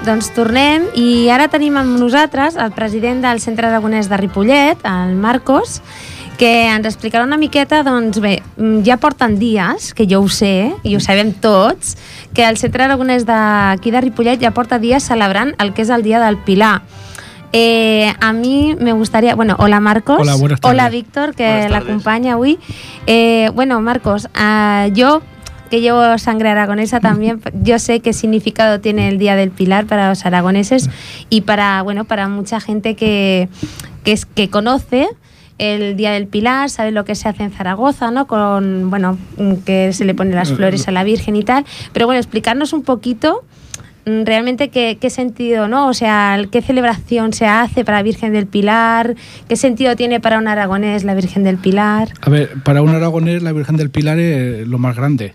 Doncs 0.07 0.29
tornem 0.37 0.85
i 0.95 1.27
ara 1.33 1.49
tenim 1.53 1.77
amb 1.81 1.99
nosaltres 1.99 2.55
el 2.61 2.71
president 2.77 3.25
del 3.25 3.41
Centre 3.43 3.67
Aragonès 3.69 4.09
de 4.09 4.17
Ripollet, 4.21 4.85
el 4.87 5.17
Marcos, 5.19 5.81
que 6.39 6.69
ens 6.69 6.87
explicarà 6.87 7.25
una 7.25 7.39
miqueta, 7.41 7.83
doncs 7.83 8.21
bé, 8.21 8.39
mm, 8.57 8.83
ja 8.87 8.99
porten 9.03 9.39
dies, 9.41 9.93
que 9.97 10.07
jo 10.09 10.21
ho 10.23 10.29
sé, 10.29 10.73
i 10.85 10.95
ho 10.97 11.01
sabem 11.01 11.33
tots, 11.33 11.97
que 12.37 12.45
el 12.47 12.59
Centre 12.61 12.85
Aragonès 12.85 13.25
d'aquí 13.27 13.91
de 13.91 14.01
Ripollet 14.05 14.41
ja 14.43 14.53
porta 14.53 14.79
dies 14.79 15.03
celebrant 15.03 15.55
el 15.59 15.73
que 15.75 15.83
és 15.83 15.91
el 15.91 16.03
Dia 16.07 16.21
del 16.21 16.37
Pilar. 16.39 16.83
Eh, 17.53 18.13
a 18.21 18.33
mí 18.33 18.77
me 18.79 18.93
gustaría, 18.93 19.35
bueno, 19.35 19.57
hola 19.59 19.81
Marcos, 19.81 20.21
Hola, 20.21 20.35
buenas 20.35 20.61
tardes. 20.61 20.75
hola 20.75 20.89
Víctor, 20.91 21.35
que 21.35 21.45
Buenas 21.47 21.71
la 21.71 21.79
tardes. 21.79 21.89
acompaña 21.91 22.37
hoy. 22.37 22.59
Eh, 23.07 23.51
bueno, 23.55 23.81
Marcos, 23.81 24.29
ah, 24.35 24.89
yo 24.93 25.23
que 25.71 25.81
llevo 25.81 26.19
sangre 26.19 26.49
aragonesa 26.49 27.01
también, 27.01 27.41
yo 27.63 27.79
sé 27.79 28.01
qué 28.01 28.13
significado 28.13 28.81
tiene 28.81 29.09
el 29.09 29.19
Día 29.19 29.37
del 29.37 29.51
Pilar 29.51 29.87
para 29.87 30.09
los 30.09 30.25
aragoneses 30.27 30.91
y 31.31 31.43
para, 31.43 31.83
bueno, 31.83 32.05
para 32.05 32.29
mucha 32.29 32.61
gente 32.61 32.95
que, 32.95 33.49
que, 34.05 34.13
es, 34.13 34.27
que 34.27 34.49
conoce 34.49 35.09
el 35.59 35.97
Día 35.97 36.13
del 36.13 36.27
Pilar, 36.27 36.71
sabe 36.71 36.93
lo 36.93 37.05
que 37.05 37.15
se 37.15 37.29
hace 37.29 37.43
en 37.43 37.51
Zaragoza, 37.51 38.11
¿no? 38.11 38.27
Con, 38.27 38.91
bueno, 38.91 39.19
mm, 39.39 39.55
que 39.65 39.93
se 39.93 40.05
le 40.05 40.15
ponen 40.15 40.35
las 40.35 40.53
flores 40.53 40.87
a 40.89 40.93
la 40.93 41.05
Virgen 41.05 41.37
y 41.37 41.45
tal. 41.45 41.65
Pero 41.93 42.07
bueno, 42.07 42.19
explicarnos 42.19 42.73
un 42.73 42.83
poquito 42.83 43.43
mm, 44.05 44.25
realmente 44.25 44.69
qué, 44.69 44.99
qué 45.01 45.09
sentido, 45.09 45.67
¿no? 45.67 45.89
O 45.89 45.95
sea, 45.95 46.39
qué 46.51 46.61
celebración 46.61 47.33
se 47.33 47.47
hace 47.47 47.85
para 47.85 47.99
la 47.99 48.03
Virgen 48.03 48.33
del 48.33 48.47
Pilar, 48.47 49.15
qué 49.49 49.57
sentido 49.57 49.97
tiene 49.97 50.21
para 50.21 50.39
un 50.39 50.47
aragonés 50.47 51.05
la 51.05 51.15
Virgen 51.15 51.43
del 51.43 51.57
Pilar. 51.57 52.13
A 52.21 52.29
ver, 52.29 52.63
para 52.63 52.83
un 52.83 52.91
aragonés 52.91 53.43
la 53.43 53.53
Virgen 53.53 53.77
del 53.77 53.91
Pilar 53.91 54.19
es 54.19 54.69
lo 54.69 54.79
más 54.79 54.95
grande. 54.95 55.35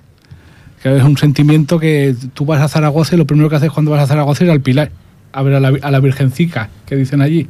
Que 0.81 0.97
es 0.97 1.03
un 1.03 1.17
sentimiento 1.17 1.79
que 1.79 2.15
tú 2.33 2.45
vas 2.45 2.61
a 2.61 2.67
Zaragoza 2.67 3.15
y 3.15 3.17
lo 3.17 3.27
primero 3.27 3.49
que 3.49 3.55
haces 3.55 3.71
cuando 3.71 3.91
vas 3.91 4.01
a 4.01 4.07
Zaragoza 4.07 4.43
es 4.43 4.47
ir 4.47 4.51
al 4.51 4.61
Pilar, 4.61 4.91
a 5.31 5.43
ver 5.43 5.55
a 5.55 5.59
la, 5.59 5.73
a 5.81 5.91
la 5.91 5.99
Virgencica, 5.99 6.69
que 6.85 6.95
dicen 6.95 7.21
allí. 7.21 7.47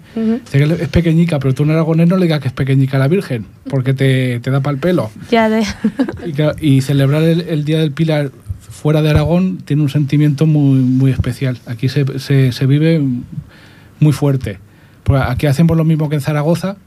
Que 0.51 0.63
es 0.63 0.89
pequeñica, 0.89 1.39
pero 1.39 1.53
tú 1.53 1.63
un 1.63 1.71
aragonés 1.71 2.07
no 2.07 2.17
le 2.17 2.25
digas 2.25 2.41
que 2.41 2.49
es 2.49 2.53
pequeñica 2.53 2.97
la 2.97 3.07
Virgen, 3.07 3.45
porque 3.69 3.93
te, 3.93 4.39
te 4.39 4.51
da 4.51 4.59
para 4.59 4.73
el 4.73 4.79
pelo. 4.79 5.11
Ya 5.29 5.49
de... 5.49 5.65
Y, 6.61 6.81
celebrar 6.81 7.23
el, 7.23 7.41
el 7.41 7.63
Día 7.65 7.79
del 7.79 7.91
Pilar 7.91 8.31
fuera 8.59 9.01
de 9.01 9.11
Aragón 9.11 9.57
tiene 9.57 9.83
un 9.83 9.89
sentimiento 9.89 10.45
muy, 10.45 10.79
muy 10.79 11.11
especial. 11.11 11.59
Aquí 11.67 11.87
se, 11.87 12.19
se, 12.19 12.51
se 12.51 12.65
vive 12.65 13.01
muy 13.99 14.11
fuerte. 14.11 14.57
Porque 15.03 15.23
aquí 15.23 15.45
hacemos 15.45 15.77
lo 15.77 15.83
mismo 15.83 16.09
que 16.09 16.15
en 16.15 16.21
Zaragoza, 16.21 16.77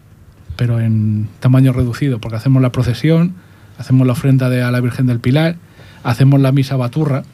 pero 0.56 0.80
en 0.80 1.28
tamaño 1.40 1.72
reducido, 1.72 2.18
porque 2.18 2.36
hacemos 2.36 2.62
la 2.62 2.72
procesión, 2.72 3.34
hacemos 3.78 4.06
la 4.06 4.12
ofrenda 4.12 4.50
de, 4.50 4.62
a 4.62 4.70
la 4.70 4.80
Virgen 4.80 5.06
del 5.06 5.20
Pilar, 5.20 5.56
hacemos 6.04 6.40
la 6.40 6.52
misa 6.52 6.76
baturra, 6.76 7.24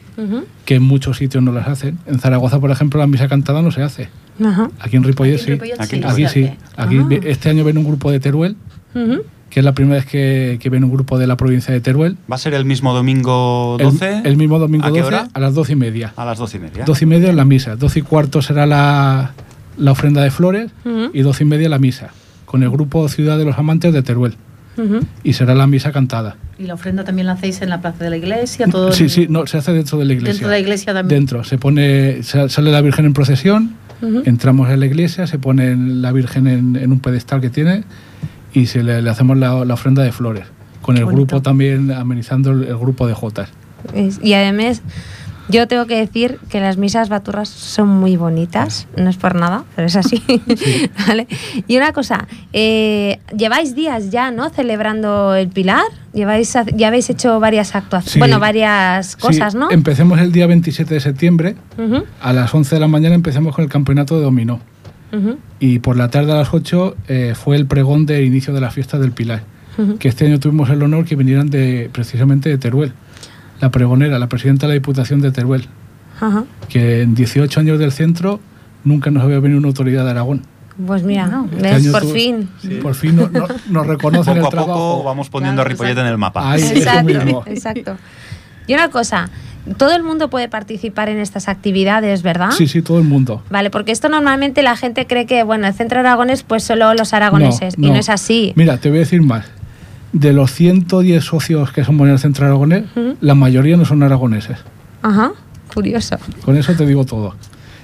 que 0.64 0.74
en 0.76 0.82
muchos 0.82 1.16
sitios 1.18 1.42
no 1.42 1.52
las 1.52 1.66
hacen. 1.68 1.98
En 2.06 2.18
Zaragoza, 2.18 2.58
por 2.60 2.70
ejemplo, 2.70 2.98
la 3.00 3.06
misa 3.06 3.28
cantada 3.28 3.60
no 3.62 3.70
se 3.70 3.82
hace. 3.82 4.08
Aquí 4.80 4.96
en 4.96 5.04
Ripollet 5.04 5.38
sí. 5.38 5.52
Aquí 5.78 6.00
Aquí 6.04 6.26
sí. 6.28 6.50
Aquí 6.76 6.98
Ah. 6.98 7.08
este 7.24 7.50
año 7.50 7.64
viene 7.64 7.80
un 7.80 7.86
grupo 7.86 8.10
de 8.10 8.20
Teruel, 8.20 8.56
que 9.50 9.60
es 9.60 9.64
la 9.64 9.72
primera 9.72 9.96
vez 9.96 10.06
que, 10.06 10.58
que 10.60 10.70
viene 10.70 10.86
un 10.86 10.92
grupo 10.92 11.18
de 11.18 11.26
la 11.26 11.36
provincia 11.36 11.72
de 11.74 11.80
Teruel. 11.80 12.16
¿Va 12.30 12.36
a 12.36 12.38
ser 12.38 12.54
el 12.54 12.64
mismo 12.64 12.94
domingo 12.94 13.76
El- 13.80 13.86
12? 13.86 14.22
El, 14.24 14.36
mismo 14.36 14.58
domingo 14.58 14.86
¿A 14.86 14.92
qué 14.92 15.00
12 15.00 15.14
hora? 15.14 15.28
a 15.32 15.40
las 15.40 15.54
12 15.54 15.72
y 15.72 15.76
media. 15.76 16.12
A 16.16 16.24
las 16.24 16.38
12 16.38 16.56
y 16.58 16.60
media. 16.60 16.84
12 16.84 17.04
y 17.04 17.06
media 17.08 17.30
en 17.30 17.36
la 17.36 17.44
misa. 17.44 17.76
12 17.76 17.98
y 17.98 18.02
cuarto 18.02 18.40
será 18.42 18.66
la, 18.66 19.32
la 19.78 19.90
ofrenda 19.92 20.22
de 20.22 20.30
flores 20.30 20.70
y 21.12 21.20
12 21.22 21.42
y 21.44 21.46
media 21.46 21.68
la 21.68 21.78
misa, 21.78 22.10
con 22.44 22.62
el 22.62 22.70
grupo 22.70 23.08
Ciudad 23.08 23.38
de 23.38 23.44
los 23.44 23.58
Amantes 23.58 23.92
de 23.92 24.02
Teruel. 24.02 24.36
Ujú. 24.85 25.01
Y 25.24 25.33
será 25.33 25.55
la 25.55 25.66
misa 25.66 25.93
cantada. 25.93 26.37
Y 26.59 26.64
la 26.64 26.74
ofrenda 26.74 27.05
también 27.05 27.26
la 27.26 27.33
hacéis 27.33 27.61
en 27.62 27.68
la 27.70 27.81
plaza 27.81 28.05
de 28.05 28.11
la 28.11 28.16
iglesia, 28.16 28.66
todo 28.66 28.93
Sí, 28.93 29.05
en- 29.05 29.11
sí, 29.11 29.26
no, 29.28 29.47
se 29.47 29.59
hace 29.59 29.72
dentro 29.72 29.99
de 29.99 30.05
la 30.05 30.12
iglesia. 30.12 30.33
dentro 30.33 30.49
de 30.49 30.55
la 30.55 30.61
iglesia 30.61 30.93
también. 30.95 31.20
Dentro, 31.20 31.45
se 31.45 31.59
pone, 31.59 32.22
sa- 32.22 32.49
sale 32.49 32.70
la 32.70 32.81
Virgen 32.81 33.05
en 33.07 33.12
procesión, 33.14 33.74
Ujú. 34.03 34.22
entramos 34.26 34.68
en 34.70 34.81
la 34.81 34.87
iglesia, 34.87 35.26
se 35.26 35.39
pone 35.39 35.76
la 35.76 36.12
Virgen 36.12 36.47
en, 36.47 36.76
en 36.76 36.93
un 36.93 37.01
pedestal 37.01 37.41
que 37.41 37.51
tiene 37.51 37.85
y 38.53 38.66
se 38.66 38.83
le, 38.83 39.01
le 39.03 39.11
hacemos 39.11 39.37
la, 39.39 39.64
la 39.64 39.74
ofrenda 39.74 40.03
de 40.03 40.12
flores. 40.12 40.45
Con 40.83 40.97
el 40.97 41.05
Bonito. 41.05 41.16
grupo 41.26 41.43
también 41.43 41.91
amenizando 41.93 42.53
el, 42.53 42.64
el 42.64 42.76
grupo 42.76 43.07
de 43.07 43.14
Jotas. 43.14 43.51
Y 44.22 44.33
además, 44.35 44.83
yo 45.51 45.66
tengo 45.68 45.86
que 45.86 45.96
decir 45.96 46.38
que 46.48 46.61
las 46.61 46.76
misas 46.76 47.09
baturras 47.09 47.48
son 47.48 47.88
muy 47.88 48.16
bonitas, 48.16 48.86
no 48.96 49.11
es 49.11 49.16
por 49.16 49.34
nada, 49.34 49.64
pero 49.76 49.86
es 49.86 49.96
así. 49.96 50.22
¿Vale? 51.07 51.26
Y 51.66 51.76
una 51.76 51.92
cosa, 51.92 52.26
eh, 52.53 53.18
lleváis 53.36 53.74
días 53.74 54.11
ya, 54.11 54.30
¿no? 54.30 54.51
Celebrando 54.51 55.34
el 55.34 55.48
Pilar, 55.48 55.84
lleváis, 56.12 56.57
ya 56.74 56.88
habéis 56.88 57.11
hecho 57.11 57.40
varias 57.40 57.74
actuaciones, 57.74 58.12
Sí. 58.12 58.18
bueno, 58.18 58.38
varias 58.40 59.16
cosas, 59.16 59.53
Sí, 59.53 59.59
¿no? 59.59 59.70
Empecemos 59.70 60.18
el 60.20 60.32
día 60.32 60.46
27 60.46 60.94
de 60.94 61.01
septiembre, 61.01 61.57
a 62.20 62.32
las 62.32 62.55
11 62.55 62.76
de 62.76 62.80
la 62.80 62.88
mañana 62.88 63.14
empezamos 63.14 63.55
con 63.55 63.64
el 63.64 63.70
campeonato 63.70 64.16
de 64.16 64.22
dominó. 64.22 64.61
Y 65.59 65.80
por 65.80 65.96
la 65.96 66.09
tarde 66.09 66.30
a 66.32 66.36
las 66.36 66.55
8 66.55 66.96
eh, 67.09 67.34
fue 67.34 67.57
el 67.57 67.66
pregón 67.66 68.07
de 68.07 68.24
inicio 68.24 68.55
de 68.55 68.61
la 68.61 68.70
fiesta 68.70 68.98
del 68.98 69.11
Pilar. 69.12 69.42
Que 69.98 70.09
este 70.09 70.26
año 70.26 70.38
tuvimos 70.38 70.68
el 70.70 70.82
honor 70.82 71.05
que 71.07 71.16
vinieran 71.16 71.48
de, 71.51 71.88
precisamente 71.92 72.48
de 72.51 72.59
Teruel. 72.59 72.92
La 73.61 73.70
pregonera, 73.70 74.18
la 74.18 74.28
presidenta 74.28 74.66
de 74.66 74.68
la 74.68 74.74
Diputación 74.74 75.20
de 75.20 75.30
Teruel. 75.32 75.66
Ajá. 76.20 76.44
Que 76.68 77.02
en 77.02 77.14
18 77.14 77.61
años 77.61 77.78
del 77.78 77.92
centro 77.92 78.40
nunca 78.84 79.11
nos 79.11 79.22
había 79.22 79.38
venido 79.40 79.58
una 79.58 79.68
autoridad 79.68 80.04
de 80.04 80.11
Aragón. 80.11 80.42
Pues 80.86 81.02
mira, 81.02 81.26
No. 81.26 81.46
Este 81.62 81.90
por 81.90 82.06
fin. 82.11 82.48
Por 82.80 82.94
fin 82.94 83.16
no- 83.16 83.28
no- 83.28 83.46
nos 83.68 83.86
reconocen 83.86 84.34
Poco 84.34 84.40
el 84.40 84.46
a 84.46 84.50
trabajo. 84.50 84.72
poco 84.96 85.04
vamos 85.04 85.28
poniendo 85.28 85.56
Claro, 85.62 85.68
a 85.68 85.70
Ripollet 85.72 85.90
exacto. 85.90 86.06
en 86.06 86.12
el 86.12 86.18
mapa. 86.18 86.50
Ahí, 86.52 86.62
Exacto, 86.62 87.04
mismo. 87.04 87.42
exacto. 87.46 87.96
Y 88.66 88.72
una 88.74 88.88
cosa, 88.88 89.28
todo 89.76 89.94
el 89.94 90.02
mundo 90.02 90.30
puede 90.30 90.48
participar 90.48 91.11
en 91.11 91.18
estas 91.18 91.48
actividades, 91.48 92.22
¿verdad? 92.22 92.52
Sí, 92.52 92.66
sí, 92.66 92.80
todo 92.80 92.98
el 92.98 93.04
mundo. 93.04 93.42
Vale, 93.50 93.68
porque 93.68 93.92
esto 93.92 94.08
normalmente 94.08 94.62
la 94.62 94.74
gente 94.76 95.06
cree 95.06 95.26
que, 95.26 95.42
bueno, 95.42 95.66
el 95.66 95.74
centro 95.74 96.00
aragonés, 96.00 96.44
pues 96.44 96.62
solo 96.64 96.94
los 96.94 97.12
aragoneses, 97.12 97.76
No, 97.76 97.86
y 97.86 97.88
no. 97.88 97.94
no 97.94 98.00
es 98.00 98.08
así. 98.08 98.52
Mira, 98.56 98.78
te 98.78 98.88
voy 98.88 98.98
a 98.98 99.00
decir 99.00 99.20
más. 99.22 99.44
De 100.12 100.32
los 100.32 100.52
110 100.52 101.22
socios 101.24 101.70
que 101.72 101.84
somos 101.84 102.06
en 102.06 102.12
el 102.14 102.18
centro 102.18 102.46
aragonés, 102.46 102.84
la 103.20 103.34
mayoría 103.34 103.76
no 103.76 103.84
son 103.84 104.02
aragoneses. 104.02 104.58
Ajá, 105.02 105.32
curioso. 105.72 106.16
Con 106.44 106.56
eso 106.56 106.72
te 106.74 106.84
digo 106.86 107.04
todo. 107.04 107.34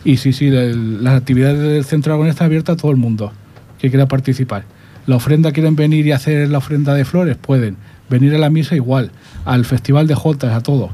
Y 0.05 0.17
sí, 0.19 0.33
sí, 0.33 0.47
el- 0.49 1.03
las 1.05 1.15
actividades 1.15 1.59
del 1.61 1.85
Centro 1.85 2.13
Aragonés 2.13 2.35
está 2.35 2.45
abierta 2.45 2.73
a 2.73 2.77
todo 2.77 2.91
el 2.91 2.97
mundo 2.97 3.33
que 3.79 3.91
quiera 3.91 4.07
participar. 4.07 4.65
La 5.07 5.17
ofrenda, 5.17 5.53
quieren 5.53 5.75
venir 5.77 6.07
y 6.07 6.13
hacer 6.13 6.49
la 6.49 6.59
ofrenda 6.59 6.95
de 6.95 7.05
flores, 7.05 7.37
pueden. 7.37 7.77
Venir 8.11 8.35
a 8.35 8.39
la 8.39 8.51
misa 8.51 8.75
igual, 8.77 9.11
al 9.45 9.65
Festival 9.65 10.07
de 10.07 10.15
Jotas, 10.15 10.53
a 10.53 10.61
todo. 10.63 10.91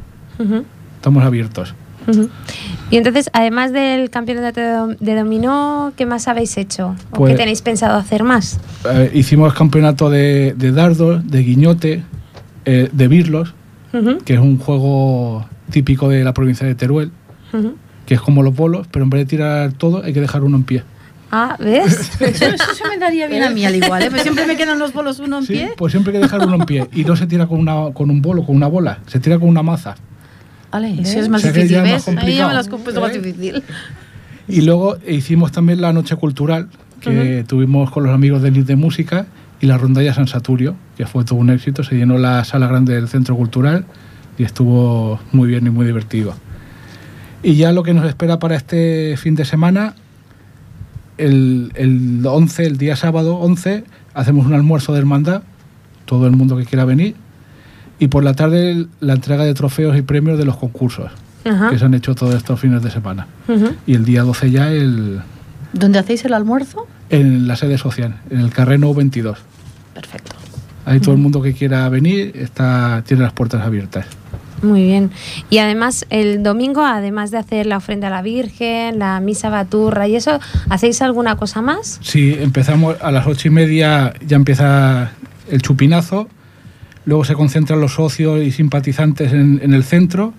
Estamos 0.96 1.24
abiertos. 1.24 1.74
Y 2.90 2.96
entonces, 2.96 3.30
además 3.32 3.72
del 3.72 4.10
campeonato 4.10 4.60
de, 4.60 4.66
dom- 4.74 4.98
de 4.98 5.14
dominó, 5.14 5.92
¿qué 5.96 6.04
más 6.06 6.28
habéis 6.28 6.56
hecho? 6.58 6.94
¿O 7.10 7.14
Pues- 7.16 7.32
qué 7.32 7.38
tenéis 7.38 7.62
pensado 7.62 7.96
hacer 7.96 8.22
más? 8.24 8.58
Eh, 8.90 9.10
hicimos 9.14 9.54
campeonato 9.54 10.10
de, 10.10 10.54
de 10.56 10.72
dardos, 10.72 11.26
de 11.26 11.42
guiñote, 11.42 12.02
eh, 12.64 12.88
de 12.92 13.08
birlos, 13.08 13.54
que 14.24 14.34
es 14.34 14.40
un 14.40 14.58
juego 14.58 15.46
típico 15.70 16.08
de 16.08 16.24
la 16.24 16.32
provincia 16.34 16.66
de 16.66 16.74
Teruel, 16.74 17.10
que 18.06 18.14
es 18.14 18.20
como 18.20 18.42
los 18.42 18.54
bolos, 18.54 18.86
pero 18.90 19.04
en 19.04 19.10
vez 19.10 19.20
de 19.20 19.26
tirar 19.26 19.72
todo 19.72 20.02
hay 20.02 20.12
que 20.12 20.20
dejar 20.20 20.42
uno 20.44 20.56
en 20.56 20.64
pie. 20.64 20.82
Ah, 21.30 21.56
¿ves? 21.58 22.10
Eso, 22.20 22.44
eso 22.46 22.74
se 22.74 22.88
me 22.88 22.98
daría 22.98 23.26
bien 23.26 23.42
a 23.42 23.48
mí 23.50 23.64
al 23.64 23.74
igual, 23.74 24.02
¿eh? 24.02 24.08
Pues 24.10 24.20
siempre 24.22 24.46
me 24.46 24.54
quedan 24.56 24.78
los 24.78 24.92
bolos 24.92 25.18
uno 25.18 25.38
en 25.38 25.44
Sí, 25.46 25.54
pie. 25.54 25.72
pues 25.78 25.90
siempre 25.92 26.12
hay 26.12 26.18
que 26.20 26.24
dejar 26.26 26.46
uno 26.46 26.56
en 26.56 26.66
pie. 26.66 26.88
Y 26.92 27.04
no 27.04 27.16
se 27.16 27.26
tira 27.26 27.46
con, 27.46 27.58
una, 27.58 27.92
con 27.94 28.10
un 28.10 28.20
bolo, 28.20 28.44
con 28.44 28.54
una 28.54 28.66
bola, 28.66 28.98
se 29.06 29.18
tira 29.18 29.38
con 29.38 29.48
una 29.48 29.62
maza. 29.62 29.94
¿Ves? 30.80 31.10
eso 31.10 31.20
es 31.20 31.28
más 31.28 31.40
O 31.40 31.42
sea 31.42 31.52
que 31.52 31.60
difícil, 31.60 31.84
ya 31.84 31.96
es 31.96 32.06
más 32.06 32.14
¿ves? 32.14 32.24
Ahí 32.24 32.36
ya 32.36 32.48
me 32.48 32.54
has 32.54 32.68
compuesto 32.68 33.00
más 33.00 33.14
¿Eh? 33.14 33.20
difícil. 33.20 33.62
Y 34.48 34.62
luego 34.62 34.98
hicimos 35.06 35.52
también 35.52 35.80
la 35.80 35.92
noche 35.92 36.16
cultural 36.16 36.68
que 37.00 37.44
tuvimos 37.46 37.90
con 37.90 38.04
los 38.04 38.14
amigos 38.14 38.42
del 38.42 38.52
NIT 38.52 38.66
de 38.66 38.76
Música 38.76 39.26
y 39.60 39.66
la 39.66 39.76
rondalla 39.76 40.14
San 40.14 40.28
Saturio, 40.28 40.76
que 40.96 41.06
fue 41.06 41.24
todo 41.24 41.38
un 41.38 41.50
éxito. 41.50 41.82
Se 41.84 41.96
llenó 41.96 42.18
la 42.18 42.44
sala 42.44 42.66
grande 42.66 42.94
del 42.94 43.08
Centro 43.08 43.36
Cultural 43.36 43.84
y 44.38 44.44
estuvo 44.44 45.20
muy 45.32 45.48
bien 45.48 45.66
y 45.66 45.70
muy 45.70 45.86
divertido. 45.86 46.34
Y 47.42 47.54
ya 47.54 47.72
lo 47.72 47.82
que 47.82 47.92
nos 47.92 48.06
espera 48.06 48.38
para 48.38 48.56
este 48.56 49.16
fin 49.16 49.34
de 49.34 49.44
semana, 49.44 49.94
el, 51.18 51.72
el 51.74 52.24
11, 52.24 52.66
el 52.66 52.78
día 52.78 52.94
sábado 52.96 53.36
11, 53.36 53.84
hacemos 54.14 54.46
un 54.46 54.54
almuerzo 54.54 54.92
de 54.92 55.00
hermandad, 55.00 55.42
todo 56.04 56.26
el 56.26 56.32
mundo 56.32 56.56
que 56.56 56.64
quiera 56.64 56.84
venir, 56.84 57.16
y 58.02 58.08
por 58.08 58.24
la 58.24 58.34
tarde 58.34 58.86
la 58.98 59.12
entrega 59.12 59.44
de 59.44 59.54
trofeos 59.54 59.96
y 59.96 60.02
premios 60.02 60.36
de 60.36 60.44
los 60.44 60.56
concursos 60.56 61.12
Ajá. 61.44 61.70
que 61.70 61.78
se 61.78 61.84
han 61.84 61.94
hecho 61.94 62.16
todos 62.16 62.34
estos 62.34 62.58
fines 62.58 62.82
de 62.82 62.90
semana. 62.90 63.28
Y 63.86 63.94
el 63.94 64.04
día 64.04 64.22
12 64.22 64.50
ya 64.50 64.72
el, 64.72 65.20
¿Dónde 65.72 66.00
hacéis 66.00 66.24
el 66.24 66.34
almuerzo? 66.34 66.88
en 67.10 67.46
la 67.46 67.54
sede 67.54 67.78
social, 67.78 68.16
en 68.28 68.40
el 68.40 68.50
Carreno 68.50 68.92
22. 68.92 69.38
Perfecto. 69.94 70.34
Ahí 70.84 70.98
todo 70.98 71.14
el 71.14 71.20
mundo 71.20 71.40
que 71.42 71.52
quiera 71.52 71.88
venir 71.90 72.32
está, 72.34 73.04
tiene 73.06 73.22
las 73.22 73.32
puertas 73.34 73.64
abiertas. 73.64 74.04
Muy 74.62 74.82
bien. 74.82 75.12
Y 75.48 75.58
además, 75.58 76.04
el 76.10 76.42
domingo, 76.42 76.84
además 76.84 77.30
de 77.30 77.38
hacer 77.38 77.66
la 77.66 77.76
ofrenda 77.76 78.08
a 78.08 78.10
la 78.10 78.22
Virgen, 78.22 78.98
la 78.98 79.20
misa 79.20 79.48
baturra 79.48 80.08
y 80.08 80.16
eso, 80.16 80.40
¿hacéis 80.68 81.00
alguna 81.02 81.36
cosa 81.36 81.62
más? 81.62 82.00
Si 82.02 82.34
empezamos 82.34 82.96
a 83.00 83.12
las 83.12 83.28
ocho 83.28 83.46
y 83.46 83.52
media, 83.52 84.12
ya 84.26 84.34
empieza 84.34 85.12
el 85.48 85.62
chupinazo, 85.62 86.28
luego 87.04 87.24
se 87.24 87.34
concentran 87.34 87.80
los 87.80 87.94
socios 87.94 88.42
y 88.42 88.50
simpatizantes 88.50 89.32
en, 89.32 89.60
en 89.62 89.74
el 89.74 89.84
centro, 89.84 90.32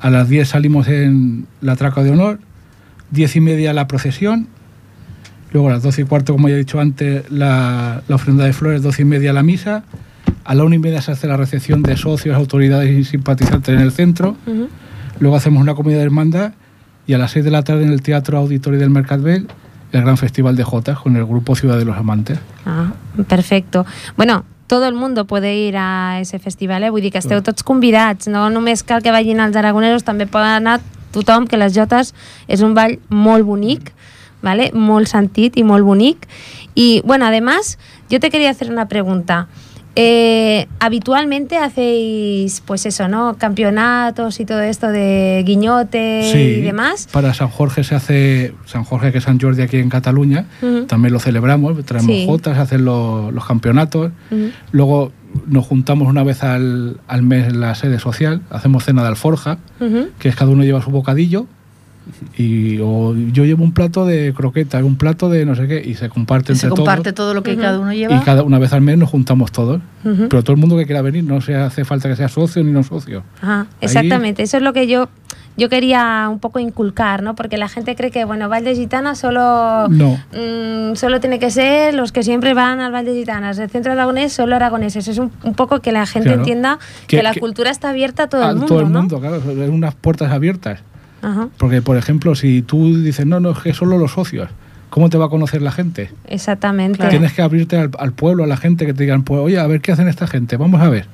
a 0.00 0.10
las 0.10 0.28
10 0.28 0.48
salimos 0.48 0.88
en 0.88 1.46
la 1.60 1.76
traca 1.76 2.02
de 2.02 2.10
honor, 2.10 2.40
diez 3.10 3.36
y 3.36 3.40
media 3.40 3.72
la 3.72 3.86
procesión, 3.86 4.48
luego 5.52 5.68
a 5.68 5.72
las 5.72 5.82
doce 5.82 6.02
y 6.02 6.04
cuarto, 6.04 6.32
como 6.32 6.48
ya 6.48 6.54
he 6.54 6.58
dicho 6.58 6.80
antes, 6.80 7.30
la, 7.30 8.02
la 8.08 8.14
ofrenda 8.14 8.44
de 8.44 8.52
flores, 8.52 8.82
doce 8.82 9.02
y 9.02 9.04
media 9.04 9.32
la 9.32 9.42
misa, 9.42 9.84
a 10.44 10.54
la 10.54 10.64
una 10.64 10.76
y 10.76 10.78
media 10.78 11.02
se 11.02 11.12
hace 11.12 11.26
la 11.26 11.36
recepción 11.36 11.82
de 11.82 11.96
socios, 11.96 12.36
autoridades 12.36 12.90
y 12.90 13.04
simpatizantes 13.04 13.74
en 13.74 13.80
el 13.80 13.92
centro, 13.92 14.36
luego 15.18 15.36
hacemos 15.36 15.60
una 15.60 15.74
comida 15.74 15.98
de 15.98 16.04
hermandad 16.04 16.54
y 17.06 17.12
a 17.12 17.18
las 17.18 17.32
seis 17.32 17.44
de 17.44 17.50
la 17.50 17.62
tarde 17.62 17.84
en 17.84 17.92
el 17.92 18.02
Teatro 18.02 18.38
Auditorio 18.38 18.78
del 18.78 18.90
Mercadbel 18.90 19.48
el 19.92 20.02
gran 20.02 20.16
festival 20.16 20.56
de 20.56 20.64
Jotas 20.64 20.98
con 20.98 21.16
el 21.16 21.24
grupo 21.24 21.54
Ciudad 21.56 21.78
de 21.78 21.84
los 21.84 21.96
Amantes. 21.96 22.38
Ah, 22.64 22.92
perfecto. 23.26 23.86
Bueno, 24.16 24.44
tot 24.70 24.84
el 24.86 24.94
mundo 24.94 25.26
puede 25.26 25.56
ir 25.56 25.76
a 25.76 26.20
ese 26.20 26.38
festival, 26.38 26.84
eh? 26.84 26.90
vull 26.94 27.02
dir 27.02 27.10
que 27.10 27.18
esteu 27.18 27.42
tots 27.42 27.66
convidats, 27.66 28.28
no 28.30 28.46
només 28.54 28.84
cal 28.86 29.02
que 29.02 29.10
vagin 29.10 29.42
els 29.42 29.58
aragonesos, 29.58 30.06
també 30.06 30.28
poden 30.30 30.62
anar 30.62 30.78
tothom, 31.10 31.48
que 31.50 31.58
les 31.58 31.74
Jotes 31.74 32.14
és 32.46 32.62
un 32.62 32.76
ball 32.78 33.00
molt 33.10 33.42
bonic, 33.48 33.90
¿vale? 34.46 34.70
molt 34.72 35.10
sentit 35.10 35.58
i 35.58 35.66
molt 35.66 35.84
bonic. 35.84 36.28
Y 36.74 37.02
bueno, 37.04 37.26
además, 37.26 37.78
yo 38.08 38.20
te 38.20 38.30
quería 38.30 38.50
hacer 38.50 38.70
una 38.70 38.86
pregunta. 38.86 39.48
Eh, 39.96 40.68
habitualmente 40.78 41.58
hacéis, 41.58 42.62
pues 42.64 42.86
eso, 42.86 43.08
¿no? 43.08 43.36
Campeonatos 43.38 44.38
y 44.40 44.44
todo 44.44 44.60
esto 44.60 44.88
de 44.88 45.42
guiñote 45.44 46.30
y 46.58 46.60
demás. 46.60 47.08
Para 47.12 47.34
San 47.34 47.48
Jorge 47.48 47.82
se 47.82 47.94
hace, 47.96 48.54
San 48.66 48.84
Jorge 48.84 49.10
que 49.12 49.18
es 49.18 49.24
San 49.24 49.40
Jordi 49.40 49.62
aquí 49.62 49.78
en 49.78 49.88
Cataluña, 49.90 50.46
también 50.86 51.12
lo 51.12 51.18
celebramos, 51.18 51.84
traemos 51.84 52.10
Sí. 52.14 52.24
jotas, 52.26 52.58
hacen 52.58 52.84
los, 52.84 53.32
los 53.32 53.44
campeonatos. 53.44 54.12
Luego 54.72 55.12
nos 55.46 55.66
juntamos 55.66 56.08
una 56.08 56.22
vez 56.24 56.42
al, 56.42 57.00
al 57.08 57.22
mes 57.22 57.48
en 57.48 57.60
la 57.60 57.74
sede 57.74 57.98
social, 57.98 58.42
hacemos 58.50 58.84
cena 58.84 59.02
de 59.02 59.08
alforja, 59.08 59.58
que 60.18 60.28
es 60.28 60.36
cada 60.36 60.50
uno 60.50 60.62
lleva 60.62 60.82
su 60.82 60.90
bocadillo. 60.90 61.46
Y 62.36 62.78
o 62.80 63.14
yo 63.14 63.44
llevo 63.44 63.64
un 63.64 63.72
plato 63.72 64.04
de 64.06 64.32
croqueta, 64.36 64.82
un 64.84 64.96
plato 64.96 65.28
de 65.28 65.44
no 65.46 65.54
sé 65.54 65.66
qué, 65.68 65.82
y 65.84 65.94
se 65.94 66.08
comparte 66.08 66.54
Se 66.54 66.66
entre 66.66 66.76
comparte 66.76 67.12
todos. 67.12 67.14
todo 67.28 67.34
lo 67.34 67.42
que 67.42 67.56
cada 67.56 67.78
uno 67.78 67.92
Y 67.92 67.98
lleva. 67.98 68.22
cada 68.24 68.42
una 68.42 68.58
vez 68.58 68.72
al 68.72 68.80
mes 68.80 68.98
nos 68.98 69.10
juntamos 69.10 69.52
todos. 69.52 69.80
Pero 70.02 70.42
todo 70.42 70.52
el 70.52 70.58
mundo 70.58 70.76
que 70.76 70.86
quiera 70.86 71.02
venir, 71.02 71.24
no 71.24 71.40
se 71.40 71.54
hace 71.56 71.84
falta 71.84 72.08
que 72.08 72.16
sea 72.16 72.28
socio 72.28 72.64
ni 72.64 72.72
no 72.72 72.82
socio. 72.82 73.22
Ajá, 73.42 73.60
Ahí- 73.60 73.66
exactamente, 73.82 74.42
eso 74.42 74.56
es 74.56 74.62
lo 74.62 74.72
que 74.72 74.86
yo, 74.86 75.08
yo 75.58 75.68
quería 75.68 76.26
un 76.30 76.38
poco 76.38 76.58
inculcar, 76.58 77.22
¿no? 77.22 77.34
Porque 77.34 77.58
la 77.58 77.68
gente 77.68 77.94
cree 77.96 78.10
que, 78.10 78.24
bueno, 78.24 78.48
Val 78.48 78.64
de 78.64 78.74
Gitana 78.74 79.14
solo, 79.14 79.88
No. 79.90 80.18
mm, 80.32 80.94
solo 80.96 81.20
tiene 81.20 81.38
que 81.38 81.50
ser 81.50 81.92
los 81.94 82.12
que 82.12 82.22
siempre 82.22 82.54
van 82.54 82.80
al 82.80 82.92
Val 82.92 83.04
de 83.04 83.12
Gitanas. 83.14 83.58
El 83.58 83.68
centro 83.68 83.92
aragonés, 83.92 84.32
solo 84.32 84.56
aragoneses. 84.56 85.06
Es 85.06 85.18
un, 85.18 85.30
un 85.44 85.54
poco 85.54 85.80
que 85.80 85.92
la 85.92 86.06
gente 86.06 86.28
Claro. 86.28 86.40
entienda 86.40 86.78
que, 87.06 87.18
Que- 87.18 87.22
la 87.22 87.32
que- 87.34 87.40
cultura 87.40 87.70
está 87.70 87.90
abierta 87.90 88.22
a 88.22 88.28
todo 88.28 88.42
a 88.44 88.48
el 88.50 88.54
mundo, 88.56 88.66
todo 88.68 88.80
el 88.80 88.90
¿no? 88.92 89.00
mundo, 89.00 89.20
claro, 89.20 89.42
son 89.42 89.58
unas 89.70 89.94
puertas 89.94 90.32
abiertas. 90.32 90.80
Ajá, 91.22 91.48
Porque, 91.58 91.82
por 91.82 91.96
ejemplo, 91.96 92.34
si 92.34 92.62
tú 92.62 93.00
dices, 93.02 93.26
no, 93.26 93.40
no, 93.40 93.50
es 93.50 93.58
que 93.58 93.72
solo 93.74 93.98
los 93.98 94.12
socios, 94.12 94.48
¿cómo 94.88 95.10
te 95.10 95.18
va 95.18 95.26
a 95.26 95.28
conocer 95.28 95.62
la 95.62 95.72
gente? 95.72 96.10
exactamente. 96.26 97.06
Tienes 97.08 97.32
que 97.32 97.42
abrirte 97.42 97.76
al, 97.76 97.90
al 97.98 98.12
pueblo, 98.12 98.44
a 98.44 98.46
la 98.46 98.56
gente, 98.56 98.86
que 98.86 98.94
te 98.94 99.02
digan, 99.04 99.22
pues, 99.24 99.40
oye, 99.40 99.58
a 99.58 99.66
ver 99.66 99.80
qué 99.80 99.92
hacen 99.92 100.08
esta 100.08 100.26
gente, 100.26 100.56
vamos 100.56 100.80
a 100.80 100.88
ver. 100.88 101.06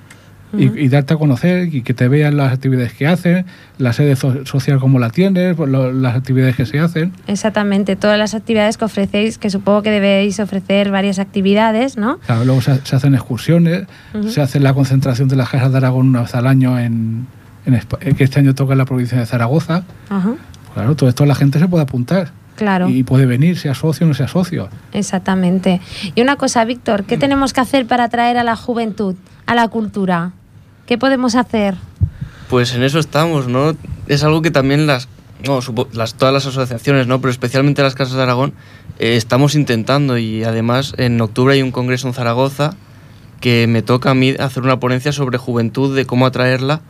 Y- 0.56 0.88
darte 0.88 1.12
a 1.12 1.16
conocer 1.18 1.74
y 1.74 1.82
que 1.82 1.92
te 1.92 2.08
vean 2.08 2.36
las 2.38 2.50
actividades 2.52 2.94
que 2.94 3.06
hacen, 3.06 3.44
la 3.76 3.92
sede 3.92 4.16
so- 4.16 4.46
social 4.46 4.78
como 4.78 4.98
la 4.98 5.10
tienes, 5.10 5.54
pues, 5.54 5.68
lo- 5.68 5.92
las 5.92 6.16
actividades 6.16 6.56
que 6.56 6.64
se 6.64 6.78
hacen. 6.78 7.12
Exactamente, 7.26 7.94
todas 7.96 8.16
las 8.18 8.32
actividades 8.32 8.78
que 8.78 8.84
ofrecéis, 8.86 9.36
que 9.36 9.50
supongo 9.50 9.82
que 9.82 9.90
debéis 9.90 10.38
ofrecer 10.40 10.90
varias 10.90 11.18
actividades, 11.18 11.98
¿no? 11.98 12.18
Claro, 12.20 12.44
luego 12.46 12.62
se, 12.62 12.76
se 12.86 12.96
hacen 12.96 13.14
excursiones, 13.14 13.86
se 14.28 14.40
hace 14.40 14.58
la 14.60 14.72
concentración 14.72 15.28
de 15.28 15.36
las 15.36 15.50
casas 15.50 15.72
de 15.72 15.78
Aragón 15.78 16.08
una 16.08 16.22
vez 16.22 16.34
al 16.34 16.46
año, 16.46 16.78
en, 16.78 17.26
en 17.66 17.74
Espa- 17.74 17.98
que 17.98 18.24
este 18.24 18.38
año 18.40 18.54
toca 18.54 18.72
en 18.72 18.78
la 18.78 18.84
provincia 18.86 19.18
de 19.18 19.26
Zaragoza. 19.26 19.82
Ajá, 20.08 20.34
Claro, 20.74 20.94
todo 20.94 21.08
esto 21.08 21.24
la 21.26 21.34
gente 21.34 21.58
se 21.58 21.68
puede 21.68 21.82
apuntar. 21.84 22.30
claro. 22.54 22.88
Y 22.88 23.02
puede 23.02 23.26
venir, 23.26 23.58
sea 23.58 23.74
socio 23.74 24.06
o 24.06 24.08
no 24.08 24.14
sea 24.14 24.28
socio. 24.28 24.68
Exactamente. 24.92 25.80
Y 26.14 26.20
una 26.22 26.36
cosa, 26.36 26.64
Víctor, 26.64 27.04
¿qué 27.04 27.16
tenemos 27.18 27.52
que 27.52 27.60
hacer 27.60 27.86
para 27.86 28.04
atraer 28.04 28.38
a 28.38 28.44
la 28.44 28.56
juventud 28.56 29.14
a 29.46 29.54
la 29.54 29.68
cultura? 29.68 30.32
¿Qué 30.86 30.98
podemos 30.98 31.34
hacer? 31.34 31.74
Pues 32.48 32.74
en 32.74 32.82
eso 32.82 32.98
estamos, 32.98 33.48
¿no? 33.48 33.74
Es 34.06 34.22
algo 34.24 34.40
que 34.42 34.50
también 34.50 34.86
las, 34.86 35.08
no, 35.46 35.60
las 35.92 36.14
todas 36.14 36.32
las 36.34 36.46
asociaciones, 36.46 37.06
¿no? 37.06 37.20
Pero 37.20 37.30
especialmente 37.30 37.82
las 37.82 37.94
casas 37.94 38.14
de 38.16 38.22
Aragón 38.22 38.52
eh, 38.98 39.16
estamos 39.16 39.54
intentando 39.54 40.16
y 40.18 40.44
además 40.44 40.94
en 40.98 41.20
octubre 41.20 41.54
hay 41.54 41.62
un 41.62 41.72
congreso 41.72 42.06
en 42.08 42.14
Zaragoza 42.14 42.74
que 43.40 43.66
me 43.66 43.82
toca 43.82 44.10
a 44.10 44.14
mí 44.14 44.34
hacer 44.38 44.62
una 44.62 44.78
ponencia 44.80 45.12
sobre 45.12 45.38
juventud, 45.38 45.94
de 45.96 46.06
cómo 46.06 46.24
atraerla 46.26 46.80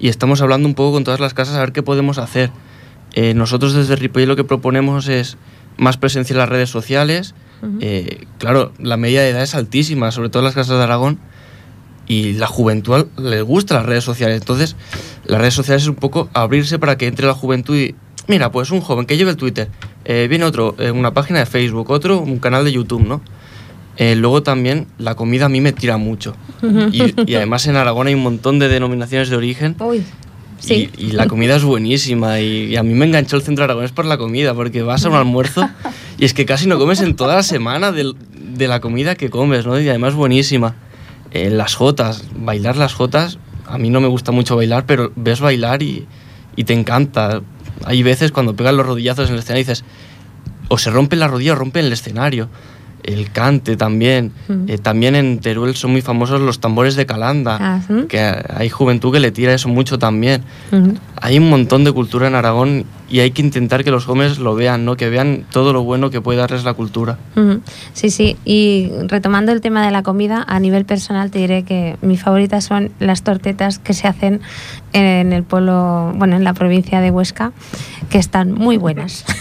y 0.00 0.08
estamos 0.08 0.40
hablando 0.40 0.66
un 0.66 0.74
poco 0.74 0.92
con 0.92 1.04
todas 1.04 1.20
las 1.20 1.34
casas 1.34 1.54
a 1.56 1.60
ver 1.60 1.72
qué 1.72 1.82
podemos 1.82 2.18
hacer. 2.18 2.50
Eh, 3.12 3.34
nosotros 3.34 3.74
desde 3.74 3.96
Ripoll 3.96 4.26
lo 4.26 4.36
que 4.36 4.44
proponemos 4.44 5.08
es 5.08 5.36
más 5.76 5.98
presencia 5.98 6.32
en 6.32 6.38
las 6.38 6.48
redes 6.48 6.70
sociales. 6.70 7.34
Eh, 7.80 8.26
claro, 8.38 8.72
la 8.78 8.96
media 8.96 9.20
de 9.20 9.30
edad 9.30 9.42
es 9.42 9.54
altísima, 9.54 10.10
sobre 10.10 10.30
todo 10.30 10.40
en 10.40 10.46
las 10.46 10.54
casas 10.54 10.78
de 10.78 10.82
Aragón 10.82 11.18
y 12.06 12.32
la 12.32 12.46
juventud 12.46 13.06
le 13.18 13.42
gusta 13.42 13.74
las 13.74 13.84
redes 13.84 14.04
sociales. 14.04 14.40
Entonces, 14.40 14.76
las 15.26 15.38
redes 15.38 15.54
sociales 15.54 15.82
es 15.82 15.88
un 15.88 15.96
poco 15.96 16.30
abrirse 16.32 16.78
para 16.78 16.96
que 16.96 17.06
entre 17.06 17.26
la 17.26 17.34
juventud 17.34 17.76
y, 17.76 17.94
mira, 18.26 18.50
pues 18.50 18.70
un 18.70 18.80
joven 18.80 19.04
que 19.04 19.18
lleve 19.18 19.30
el 19.30 19.36
Twitter, 19.36 19.68
eh, 20.06 20.26
viene 20.30 20.46
otro, 20.46 20.74
una 20.94 21.12
página 21.12 21.40
de 21.40 21.46
Facebook, 21.46 21.90
otro, 21.90 22.18
un 22.18 22.38
canal 22.38 22.64
de 22.64 22.72
YouTube, 22.72 23.06
¿no? 23.06 23.20
Eh, 23.96 24.14
luego 24.14 24.42
también 24.42 24.86
la 24.98 25.14
comida 25.14 25.46
a 25.46 25.48
mí 25.48 25.60
me 25.60 25.72
tira 25.72 25.96
mucho. 25.96 26.34
Y, 26.92 27.30
y 27.30 27.34
además 27.34 27.66
en 27.66 27.76
Aragón 27.76 28.06
hay 28.06 28.14
un 28.14 28.22
montón 28.22 28.58
de 28.58 28.68
denominaciones 28.68 29.30
de 29.30 29.36
origen 29.36 29.76
Uy, 29.80 30.04
sí. 30.58 30.90
y, 30.96 31.06
y 31.06 31.12
la 31.12 31.26
comida 31.26 31.56
es 31.56 31.64
buenísima 31.64 32.40
y, 32.40 32.66
y 32.66 32.76
a 32.76 32.82
mí 32.82 32.94
me 32.94 33.06
enganchó 33.06 33.36
el 33.36 33.42
centro 33.42 33.64
aragonés 33.64 33.92
por 33.92 34.04
la 34.04 34.16
comida, 34.18 34.54
porque 34.54 34.82
vas 34.82 35.04
a 35.04 35.08
un 35.08 35.16
almuerzo 35.16 35.68
y 36.20 36.26
es 36.26 36.34
que 36.34 36.44
casi 36.44 36.66
no 36.66 36.78
comes 36.78 37.00
en 37.00 37.16
toda 37.16 37.36
la 37.36 37.42
semana 37.42 37.92
de, 37.92 38.14
la 38.68 38.80
comida 38.80 39.14
que 39.14 39.30
comes, 39.30 39.64
¿no? 39.64 39.80
Y 39.80 39.88
además 39.88 40.14
buenísima. 40.14 40.74
Eh, 41.30 41.48
las 41.48 41.74
jotas, 41.74 42.24
bailar 42.36 42.76
las 42.76 42.92
jotas, 42.92 43.38
a 43.66 43.78
mí 43.78 43.88
no 43.88 44.02
me 44.02 44.08
gusta 44.08 44.30
mucho 44.30 44.54
bailar, 44.54 44.84
pero 44.84 45.12
ves 45.16 45.40
bailar 45.40 45.82
y, 45.82 46.06
te 46.66 46.74
encanta. 46.74 47.40
Hay 47.86 48.02
veces 48.02 48.32
cuando 48.32 48.54
pegan 48.54 48.76
los 48.76 48.84
rodillazos 48.84 49.28
en 49.30 49.34
el 49.34 49.40
escenario 49.40 49.62
y 49.62 49.64
dices, 49.64 49.82
o 50.68 50.76
se 50.76 50.90
rompe 50.90 51.16
la 51.16 51.26
rodilla 51.26 51.52
o 51.52 51.56
rompe 51.56 51.80
el 51.80 51.90
escenario. 51.90 52.50
El 53.02 53.30
cante 53.32 53.76
también. 53.76 54.32
Eh, 54.66 54.78
también 54.78 55.14
en 55.16 55.38
Teruel 55.40 55.74
son 55.76 55.92
muy 55.92 56.02
famosos 56.02 56.40
los 56.40 56.60
tambores 56.60 56.96
de 56.96 57.06
Calanda, 57.06 57.58
Ah, 57.60 57.80
que 58.08 58.20
hay 58.20 58.68
juventud 58.68 59.12
que 59.12 59.20
le 59.20 59.30
tira 59.30 59.52
eso 59.54 59.68
mucho 59.68 59.98
también. 59.98 60.42
Hay 61.20 61.38
un 61.38 61.50
montón 61.50 61.84
de 61.84 61.92
cultura 61.92 62.26
en 62.28 62.34
Aragón 62.34 62.84
y 63.08 63.20
hay 63.20 63.32
que 63.32 63.42
intentar 63.42 63.82
que 63.82 63.90
los 63.90 64.04
jóvenes 64.04 64.38
lo 64.38 64.54
vean, 64.54 64.84
¿no? 64.84 64.96
que 64.96 65.10
vean 65.10 65.44
todo 65.50 65.72
lo 65.72 65.82
bueno 65.82 66.10
que 66.10 66.20
puede 66.20 66.38
darles 66.38 66.64
la 66.64 66.74
cultura. 66.74 67.18
Sí, 67.92 68.10
sí. 68.10 68.36
Y 68.44 68.90
retomando 69.08 69.52
el 69.52 69.60
tema 69.60 69.84
de 69.84 69.90
la 69.90 70.02
comida, 70.02 70.44
a 70.46 70.60
nivel 70.60 70.84
personal 70.84 71.30
te 71.30 71.40
diré 71.40 71.64
que 71.64 71.96
mis 72.02 72.22
favoritas 72.22 72.64
son 72.64 72.90
las 73.00 73.22
tortetas 73.22 73.78
que 73.78 73.94
se 73.94 74.06
hacen 74.08 74.40
en 74.92 75.32
el 75.32 75.42
pueblo, 75.42 76.12
bueno, 76.16 76.36
en 76.36 76.44
la 76.44 76.54
provincia 76.54 77.00
de 77.00 77.10
Huesca, 77.10 77.52
que 78.10 78.18
están 78.18 78.52
muy 78.52 78.76
buenas. 78.76 79.24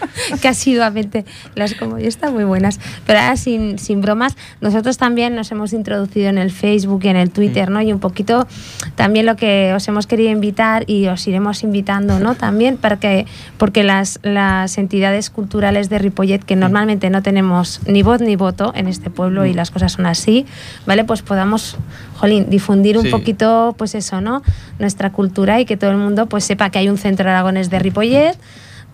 que 0.42 0.48
asiduamente 0.48 1.24
las 1.54 1.74
como 1.74 1.98
yo 1.98 2.08
están 2.08 2.32
muy 2.34 2.44
buenas. 2.44 2.78
Pero 3.06 3.18
ahora 3.18 3.36
sin, 3.36 3.78
sin 3.78 4.00
bromas, 4.00 4.36
nosotros 4.60 4.98
también 4.98 5.34
nos 5.34 5.50
hemos 5.52 5.72
introducido 5.72 6.28
en 6.28 6.38
el 6.38 6.50
Facebook 6.50 7.00
y 7.04 7.08
en 7.08 7.16
el 7.16 7.30
Twitter, 7.30 7.70
¿no? 7.70 7.80
Y 7.82 7.92
un 7.92 8.00
poquito 8.00 8.46
también 8.94 9.26
lo 9.26 9.36
que 9.36 9.72
os 9.74 9.86
hemos 9.88 10.06
querido 10.06 10.30
invitar 10.30 10.84
y 10.88 11.06
os 11.08 11.26
iremos 11.26 11.62
invitando, 11.62 12.18
¿no? 12.18 12.34
También 12.46 12.76
para 12.76 12.98
que, 12.98 13.26
porque 13.58 13.82
las, 13.82 14.18
las 14.22 14.78
entidades 14.78 15.30
culturales 15.30 15.88
de 15.88 15.98
Ripollet, 15.98 16.44
que 16.44 16.56
normalmente 16.56 17.10
no 17.10 17.22
tenemos 17.22 17.80
ni 17.86 18.02
voz 18.02 18.20
ni 18.20 18.36
voto 18.36 18.72
en 18.74 18.88
este 18.88 19.10
pueblo 19.10 19.46
y 19.46 19.52
las 19.54 19.70
cosas 19.70 19.92
son 19.92 20.06
así, 20.06 20.46
¿vale? 20.86 21.04
Pues 21.04 21.22
podamos, 21.22 21.76
jolín, 22.16 22.48
difundir 22.50 22.98
un 22.98 23.04
Sí. 23.04 23.10
poquito, 23.10 23.74
pues 23.78 23.94
eso, 23.94 24.20
¿no? 24.20 24.42
Nuestra 24.78 25.12
cultura 25.12 25.60
y 25.60 25.64
que 25.64 25.76
todo 25.76 25.90
el 25.90 25.96
mundo 25.96 26.26
pues 26.26 26.44
sepa 26.44 26.70
que 26.70 26.78
hay 26.78 26.88
un 26.88 26.98
centro 26.98 27.28
aragonés 27.28 27.70
de 27.70 27.78
Ripollet, 27.78 28.36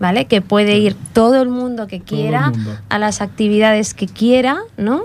¿vale? 0.03 0.25
Que 0.25 0.41
puede 0.41 0.77
ir 0.77 0.97
todo 1.13 1.41
el 1.41 1.47
mundo 1.47 1.87
que 1.87 2.01
quiera 2.01 2.49
mundo. 2.51 2.77
a 2.89 2.99
las 2.99 3.21
actividades 3.21 3.93
que 3.93 4.05
quiera, 4.07 4.57
¿no? 4.77 5.03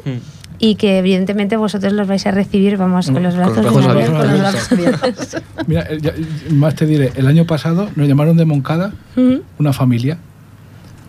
Y 0.58 0.74
que 0.74 0.98
evidentemente 0.98 1.56
vosotros 1.56 1.92
los 1.92 2.08
vais 2.08 2.26
a 2.26 2.32
recibir, 2.32 2.76
vamos, 2.76 3.08
con 3.12 3.22
los 3.22 3.32
Con 3.36 3.44
los 3.62 3.64
brazos 3.64 3.86
abiertos. 3.86 4.18
Con 4.18 4.28
los 4.32 4.40
brazos 4.40 4.72
abiertos. 4.72 5.36
Mira, 5.68 5.82
eh, 5.88 5.98
ya- 6.02 6.14
más 6.52 6.74
te 6.74 6.84
diré, 6.84 7.12
el 7.14 7.28
año 7.28 7.46
pasado 7.46 7.88
nos 7.94 8.08
llamaron 8.08 8.36
de 8.36 8.44
Moncada 8.44 8.92
una 9.56 9.72
familia. 9.72 10.18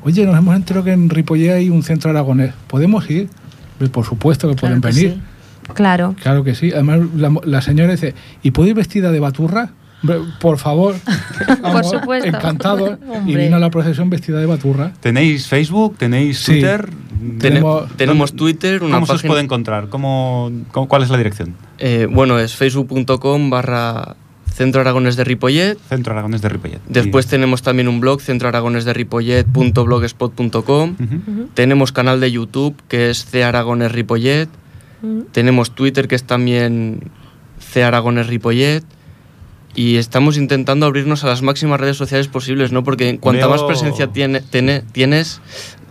Oye, 0.04 0.24
nos 0.24 0.38
hemos 0.38 0.56
enterado 0.56 0.86
que 0.86 0.92
en 0.94 1.10
Ripollé 1.10 1.52
hay 1.52 1.70
un 1.72 1.82
centro 1.82 2.12
aragonés. 2.12 2.54
¿Podemos 2.68 3.10
ir? 3.10 3.28
Pues, 3.80 3.90
Por 3.90 4.06
supuesto 4.06 4.48
que 4.48 4.56
pueden 4.56 4.82
que 4.82 4.88
venir. 4.90 5.14
sí. 5.16 5.74
Claro. 5.74 6.16
Claro 6.22 6.44
que 6.44 6.54
sí. 6.54 6.72
Además, 6.72 7.00
la, 7.16 7.32
la 7.44 7.62
señora 7.64 7.92
dice, 7.92 8.14
¿y 8.44 8.52
puedo 8.52 8.70
ir 8.70 8.76
vestida 8.76 9.12
de 9.12 9.20
baturra? 9.20 9.72
Por 10.40 10.58
favor. 10.58 10.96
Vamos, 11.62 11.90
supuesto. 11.90 12.28
Encantado. 12.28 12.98
Y 13.26 13.36
vino 13.36 13.58
a 13.58 13.60
la 13.60 13.70
procesión 13.70 14.10
vestida 14.10 14.40
de 14.40 14.46
baturra. 14.46 14.94
¿Tenéis 15.00 15.48
Facebook? 15.48 15.98
¿Tenéis 15.98 16.40
Sí. 16.40 16.54
Twitter? 16.54 16.90
Tenemos- 17.40 17.84
Tene- 17.88 17.96
tenemos 17.98 18.34
Twitter, 18.34 18.82
una 18.82 18.96
¿Cómo 18.96 19.06
se 19.06 19.12
os 19.14 19.24
puede 19.24 19.42
encontrar? 19.42 19.90
¿Cómo, 19.90 20.50
cómo- 20.72 20.88
¿Cuál 20.88 21.04
es 21.04 21.10
la 21.10 21.18
dirección? 21.18 21.56
Eh, 21.78 22.08
bueno, 22.10 22.40
es 22.40 22.56
facebook.com 22.56 23.50
barra 23.50 24.16
Centro 24.54 24.80
Aragones 24.82 25.16
de 25.18 25.24
Ripollet. 25.26 25.78
Centro 25.90 26.14
Aragones 26.14 26.42
de 26.42 26.48
Ripollet. 26.50 26.80
Después 26.88 27.28
tenemos 27.28 27.62
también 27.62 27.88
un 27.90 28.00
blog, 28.00 28.22
centroaragonesderipollet.blogspot.com. 28.22 30.96
Ujú. 31.00 31.50
Tenemos 31.54 31.92
canal 31.92 32.20
de 32.20 32.32
YouTube 32.32 32.76
que 32.88 33.10
es 33.10 33.26
C 33.26 33.44
Aragones 33.44 33.92
Ripollet. 33.92 34.50
Tenemos 35.32 35.72
Twitter 35.76 36.08
que 36.10 36.16
es 36.16 36.24
también 36.26 37.00
C 37.60 37.84
Aragones 37.84 38.28
Ripollet. 38.28 38.84
Y 39.80 39.96
estamos 39.96 40.36
intentando 40.36 40.86
abrirnos 40.86 41.24
a 41.24 41.28
las 41.28 41.42
máximas 41.42 41.80
redes 41.80 41.96
sociales 41.96 42.28
posibles, 42.28 42.74
¿no? 42.74 42.84
Porque 42.84 43.18
cuanta 43.18 43.48
Veo- 43.48 43.52
más 43.52 43.64
presencia 43.64 44.08
tiene, 44.08 44.42
tiene- 44.42 44.82
tienes, 44.92 45.40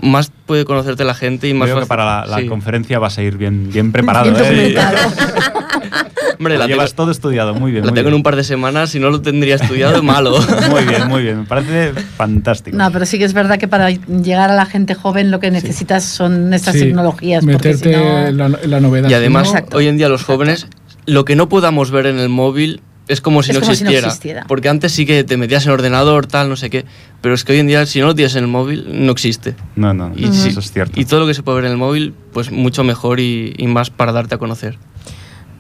más 0.03 0.31
puede 0.45 0.67
conocerte 0.67 1.05
la 1.05 1.15
gente 1.15 1.49
y 1.49 1.55
más 1.55 1.69
Veo 1.71 1.81
que 1.81 1.87
para 1.87 2.05
la, 2.05 2.27
la 2.27 2.39
sí. 2.41 2.47
conferencia 2.49 2.99
vas 2.99 3.17
a 3.17 3.23
ir 3.23 3.39
bien, 3.39 3.71
bien 3.73 3.91
preparado. 3.91 4.31
Bien 4.31 4.45
¿eh? 4.45 4.75
Hombre, 6.39 6.59
la 6.59 6.67
tengo, 6.67 6.77
llevas 6.77 6.93
todo 6.95 7.11
estudiado, 7.11 7.55
muy 7.55 7.73
bien. 7.73 7.85
la 7.87 7.91
muy 7.91 7.97
tengo 7.97 8.11
en 8.11 8.15
un 8.17 8.23
par 8.23 8.37
de 8.37 8.45
semanas, 8.45 8.91
si 8.91 9.01
no 9.01 9.09
lo 9.09 9.23
tendría 9.23 9.55
estudiado, 9.57 10.03
malo. 10.03 10.39
Muy 10.71 10.85
bien, 10.85 11.09
muy 11.09 11.23
bien. 11.23 11.39
Me 11.41 11.45
parece 11.47 11.93
fantástico. 11.95 12.77
No, 12.77 12.93
pero 12.93 13.07
sí 13.07 13.19
que 13.19 13.25
es 13.25 13.33
verdad 13.33 13.59
que 13.59 13.67
para 13.69 13.91
llegar 13.91 14.51
a 14.51 14.55
la 14.55 14.67
gente 14.67 14.95
joven 14.95 15.31
lo 15.31 15.41
que 15.41 15.51
necesitas 15.51 16.05
son 16.05 16.53
estas 16.53 16.75
Sí, 16.75 16.81
tecnologías. 16.81 17.43
porque 17.45 17.71
Meterte 17.71 17.91
si 17.95 17.97
no- 17.97 18.31
la, 18.33 18.59
la 18.67 18.81
novedad. 18.81 19.09
Y 19.11 19.15
además, 19.15 19.53
no, 19.53 19.77
hoy 19.79 19.89
en 19.89 19.97
día 19.97 20.09
los 20.11 20.25
jóvenes, 20.25 20.67
lo 21.07 21.25
que 21.25 21.35
no 21.37 21.49
podamos 21.49 21.91
ver 21.91 22.07
en 22.07 22.19
el 22.19 22.29
móvil 22.29 22.83
es 23.09 23.21
como 23.21 23.43
si, 23.43 23.51
Es 23.51 23.57
no, 23.57 23.61
como 23.63 23.75
si 23.75 23.85
no 23.85 23.91
existiera. 23.91 24.45
Porque 24.47 24.69
antes 24.69 24.93
sí 24.93 25.07
que 25.07 25.25
te 25.25 25.37
metías 25.37 25.65
en 25.65 25.71
el 25.71 25.75
ordenador, 25.75 26.27
tal, 26.27 26.49
no 26.49 26.57
sé 26.57 26.71
qué. 26.71 26.85
Pero 27.21 27.35
es 27.35 27.45
que 27.45 27.53
hoy 27.53 27.59
en 27.59 27.67
día, 27.67 27.85
si 27.87 28.01
no 28.01 28.07
lo 28.07 28.15
tienes 28.15 28.37
en 28.37 28.45
el 28.45 28.51
móvil, 28.51 28.87
no 28.89 29.13
existe. 29.13 29.57
No, 29.77 29.93
no, 29.95 30.13
Y 30.15 30.25
eso 30.25 30.33
sí, 30.35 30.59
es 30.59 30.73
cierto. 30.73 31.01
Y 31.01 31.05
todo 31.05 31.21
lo 31.21 31.27
que 31.27 31.35
se 31.35 31.43
puede 31.43 31.57
ver 31.57 31.65
en 31.67 31.73
el 31.73 31.79
móvil, 31.79 32.15
pues 32.33 32.53
mucho 32.53 32.85
mejor 32.85 33.19
y, 33.21 33.55
y 33.57 33.67
más 33.67 33.91
para 33.91 34.13
darte 34.13 34.35
a 34.37 34.39
conocer. 34.39 34.79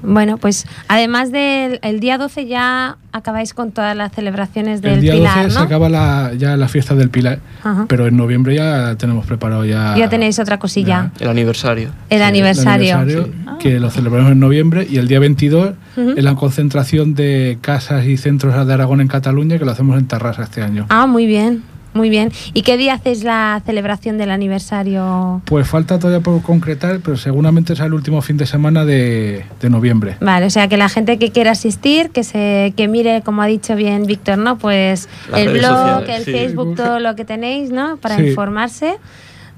Bueno, 0.03 0.38
pues 0.38 0.66
además 0.86 1.32
del 1.32 1.80
el 1.82 2.01
día 2.01 2.18
12 2.18 2.46
ya 2.46 2.96
acabáis 3.12 3.53
con 3.55 3.72
todas 3.72 3.96
las 3.96 4.12
celebraciones 4.12 4.80
del 4.80 4.94
el 4.94 5.01
día 5.01 5.12
Pilar, 5.14 5.44
12 5.44 5.51
se 5.57 5.62
acaba 5.62 5.88
la, 5.88 6.32
ya 6.36 6.57
la 6.57 6.68
fiesta 6.68 6.94
del 6.94 7.11
Pilar, 7.11 7.40
Ajá. 7.62 7.86
pero 7.88 8.07
en 8.07 8.16
noviembre 8.16 8.55
ya 8.55 8.94
tenemos 8.96 9.26
preparado 9.26 9.64
ya... 9.64 9.96
Ya 9.96 10.09
tenéis 10.09 10.38
otra 10.38 10.59
cosilla. 10.59 11.11
El 11.18 11.28
aniversario. 11.28 11.90
El 12.11 12.22
aniversario. 12.22 13.28
que 13.59 13.80
lo 13.80 13.90
celebramos 13.90 14.32
en 14.32 14.40
noviembre 14.40 14.86
y 14.88 14.99
el 14.99 15.09
día 15.09 15.18
22 15.18 15.74
Ujú. 15.96 16.11
es 16.16 16.22
la 16.24 16.34
concentración 16.36 17.14
de 17.14 17.59
casas 17.61 18.07
y 18.07 18.16
centros 18.16 18.66
de 18.66 18.72
Aragón 18.72 19.01
en 19.01 19.09
Cataluña 19.09 19.59
que 19.59 19.64
lo 19.64 19.72
hacemos 19.72 19.99
en 19.99 20.07
Tarrasa 20.07 20.44
este 20.44 20.62
año. 20.62 20.86
Ah, 20.90 21.07
muy 21.07 21.26
bien, 21.26 21.62
muy 21.95 22.11
bien. 22.11 22.30
¿Y 22.55 22.62
qué 22.62 22.76
día 22.76 22.95
hacéis 22.95 23.24
la 23.24 23.61
celebración 23.66 24.18
del 24.18 24.30
aniversario? 24.30 25.43
Pues 25.47 25.66
falta 25.68 25.99
todavía 25.99 26.20
por 26.22 26.41
concretar, 26.43 27.01
pero 27.01 27.16
seguramente 27.16 27.74
será 27.74 27.86
el 27.86 27.95
último 27.95 28.20
fin 28.22 28.36
de 28.36 28.47
semana 28.47 28.84
de, 28.84 29.45
de 29.61 29.70
noviembre. 29.70 30.16
Vale, 30.20 30.47
o 30.47 30.51
sea 30.51 30.68
que 30.68 30.76
la 30.76 30.89
gente 30.89 31.18
que 31.18 31.30
quiera 31.32 31.53
asistir, 31.53 32.11
que 32.11 32.24
se 32.24 32.72
que 32.76 32.89
mire, 32.89 33.22
como 33.22 33.43
ha 33.43 33.47
dicho 33.47 33.74
bien 33.74 34.05
Víctor, 34.07 34.39
¿no? 34.39 34.59
Pues 34.59 35.09
Las 35.30 35.41
el 35.41 35.53
blog, 35.55 35.62
sociales, 35.62 36.09
el 36.18 36.24
sí. 36.24 36.32
Facebook, 36.32 36.74
todo 36.76 36.99
lo 37.01 37.16
que 37.16 37.24
tenéis, 37.24 37.70
¿no? 37.70 37.97
Para 37.97 38.16
Sí. 38.16 38.28
informarse, 38.28 38.97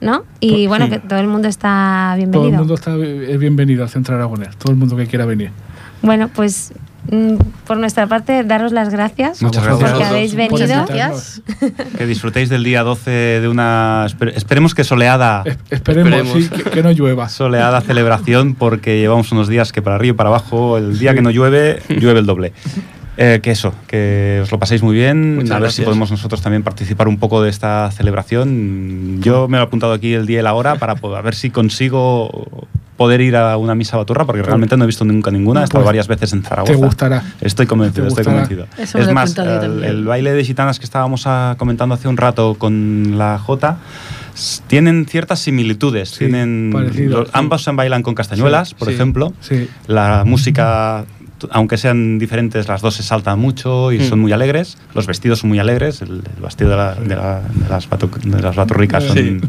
¿no? 0.00 0.24
Y 0.40 0.50
Pues, 0.50 0.68
bueno, 0.68 0.84
sí. 0.86 0.92
que 0.92 0.98
todo 1.00 1.18
el 1.18 1.26
mundo 1.26 1.48
está 1.48 2.10
Todo 2.12 2.16
bienvenido. 2.18 2.48
el 2.50 2.56
mundo 2.58 2.74
está 2.74 2.94
es 2.96 3.38
bienvenido 3.38 3.82
al 3.82 3.90
Centro 3.90 4.14
Aragonés, 4.14 4.56
todo 4.56 4.72
el 4.72 4.78
mundo 4.78 4.96
que 4.96 5.06
quiera 5.06 5.26
venir. 5.26 5.50
Bueno, 6.02 6.28
pues 6.34 6.72
por 7.66 7.76
nuestra 7.78 8.06
parte, 8.06 8.44
daros 8.44 8.72
las 8.72 8.90
gracias 8.90 9.42
Muchas 9.42 9.64
gracias. 9.64 9.90
porque 9.90 10.04
habéis 10.04 10.34
venido. 10.34 10.84
Que 11.98 12.06
disfrutéis 12.06 12.48
del 12.48 12.62
día 12.64 12.82
12 12.82 13.10
de 13.10 13.48
una... 13.48 14.06
esper- 14.06 14.32
Esperemos 14.36 14.74
que 14.74 14.84
soleada... 14.84 15.42
Es- 15.44 15.58
Esperemos, 15.70 16.12
Esperemos. 16.12 16.44
sí, 16.44 16.62
que, 16.64 16.70
que 16.70 16.82
no 16.82 16.90
llueva. 16.92 17.28
soleada 17.28 17.80
celebración 17.80 18.54
porque 18.54 18.98
llevamos 18.98 19.32
unos 19.32 19.48
días 19.48 19.72
que 19.72 19.82
para 19.82 19.96
arriba 19.96 20.14
y 20.14 20.16
para 20.16 20.28
abajo, 20.28 20.78
el 20.78 20.98
día 20.98 21.14
que 21.14 21.22
no 21.22 21.30
llueve, 21.30 21.80
llueve 21.88 22.20
el 22.20 22.26
doble. 22.26 22.52
Eh, 23.16 23.40
que 23.42 23.50
eso, 23.50 23.74
que 23.86 24.40
os 24.42 24.50
lo 24.50 24.58
paséis 24.58 24.82
muy 24.82 24.94
bien, 24.94 25.36
Muchas 25.36 25.50
a 25.50 25.58
ver 25.58 25.72
si 25.72 25.82
podemos 25.82 26.10
nosotros 26.10 26.40
también 26.40 26.62
participar 26.62 27.06
un 27.08 27.18
poco 27.18 27.42
de 27.42 27.50
esta 27.50 27.90
celebración. 27.90 29.20
Yo 29.20 29.46
me 29.48 29.58
lo 29.58 29.64
he 29.64 29.66
apuntado 29.66 29.92
aquí 29.92 30.14
el 30.14 30.26
día 30.26 30.40
y 30.40 30.42
la 30.42 30.54
hora 30.54 30.76
para 30.76 30.94
po- 30.94 31.14
a 31.14 31.20
ver 31.20 31.34
si 31.34 31.50
consigo 31.50 32.66
poder 33.00 33.22
ir 33.22 33.34
a 33.34 33.56
una 33.56 33.74
misa 33.74 33.96
baturra 33.96 34.26
porque 34.26 34.42
realmente 34.42 34.76
no 34.76 34.84
he 34.84 34.86
visto 34.86 35.06
nunca 35.06 35.30
ninguna, 35.30 35.62
he 35.62 35.64
estado 35.64 35.78
Pues, 35.80 35.86
varias 35.86 36.06
veces 36.06 36.34
en 36.34 36.42
Zaragoza. 36.42 36.72
Te 36.74 36.78
gustará. 36.78 37.22
Estoy 37.40 37.64
convencido, 37.64 38.06
estoy 38.08 38.24
convencido. 38.24 38.66
Es 38.76 38.94
más, 39.14 39.34
el, 39.38 40.04
baile 40.04 40.32
de 40.34 40.44
gitanas 40.44 40.78
que 40.78 40.84
estábamos 40.84 41.22
ah, 41.24 41.54
comentando 41.56 41.94
hace 41.94 42.08
un 42.08 42.18
rato 42.18 42.56
con 42.58 43.16
la 43.16 43.38
Jota 43.38 43.78
s- 44.34 44.60
tienen 44.66 45.06
ciertas 45.06 45.38
similitudes. 45.38 46.10
Sí, 46.10 46.18
tienen 46.26 46.68
parecido, 46.74 47.20
los- 47.20 47.28
sí. 47.28 47.32
ambos 47.34 47.62
se 47.64 47.70
bailan 47.72 48.02
con 48.02 48.14
castañuelas, 48.14 48.68
Sí, 48.68 48.74
por 48.78 48.88
sí. 48.88 48.94
ejemplo. 48.94 49.32
Sí. 49.40 49.66
La 49.86 50.24
música, 50.26 51.06
aunque 51.52 51.78
sean 51.78 52.18
diferentes, 52.18 52.68
las 52.68 52.82
dos 52.82 52.96
se 52.96 53.02
saltan 53.02 53.38
mucho 53.38 53.92
y 53.92 54.00
Mm. 54.00 54.08
son 54.10 54.20
muy 54.20 54.32
alegres. 54.32 54.76
Los 54.94 55.06
vestidos 55.06 55.38
son 55.38 55.48
muy 55.48 55.58
alegres. 55.58 56.02
El, 56.02 56.16
el 56.36 56.42
vestido 56.42 56.68
de, 56.68 56.76
la- 56.76 56.94
de 56.96 57.16
la- 57.16 57.40
de 57.40 57.66
las, 57.70 57.88
batu- 57.88 58.10
de 58.22 58.42
las 58.42 58.54
baturricas 58.56 59.04
son, 59.04 59.16
Sí. 59.16 59.40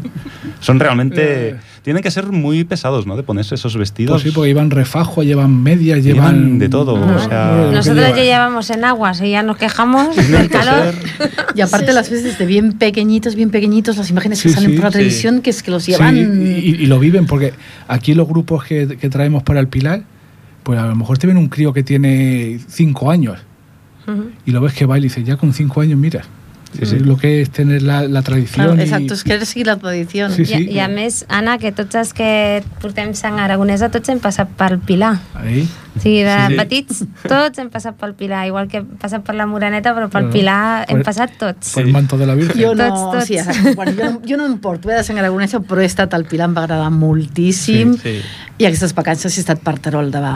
son 0.60 0.80
realmente... 0.80 1.58
Tienen 1.82 2.00
que 2.02 2.12
ser 2.12 2.30
muy 2.30 2.62
pesados, 2.62 3.06
¿no? 3.08 3.16
De 3.16 3.24
ponerse 3.24 3.56
esos 3.56 3.76
vestidos. 3.76 4.12
Pues 4.12 4.22
sí, 4.22 4.30
porque 4.30 4.48
llevan 4.50 4.70
refajo, 4.70 5.24
llevan 5.24 5.62
medias, 5.64 6.04
Llevan 6.04 6.34
llevan... 6.36 6.58
de 6.60 6.68
todo, 6.68 6.94
o 6.94 7.18
sea- 7.18 7.70
Nosotros 7.72 8.08
ya 8.16 8.22
llevamos 8.22 8.70
en 8.70 8.84
aguas 8.84 9.20
y 9.20 9.30
ya 9.30 9.42
nos 9.42 9.56
quejamos 9.56 10.14
del 10.30 10.48
calor. 10.48 10.94
Y 11.56 11.60
aparte 11.60 11.88
Sí, 11.88 11.92
las 11.92 12.08
veces 12.08 12.38
de 12.38 12.46
bien 12.46 12.74
pequeñitos, 12.74 13.34
bien 13.34 13.50
pequeñitos, 13.50 13.96
las 13.96 14.08
imágenes 14.10 14.40
que 14.40 14.50
salen 14.50 14.70
sí, 14.70 14.76
por 14.76 14.84
la 14.84 14.90
sí. 14.90 14.98
televisión, 14.98 15.40
que 15.42 15.50
es 15.50 15.62
que 15.64 15.72
los 15.72 15.82
Sí, 15.82 15.90
llevan... 15.92 16.16
y, 16.16 16.20
y 16.20 16.86
lo 16.86 17.00
viven, 17.00 17.26
porque 17.26 17.52
aquí 17.88 18.14
los 18.14 18.28
grupos 18.28 18.62
que, 18.62 18.96
que 19.00 19.08
traemos 19.08 19.42
para 19.42 19.58
el 19.58 19.66
Pilar, 19.66 20.04
pues 20.62 20.78
a 20.78 20.86
lo 20.86 20.94
mejor 20.94 21.18
te 21.18 21.26
ven 21.26 21.36
un 21.36 21.48
crío 21.48 21.72
que 21.72 21.82
tiene 21.82 22.60
cinco 22.68 23.10
años 23.10 23.38
y 24.46 24.50
lo 24.52 24.60
ves 24.60 24.72
que 24.74 24.84
baila 24.86 25.06
y 25.06 25.08
dices, 25.08 25.24
ya 25.24 25.36
con 25.36 25.52
cinco 25.52 25.80
años, 25.80 25.98
mira, 25.98 26.22
Sí, 26.78 26.86
sí. 26.86 26.98
lo 27.00 27.16
que 27.18 27.42
es 27.42 27.50
tener 27.50 27.82
la, 27.82 28.02
la 28.08 28.22
tradición. 28.22 28.66
Claro, 28.66 28.80
y- 28.80 28.84
exacto, 28.84 29.14
es 29.14 29.24
querer 29.24 29.44
seguir 29.46 29.66
la 29.66 29.76
tradición. 29.76 30.32
Sí, 30.32 30.42
I, 30.42 30.70
I 30.72 30.78
a 30.80 30.88
més, 30.88 31.24
Anna, 31.28 31.58
que 31.58 31.72
tots 31.72 31.94
els 31.94 32.12
que 32.16 32.62
portem 32.80 33.12
sang 33.14 33.38
aragonesa, 33.38 33.90
tots 33.92 34.08
hem 34.08 34.18
passat 34.20 34.48
pel 34.56 34.78
Pilar. 34.80 35.18
Ahí. 35.34 35.68
O 35.94 36.00
sigui, 36.00 36.22
de 36.24 36.32
Sí, 36.32 36.52
sí. 36.52 36.56
petits, 36.56 37.02
tots 37.28 37.58
hem 37.60 37.68
passat 37.68 37.98
pel 38.00 38.14
Pilar, 38.16 38.46
igual 38.48 38.68
que 38.72 38.78
hem 38.80 38.86
passat 38.96 39.20
per 39.26 39.34
la 39.36 39.44
Moreneta, 39.46 39.92
però 39.92 40.08
pel 40.08 40.30
Claro. 40.30 40.32
Pilar 40.32 40.84
hem 40.88 41.02
passat 41.04 41.36
tots. 41.38 41.74
Por 41.74 41.82
el 41.84 41.92
manto 41.92 42.16
de 42.16 42.26
la 42.26 42.34
Virgen. 42.34 42.56
Jo 42.62 42.74
no, 42.74 42.88
Tots, 42.88 43.02
tots. 43.12 43.26
Sí, 43.26 43.36
exacte. 43.36 43.74
bueno, 43.74 43.92
jo, 43.98 44.10
no, 44.10 44.20
jo 44.26 44.36
no 44.38 44.46
em 44.46 44.56
porto 44.58 44.90
eh, 44.90 44.94
de 44.96 45.04
sang 45.04 45.18
aragonesa, 45.20 45.60
però 45.60 45.82
he 45.82 45.84
estat 45.84 46.14
al 46.14 46.24
Pilar, 46.24 46.48
em 46.48 46.56
va 46.56 46.64
agradar 46.64 46.88
moltíssim. 46.90 47.96
Sí. 48.00 48.16
I 48.58 48.64
aquestes 48.66 48.94
vacances 48.94 49.36
he 49.36 49.40
estat 49.44 49.60
per 49.60 49.78
Terol 49.78 50.10
de, 50.10 50.20
va, 50.20 50.34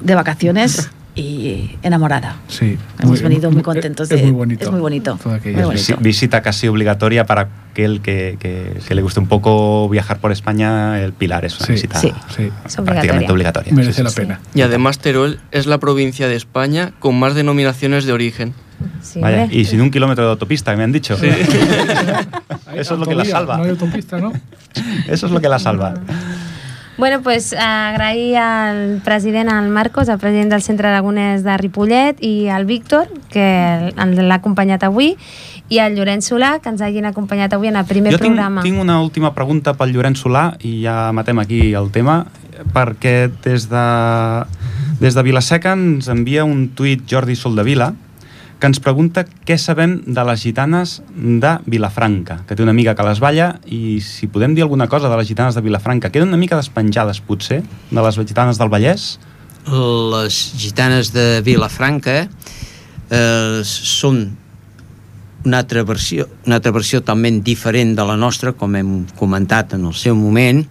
de 0.00 0.14
vacaciones 0.18 0.88
y 1.16 1.76
enamorada. 1.82 2.36
Sí. 2.46 2.76
Hemos 3.00 3.20
Muy- 3.22 3.28
venido 3.30 3.50
muy 3.50 3.62
contentos. 3.62 4.10
Es 4.10 4.16
de- 4.20 4.26
muy 4.26 4.32
bonito. 4.32 4.64
Es 4.66 4.70
muy 4.70 4.80
bonito. 4.80 5.18
Muy 5.24 5.34
Es 5.36 5.42
bonito. 5.44 5.72
visi- 5.72 5.96
visita 5.98 6.42
casi 6.42 6.68
obligatoria 6.68 7.24
para 7.26 7.48
aquel 7.72 8.00
que, 8.02 8.36
que- 8.38 8.74
que 8.86 8.94
le 8.94 9.00
guste 9.02 9.18
un 9.20 9.26
poco 9.26 9.88
viajar 9.88 10.18
por 10.18 10.30
España. 10.30 11.00
El 11.02 11.12
Pilar 11.14 11.44
es 11.46 11.56
una 11.58 11.66
Sí. 11.66 11.72
visita 11.72 11.98
Sí. 12.00 12.12
Sí. 12.36 12.50
És 12.66 12.76
prácticamente 12.76 13.32
obligatoria. 13.32 13.72
Merece 13.72 14.02
la 14.02 14.10
pena. 14.10 14.40
Y 14.54 14.60
además 14.60 14.98
Teruel 14.98 15.40
es 15.52 15.66
la 15.66 15.78
provincia 15.78 16.28
de 16.28 16.36
España 16.36 16.92
con 16.98 17.18
más 17.18 17.34
denominaciones 17.34 18.04
de 18.04 18.12
origen. 18.12 18.54
Sí, 19.00 19.20
Vaya, 19.20 19.48
y 19.50 19.64
sin 19.64 19.80
un 19.80 19.90
kilómetro 19.90 20.24
de 20.24 20.30
autopista, 20.32 20.76
me 20.76 20.82
han 20.84 20.92
dicho. 20.92 21.16
Eso 22.74 22.94
es 22.94 23.00
lo 23.00 23.06
que 23.06 23.14
la 23.14 23.24
salva. 23.24 23.56
No 23.56 23.62
hay 23.64 23.70
autopista, 23.70 24.18
¿no? 24.18 24.32
Eso 25.08 25.26
es 25.26 25.32
lo 25.32 25.40
que 25.40 25.48
la 25.48 25.58
salva. 25.58 25.94
Bueno, 26.98 27.20
pues 27.20 27.52
agrair 27.52 28.36
al 28.36 29.02
president, 29.04 29.50
al 29.50 29.68
Marcos, 29.68 30.08
el 30.08 30.18
president 30.18 30.50
del 30.50 30.62
Centre 30.62 30.88
Aragonès 30.88 31.44
de 31.44 31.56
Ripollet, 31.60 32.22
i 32.24 32.48
al 32.48 32.64
Víctor, 32.64 33.10
que 33.28 33.92
l'ha 33.92 34.38
acompanyat 34.38 34.86
avui, 34.88 35.12
i 35.68 35.80
al 35.82 35.96
Llorenç 35.98 36.30
Solà, 36.30 36.54
que 36.62 36.72
ens 36.72 36.80
hagin 36.80 37.04
acompanyat 37.04 37.52
avui 37.52 37.68
en 37.68 37.76
el 37.76 37.84
primer 37.84 38.14
jo 38.14 38.20
tinc, 38.22 38.32
programa. 38.32 38.64
tinc 38.64 38.80
una 38.80 39.00
última 39.02 39.34
pregunta 39.34 39.74
pel 39.76 39.92
Llorenç 39.92 40.22
Solà 40.22 40.46
i 40.64 40.78
ja 40.86 41.12
matem 41.12 41.42
aquí 41.42 41.74
el 41.74 41.90
tema 41.92 42.22
perquè 42.72 43.28
des 43.44 43.68
de, 43.68 43.86
des 45.02 45.18
de 45.18 45.26
Vilaseca 45.26 45.74
ens 45.76 46.08
envia 46.08 46.46
un 46.48 46.68
tuit 46.78 47.04
Jordi 47.10 47.36
Soldavila 47.36 47.92
que 48.60 48.68
ens 48.70 48.80
pregunta 48.80 49.26
què 49.44 49.58
sabem 49.60 49.98
de 50.06 50.22
les 50.24 50.40
gitanes 50.40 51.00
de 51.12 51.52
Vilafranca, 51.68 52.38
que 52.48 52.56
té 52.56 52.64
una 52.64 52.72
amiga 52.72 52.94
que 52.96 53.04
les 53.04 53.20
balla 53.20 53.50
i 53.68 53.98
si 54.04 54.30
podem 54.32 54.54
dir 54.56 54.64
alguna 54.64 54.88
cosa 54.88 55.10
de 55.12 55.18
les 55.20 55.28
gitanes 55.28 55.54
de 55.54 55.64
Vilafranca. 55.64 56.10
Queden 56.12 56.32
una 56.32 56.40
mica 56.40 56.56
despenjades, 56.56 57.20
potser, 57.20 57.60
de 57.90 58.06
les 58.06 58.20
gitanes 58.22 58.60
del 58.60 58.72
Vallès? 58.72 59.16
Les 59.66 60.40
gitanes 60.56 61.12
de 61.12 61.42
Vilafranca 61.44 62.22
eh, 62.24 63.60
són 63.64 64.24
una 65.46 65.60
altra, 65.62 65.84
versió, 65.84 66.26
una 66.46 66.58
altra 66.58 66.72
versió 66.74 67.02
totalment 67.04 67.42
diferent 67.44 67.92
de 67.98 68.06
la 68.08 68.16
nostra, 68.18 68.54
com 68.56 68.74
hem 68.74 68.96
comentat 69.18 69.76
en 69.76 69.84
el 69.86 69.94
seu 69.94 70.16
moment, 70.18 70.64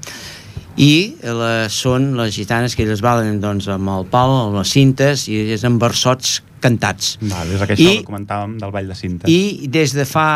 i 0.76 1.16
la, 1.24 1.70
són 1.72 2.12
les 2.18 2.34
gitanes 2.36 2.76
que 2.76 2.84
elles 2.84 3.00
valen 3.04 3.40
doncs, 3.40 3.70
amb 3.72 3.94
el 3.94 4.10
pal, 4.12 4.34
amb 4.50 4.58
les 4.60 4.74
cintes, 4.76 5.30
i 5.32 5.46
és 5.56 5.64
amb 5.68 5.80
versots 5.80 6.42
cantats. 6.66 7.16
Val, 7.22 7.53
és 7.55 7.61
aquesta 7.70 7.86
I- 7.86 7.97
que 8.01 8.07
comentàvem 8.09 8.57
del 8.61 8.74
Vall 8.74 8.89
de 8.91 8.97
Cinta. 8.97 9.30
I 9.32 9.70
des 9.72 9.93
de 9.95 10.05
fa... 10.09 10.28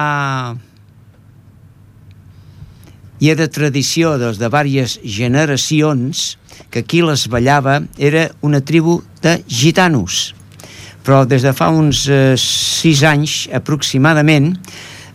Hi 3.19 3.32
ha 3.34 3.36
de 3.36 3.49
tradició 3.51 4.13
des 4.21 4.38
de 4.39 4.47
diverses 4.47 4.93
generacions 5.03 6.38
que 6.71 6.80
aquí 6.86 7.01
les 7.03 7.25
ballava 7.27 7.82
era 7.97 8.30
una 8.41 8.61
tribu 8.63 9.01
de 9.23 9.41
gitanos. 9.47 10.36
però 11.03 11.23
des 11.25 11.41
de 11.41 11.53
fa 11.55 11.69
uns 11.73 12.03
eh, 12.11 12.36
sis 12.38 13.01
anys 13.07 13.47
aproximadament 13.55 14.51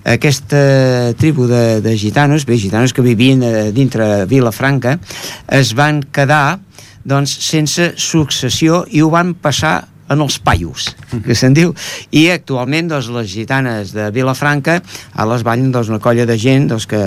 aquesta 0.05 1.13
tribu 1.21 1.47
de, 1.47 1.81
de 1.85 1.93
gitanos, 1.97 2.47
bé, 2.49 2.57
gitanos 2.59 2.93
que 2.97 3.05
vivien 3.05 3.43
eh, 3.45 3.71
dintre 3.73 4.25
Vilafranca, 4.27 4.97
es 5.47 5.75
van 5.77 6.01
quedar 6.03 6.59
doncs, 7.05 7.37
sense 7.47 7.93
successió 8.01 8.83
i 8.91 9.05
ho 9.05 9.11
van 9.13 9.35
passar 9.37 9.85
en 10.13 10.25
els 10.25 10.39
paios, 10.45 10.91
que 11.25 11.37
se'n 11.39 11.57
diu. 11.57 11.73
I 12.13 12.27
actualment 12.35 12.91
doncs, 12.93 13.11
les 13.15 13.31
gitanes 13.31 13.95
de 13.97 14.11
Vilafranca 14.15 14.81
a 15.15 15.29
les 15.31 15.45
ballen 15.47 15.73
doncs, 15.75 15.93
una 15.93 16.03
colla 16.03 16.27
de 16.29 16.37
gent 16.41 16.69
doncs, 16.73 16.89
que, 16.91 17.03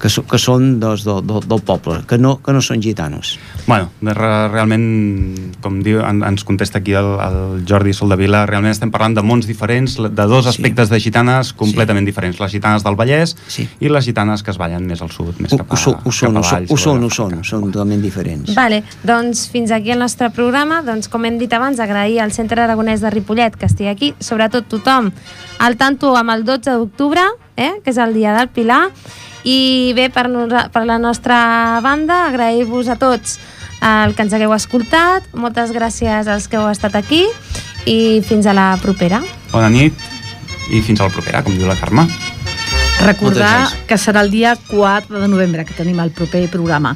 que, 0.00 0.12
so, 0.12 0.26
que 0.28 0.40
són 0.40 0.76
doncs, 0.82 1.06
del, 1.08 1.24
del, 1.26 1.48
del 1.50 1.64
poble, 1.66 2.02
que 2.08 2.20
no, 2.20 2.36
que 2.44 2.54
no 2.54 2.62
són 2.64 2.82
gitanos. 2.84 3.36
Bueno, 3.66 3.90
realment, 4.02 5.54
com 5.62 5.78
diu, 5.84 6.00
en, 6.02 6.22
ens 6.26 6.42
contesta 6.44 6.80
aquí 6.80 6.94
el, 6.98 7.06
el 7.22 7.62
Jordi 7.68 7.92
Soldavila, 7.94 8.44
realment 8.48 8.72
estem 8.74 8.90
parlant 8.90 9.14
de 9.14 9.22
mons 9.22 9.46
diferents, 9.46 9.96
de 10.02 10.26
dos 10.26 10.44
Sí. 10.44 10.50
aspectes 10.50 10.90
de 10.90 10.98
gitanes 11.00 11.52
completament 11.52 12.04
diferents. 12.06 12.40
Les 12.40 12.50
gitanes 12.52 12.82
del 12.84 12.96
Vallès 12.98 13.36
Sí. 13.46 13.68
i 13.80 13.88
les 13.88 14.04
gitanes 14.04 14.42
que 14.42 14.50
es 14.50 14.58
ballen 14.58 14.86
més 14.86 15.00
al 15.02 15.10
sud, 15.10 15.38
més 15.38 15.52
Ho, 15.52 15.58
cap 15.58 15.70
a, 15.70 15.74
ho, 15.74 15.76
són, 15.76 15.94
ho, 16.04 16.10
són, 16.12 16.34
cap 16.34 16.42
ho, 16.42 16.46
a 16.46 16.52
Valls, 16.56 16.70
ho 16.70 16.76
són, 16.76 17.04
ho 17.04 17.10
són, 17.10 17.38
són 17.44 17.66
totalment 17.70 18.02
diferents. 18.02 18.54
Vale, 18.54 18.82
doncs 19.04 19.48
fins 19.52 19.70
aquí 19.70 19.90
el 19.94 19.98
nostre 20.02 20.30
programa. 20.30 20.82
Doncs 20.82 21.08
com 21.08 21.24
hem 21.24 21.38
dit 21.38 21.52
abans, 21.52 21.78
agrair 21.80 22.20
al 22.20 22.32
Centre 22.32 22.60
Aragonès 22.62 23.00
de 23.00 23.10
Ripollet 23.10 23.56
que 23.56 23.66
estigui 23.66 23.88
aquí, 23.90 24.14
sobretot 24.18 24.66
tothom 24.68 25.12
al 25.60 25.76
tanto 25.76 26.16
amb 26.16 26.30
el 26.34 26.44
12 26.44 26.70
d'octubre, 26.72 27.22
eh, 27.56 27.74
que 27.84 27.90
és 27.90 27.98
el 27.98 28.14
dia 28.14 28.34
del 28.36 28.48
Pilar, 28.48 28.88
i 29.44 29.92
bé, 29.96 30.08
per, 30.10 30.28
per 30.72 30.84
la 30.86 30.98
nostra 31.02 31.80
banda, 31.82 32.26
agrair-vos 32.28 32.88
a 32.88 32.96
tots 32.96 33.38
el 33.82 34.14
que 34.14 34.22
ens 34.22 34.34
hagueu 34.36 34.52
escoltat, 34.54 35.26
moltes 35.34 35.72
gràcies 35.74 36.28
als 36.30 36.46
que 36.48 36.60
heu 36.60 36.68
estat 36.70 36.94
aquí 36.98 37.24
i 37.90 38.22
fins 38.26 38.46
a 38.46 38.54
la 38.54 38.76
propera. 38.82 39.22
Bona 39.50 39.70
nit 39.72 39.96
i 40.70 40.80
fins 40.80 41.00
a 41.00 41.08
la 41.08 41.14
propera, 41.14 41.42
com 41.42 41.56
diu 41.58 41.66
la 41.66 41.78
Carme. 41.80 42.06
Recordar 43.02 43.66
que 43.88 43.98
serà 43.98 44.22
el 44.22 44.30
dia 44.30 44.54
4 44.68 45.18
de 45.18 45.28
novembre 45.28 45.64
que 45.66 45.74
tenim 45.74 45.98
el 46.00 46.14
proper 46.14 46.46
programa. 46.52 46.94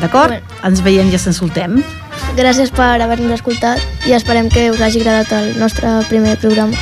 D'acord? 0.00 0.32
Bueno. 0.32 0.62
Ens 0.64 0.80
veiem 0.82 1.12
i 1.12 1.18
ens 1.18 1.28
escoltem. 1.30 1.82
Gràcies 2.38 2.72
per 2.74 2.96
haver-nos 3.04 3.36
escoltat 3.36 4.08
i 4.08 4.16
esperem 4.16 4.48
que 4.50 4.70
us 4.72 4.80
hagi 4.80 5.04
agradat 5.04 5.36
el 5.36 5.58
nostre 5.60 6.00
primer 6.08 6.38
programa. 6.40 6.80